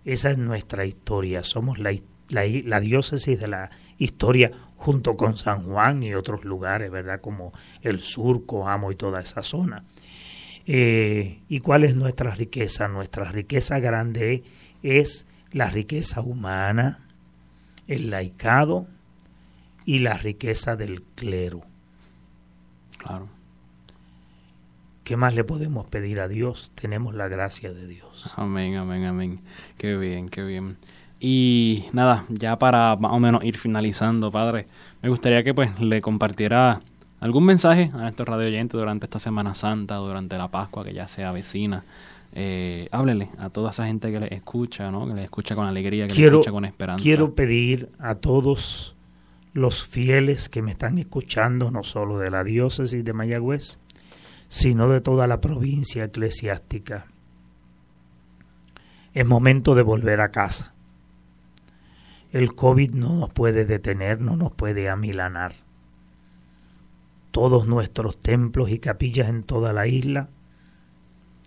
Esa 0.05 0.31
es 0.31 0.39
nuestra 0.39 0.85
historia, 0.85 1.45
somos 1.45 1.79
la, 1.79 1.95
la, 2.29 2.81
diócesis 2.81 3.39
de 3.39 3.47
la 3.47 3.71
historia 3.99 4.51
junto 4.77 5.17
con 5.17 5.37
San 5.37 5.63
Juan 5.63 6.03
y 6.03 6.15
otros 6.15 6.45
lugares, 6.45 6.91
¿verdad? 6.91 7.21
Como 7.21 7.53
el 7.83 8.01
Surco, 8.01 8.69
Amo 8.69 8.91
y 8.91 8.97
toda 8.97 9.21
esa 9.21 9.43
zona. 9.43 9.85
Eh, 10.67 11.41
¿Y 11.49 11.61
cuál 11.61 11.85
es 11.85 11.95
nuestra 11.95 12.35
riqueza? 12.35 12.89
Nuestra 12.89 13.31
riqueza 13.31 13.79
grande 13.79 14.43
es 14.83 15.27
la 15.53 15.71
riqueza 15.71 16.21
humana, 16.21 17.07
el 17.87 18.11
laicado 18.11 18.87
y 19.85 20.01
la 20.01 20.15
riqueza 20.15 20.77
del 20.77 21.03
clero. 21.03 21.63
Claro. 22.99 23.29
¿Qué 25.05 25.17
más 25.17 25.35
le 25.35 25.43
podemos 25.43 25.87
pedir 25.87 26.21
a 26.21 26.29
Dios? 26.29 26.71
Tenemos 26.75 27.15
la 27.15 27.29
gracia 27.29 27.73
de 27.73 27.87
Dios. 27.89 28.31
Amén, 28.37 28.77
amén, 28.77 29.05
amén. 29.05 29.41
Qué 29.77 29.97
bien, 29.97 30.29
qué 30.29 30.43
bien. 30.45 30.77
Y 31.19 31.85
nada, 31.93 32.25
ya 32.29 32.59
para 32.59 32.97
más 32.97 33.13
o 33.13 33.19
menos 33.19 33.45
ir 33.45 33.57
finalizando, 33.57 34.31
Padre, 34.31 34.67
me 35.03 35.09
gustaría 35.09 35.43
que 35.43 35.55
pues 35.55 35.79
le 35.81 36.01
compartiera 36.01 36.83
algún 37.21 37.45
mensaje 37.45 37.91
a 37.95 37.99
nuestros 37.99 38.29
radio 38.29 38.47
oyentes 38.49 38.79
durante 38.79 39.07
esta 39.07 39.19
Semana 39.19 39.55
Santa, 39.55 39.97
durante 39.97 40.37
la 40.37 40.49
Pascua 40.49 40.85
que 40.85 40.93
ya 40.93 41.09
se 41.09 41.25
avecina. 41.25 41.85
Eh, 42.35 42.89
háblele 42.93 43.29
a 43.39 43.51
toda 43.51 43.71
esa 43.71 43.87
gente 43.87 44.11
que 44.11 44.19
le 44.19 44.35
escucha, 44.35 44.91
¿no? 44.91 45.07
que 45.07 45.15
le 45.15 45.25
escucha 45.25 45.55
con 45.55 45.67
alegría, 45.67 46.07
que 46.07 46.15
le 46.15 46.27
escucha 46.27 46.51
con 46.51 46.65
esperanza. 46.65 47.03
Quiero 47.03 47.35
pedir 47.35 47.91
a 47.99 48.15
todos 48.15 48.97
los 49.53 49.85
fieles 49.85 50.49
que 50.49 50.63
me 50.63 50.71
están 50.71 50.99
escuchando, 50.99 51.71
no 51.71 51.83
solo 51.83 52.19
de 52.19 52.31
la 52.31 52.43
diócesis 52.43 53.05
de 53.05 53.13
Mayagüez, 53.13 53.79
sino 54.53 54.89
de 54.89 55.01
toda 55.01 55.27
la 55.27 55.41
provincia 55.41 56.05
eclesiástica. 56.05 57.07
Es 59.15 59.27
momento 59.27 59.75
de 59.75 59.83
volver 59.83 60.21
a 60.21 60.31
casa. 60.31 60.75
El 62.33 62.55
COVID 62.55 62.93
no 62.93 63.15
nos 63.15 63.31
puede 63.31 63.65
detener, 63.65 64.21
no 64.21 64.37
nos 64.37 64.53
puede 64.53 64.89
amilanar 64.89 65.55
todos 67.33 67.67
nuestros 67.67 68.21
templos 68.21 68.71
y 68.71 68.79
capillas 68.79 69.29
en 69.29 69.43
toda 69.43 69.73
la 69.73 69.87
isla 69.87 70.29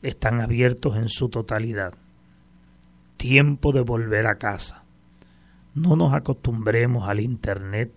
están 0.01 0.41
abiertos 0.41 0.97
en 0.97 1.09
su 1.09 1.29
totalidad. 1.29 1.93
Tiempo 3.17 3.71
de 3.71 3.81
volver 3.81 4.25
a 4.25 4.39
casa. 4.39 4.83
No 5.75 5.95
nos 5.95 6.13
acostumbremos 6.13 7.07
al 7.07 7.19
Internet, 7.19 7.93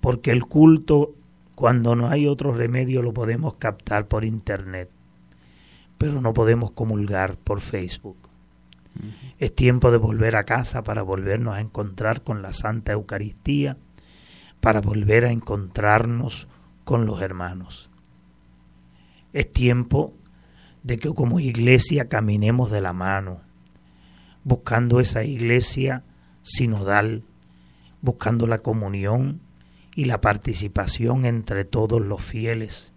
porque 0.00 0.30
el 0.30 0.44
culto, 0.44 1.14
cuando 1.56 1.96
no 1.96 2.10
hay 2.10 2.28
otro 2.28 2.52
remedio, 2.52 3.00
lo 3.00 3.14
podemos 3.14 3.56
captar 3.56 4.08
por 4.08 4.26
Internet, 4.26 4.90
pero 5.96 6.20
no 6.20 6.34
podemos 6.34 6.72
comulgar 6.72 7.38
por 7.38 7.62
Facebook. 7.62 8.18
Es 9.38 9.54
tiempo 9.54 9.90
de 9.90 9.96
volver 9.96 10.36
a 10.36 10.44
casa 10.44 10.82
para 10.82 11.00
volvernos 11.00 11.54
a 11.54 11.62
encontrar 11.62 12.22
con 12.22 12.42
la 12.42 12.52
Santa 12.52 12.92
Eucaristía, 12.92 13.78
para 14.60 14.82
volver 14.82 15.24
a 15.24 15.30
encontrarnos 15.30 16.46
con 16.84 17.06
los 17.06 17.22
hermanos. 17.22 17.88
Es 19.32 19.50
tiempo 19.50 20.12
de 20.82 20.98
que 20.98 21.08
como 21.14 21.40
iglesia 21.40 22.10
caminemos 22.10 22.70
de 22.70 22.82
la 22.82 22.92
mano, 22.92 23.40
buscando 24.44 25.00
esa 25.00 25.24
iglesia 25.24 26.04
sinodal, 26.42 27.22
buscando 28.02 28.46
la 28.46 28.58
comunión 28.58 29.40
y 29.96 30.04
la 30.04 30.20
participación 30.20 31.24
entre 31.24 31.64
todos 31.64 32.00
los 32.00 32.22
fieles. 32.22 32.92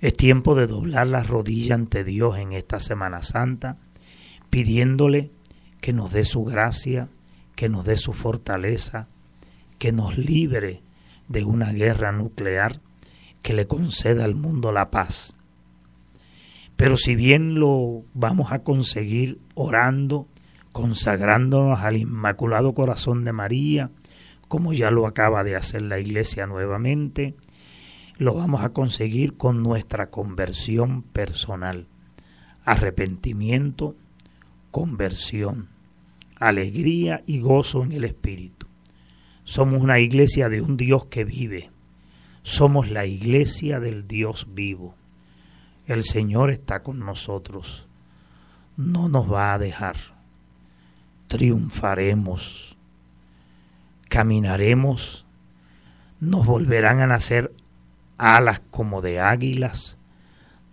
Es 0.00 0.16
tiempo 0.16 0.56
de 0.56 0.66
doblar 0.66 1.06
la 1.06 1.22
rodilla 1.22 1.76
ante 1.76 2.04
Dios 2.04 2.36
en 2.36 2.52
esta 2.52 2.80
Semana 2.80 3.22
Santa, 3.22 3.78
pidiéndole 4.50 5.30
que 5.80 5.92
nos 5.92 6.12
dé 6.12 6.24
su 6.24 6.44
gracia, 6.44 7.08
que 7.54 7.68
nos 7.68 7.84
dé 7.84 7.96
su 7.96 8.12
fortaleza, 8.12 9.06
que 9.78 9.92
nos 9.92 10.18
libre 10.18 10.82
de 11.28 11.44
una 11.44 11.72
guerra 11.72 12.10
nuclear 12.10 12.80
que 13.42 13.52
le 13.54 13.68
conceda 13.68 14.24
al 14.24 14.34
mundo 14.34 14.72
la 14.72 14.90
paz. 14.90 15.36
Pero 16.76 16.96
si 16.96 17.14
bien 17.14 17.58
lo 17.60 18.02
vamos 18.14 18.50
a 18.52 18.64
conseguir 18.64 19.40
orando, 19.54 20.26
consagrándonos 20.72 21.80
al 21.80 21.96
Inmaculado 21.96 22.72
Corazón 22.72 23.24
de 23.24 23.32
María, 23.32 23.90
como 24.48 24.72
ya 24.72 24.90
lo 24.90 25.06
acaba 25.06 25.44
de 25.44 25.56
hacer 25.56 25.82
la 25.82 25.98
Iglesia 25.98 26.46
nuevamente, 26.46 27.36
lo 28.18 28.34
vamos 28.34 28.64
a 28.64 28.70
conseguir 28.70 29.36
con 29.36 29.62
nuestra 29.62 30.10
conversión 30.10 31.02
personal, 31.02 31.86
arrepentimiento, 32.64 33.94
conversión, 34.72 35.68
alegría 36.36 37.22
y 37.26 37.40
gozo 37.40 37.84
en 37.84 37.92
el 37.92 38.04
Espíritu. 38.04 38.66
Somos 39.44 39.80
una 39.82 39.98
iglesia 39.98 40.50
de 40.50 40.60
un 40.60 40.76
Dios 40.76 41.06
que 41.06 41.24
vive. 41.24 41.70
Somos 42.42 42.90
la 42.90 43.06
iglesia 43.06 43.80
del 43.80 44.06
Dios 44.06 44.48
vivo. 44.52 44.94
El 45.86 46.04
Señor 46.04 46.50
está 46.50 46.82
con 46.82 46.98
nosotros. 46.98 47.88
No 48.76 49.08
nos 49.08 49.32
va 49.32 49.54
a 49.54 49.58
dejar. 49.58 49.96
Triunfaremos. 51.28 52.67
Caminaremos. 54.08 55.26
Nos 56.20 56.46
volverán 56.46 57.00
a 57.00 57.06
nacer 57.06 57.52
alas 58.16 58.60
como 58.70 59.00
de 59.00 59.20
águilas. 59.20 59.96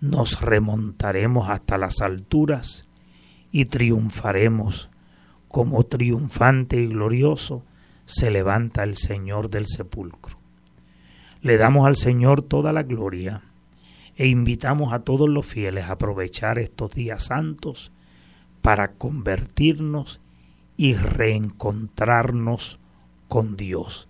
nos 0.01 0.41
remontaremos 0.41 1.49
hasta 1.49 1.77
las 1.77 2.01
alturas 2.01 2.87
y 3.51 3.65
triunfaremos 3.65 4.89
como 5.47 5.83
triunfante 5.85 6.81
y 6.81 6.87
glorioso 6.87 7.63
se 8.05 8.29
levanta 8.29 8.83
el 8.83 8.97
Señor 8.97 9.49
del 9.49 9.67
sepulcro. 9.67 10.37
Le 11.41 11.57
damos 11.57 11.87
al 11.87 11.95
Señor 11.95 12.41
toda 12.41 12.73
la 12.73 12.83
gloria 12.83 13.41
e 14.15 14.27
invitamos 14.27 14.93
a 14.93 14.99
todos 14.99 15.29
los 15.29 15.45
fieles 15.45 15.85
a 15.85 15.93
aprovechar 15.93 16.59
estos 16.59 16.91
días 16.91 17.25
santos 17.25 17.91
para 18.61 18.93
convertirnos 18.93 20.19
y 20.77 20.95
reencontrarnos 20.95 22.79
con 23.27 23.57
Dios, 23.57 24.07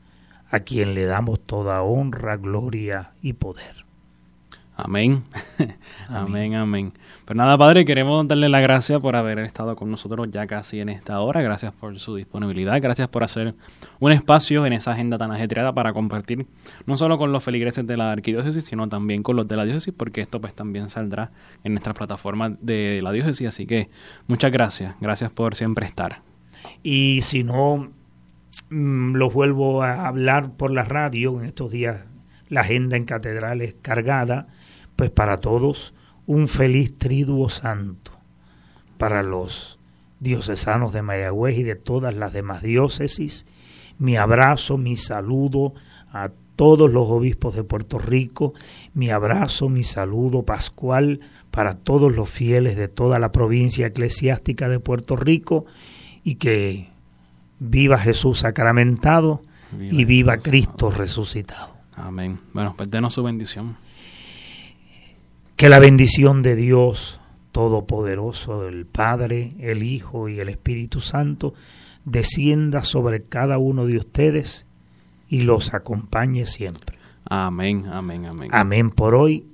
a 0.50 0.62
quien 0.62 0.94
le 0.94 1.06
damos 1.06 1.40
toda 1.40 1.82
honra, 1.82 2.38
gloria 2.38 3.12
y 3.22 3.34
poder. 3.34 3.86
Amén. 4.78 5.24
amén, 6.10 6.56
amén. 6.56 6.94
Pues 7.24 7.38
nada, 7.38 7.58
Padre, 7.58 7.86
queremos 7.86 8.28
darle 8.28 8.50
la 8.50 8.60
gracia 8.60 9.00
por 9.00 9.16
haber 9.16 9.40
estado 9.40 9.74
con 9.78 9.90
nosotros 9.90 10.28
ya 10.32 10.48
casi 10.48 10.82
en 10.82 10.90
esta 10.90 11.22
hora. 11.22 11.42
Gracias 11.42 11.72
por 11.72 11.98
su 11.98 12.16
disponibilidad. 12.16 12.82
Gracias 12.82 13.08
por 13.08 13.24
hacer 13.24 13.56
un 14.02 14.12
espacio 14.12 14.66
en 14.66 14.74
esa 14.74 14.92
agenda 14.92 15.18
tan 15.18 15.32
ajetreada 15.32 15.74
para 15.74 15.94
compartir 15.94 16.46
no 16.86 16.98
solo 16.98 17.18
con 17.18 17.32
los 17.32 17.42
feligreses 17.42 17.88
de 17.88 17.96
la 17.96 18.12
arquidiócesis, 18.12 18.66
sino 18.66 18.90
también 18.90 19.24
con 19.24 19.38
los 19.38 19.48
de 19.48 19.56
la 19.56 19.64
diócesis, 19.64 19.94
porque 19.96 20.20
esto 20.20 20.42
pues 20.42 20.54
también 20.54 20.90
saldrá 20.90 21.32
en 21.64 21.72
nuestra 21.74 21.94
plataforma 21.94 22.50
de 22.60 23.02
la 23.02 23.14
diócesis. 23.14 23.48
Así 23.48 23.66
que 23.66 23.90
muchas 24.28 24.52
gracias. 24.52 24.94
Gracias 25.00 25.32
por 25.32 25.56
siempre 25.56 25.86
estar. 25.86 26.22
Y 26.84 27.22
si 27.22 27.46
no 27.46 27.92
mm, 28.70 29.16
los 29.16 29.34
vuelvo 29.34 29.84
a 29.84 30.08
hablar 30.08 30.54
por 30.56 30.72
la 30.72 30.84
radio 30.84 31.40
en 31.40 31.46
estos 31.46 31.72
días, 31.72 32.04
la 32.50 32.62
agenda 32.62 32.98
en 32.98 33.06
catedral 33.06 33.62
es 33.62 33.76
cargada 33.82 34.48
pues 34.96 35.10
para 35.10 35.38
todos 35.38 35.94
un 36.26 36.48
feliz 36.48 36.98
triduo 36.98 37.50
santo, 37.50 38.12
para 38.98 39.24
los 39.24 39.80
diocesanos 40.20 40.94
de 40.94 41.02
Mayagüez 41.02 41.58
y 41.58 41.64
de 41.64 41.76
todas 41.76 42.16
las 42.16 42.34
demás 42.34 42.62
diócesis, 42.62 43.46
mi 43.98 44.18
abrazo, 44.18 44.78
mi 44.78 44.96
saludo 44.96 45.74
a 46.12 46.32
todos 46.56 46.92
los 46.92 47.08
obispos 47.10 47.56
de 47.56 47.64
Puerto 47.64 48.00
Rico, 48.00 48.54
mi 48.94 49.10
abrazo, 49.10 49.70
mi 49.70 49.84
saludo 49.84 50.44
pascual 50.44 51.20
para 51.52 51.76
todos 51.76 52.14
los 52.16 52.30
fieles 52.30 52.76
de 52.76 52.88
toda 52.88 53.20
la 53.20 53.32
provincia 53.32 53.88
eclesiástica 53.88 54.70
de 54.70 54.80
Puerto 54.80 55.16
Rico 55.16 55.66
y 56.24 56.36
que 56.36 56.90
viva 57.60 57.98
Jesús 57.98 58.40
sacramentado 58.40 59.42
y 59.80 60.06
viva 60.06 60.38
Cristo 60.38 60.92
resucitado. 60.92 61.76
Amén. 61.96 62.40
Bueno, 62.54 62.74
pues 62.78 62.90
denos 62.90 63.14
su 63.14 63.24
bendición. 63.24 63.78
Que 65.56 65.70
la 65.70 65.80
bendición 65.80 66.44
de 66.44 66.56
Dios 66.56 67.22
Todopoderoso, 67.52 68.68
el 68.68 68.86
Padre, 68.86 69.54
el 69.60 69.82
Hijo 69.82 70.28
y 70.28 70.42
el 70.42 70.50
Espíritu 70.50 71.00
Santo, 71.00 71.54
descienda 72.04 72.84
sobre 72.84 73.24
cada 73.24 73.58
uno 73.58 73.86
de 73.86 73.98
ustedes 73.98 74.66
y 75.30 75.42
los 75.42 75.74
acompañe 75.74 76.46
siempre. 76.48 76.98
Amén, 77.24 77.86
amén, 77.88 78.26
amén. 78.26 78.50
Amén 78.52 78.92
por 78.92 79.16
hoy 79.16 79.46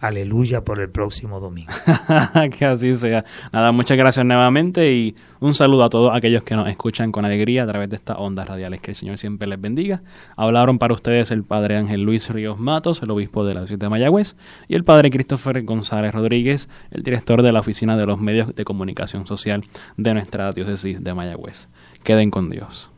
Aleluya 0.00 0.64
por 0.64 0.80
el 0.80 0.88
próximo 0.88 1.40
domingo. 1.40 1.70
que 2.58 2.64
así 2.64 2.94
sea. 2.94 3.22
Nada, 3.52 3.70
muchas 3.70 3.98
gracias 3.98 4.24
nuevamente 4.24 4.94
y 4.94 5.14
un 5.40 5.54
saludo 5.54 5.84
a 5.84 5.90
todos 5.90 6.16
aquellos 6.16 6.42
que 6.42 6.56
nos 6.56 6.68
escuchan 6.68 7.12
con 7.12 7.26
alegría 7.26 7.64
a 7.64 7.66
través 7.66 7.90
de 7.90 7.96
estas 7.96 8.16
ondas 8.18 8.48
radiales. 8.48 8.80
Que 8.80 8.92
el 8.92 8.94
Señor 8.94 9.18
siempre 9.18 9.46
les 9.46 9.60
bendiga. 9.60 10.02
Hablaron 10.36 10.78
para 10.78 10.94
ustedes 10.94 11.30
el 11.30 11.44
Padre 11.44 11.76
Ángel 11.76 12.02
Luis 12.02 12.30
Ríos 12.30 12.58
Matos, 12.58 13.02
el 13.02 13.10
obispo 13.10 13.44
de 13.44 13.52
la 13.52 13.66
ciudad 13.66 13.80
de 13.80 13.88
Mayagüez, 13.90 14.36
y 14.68 14.74
el 14.74 14.84
Padre 14.84 15.10
Christopher 15.10 15.62
González 15.64 16.14
Rodríguez, 16.14 16.70
el 16.90 17.02
director 17.02 17.42
de 17.42 17.52
la 17.52 17.60
Oficina 17.60 17.98
de 17.98 18.06
los 18.06 18.18
Medios 18.18 18.54
de 18.54 18.64
Comunicación 18.64 19.26
Social 19.26 19.64
de 19.98 20.14
nuestra 20.14 20.50
diócesis 20.52 21.04
de 21.04 21.12
Mayagüez. 21.12 21.68
Queden 22.04 22.30
con 22.30 22.48
Dios. 22.48 22.89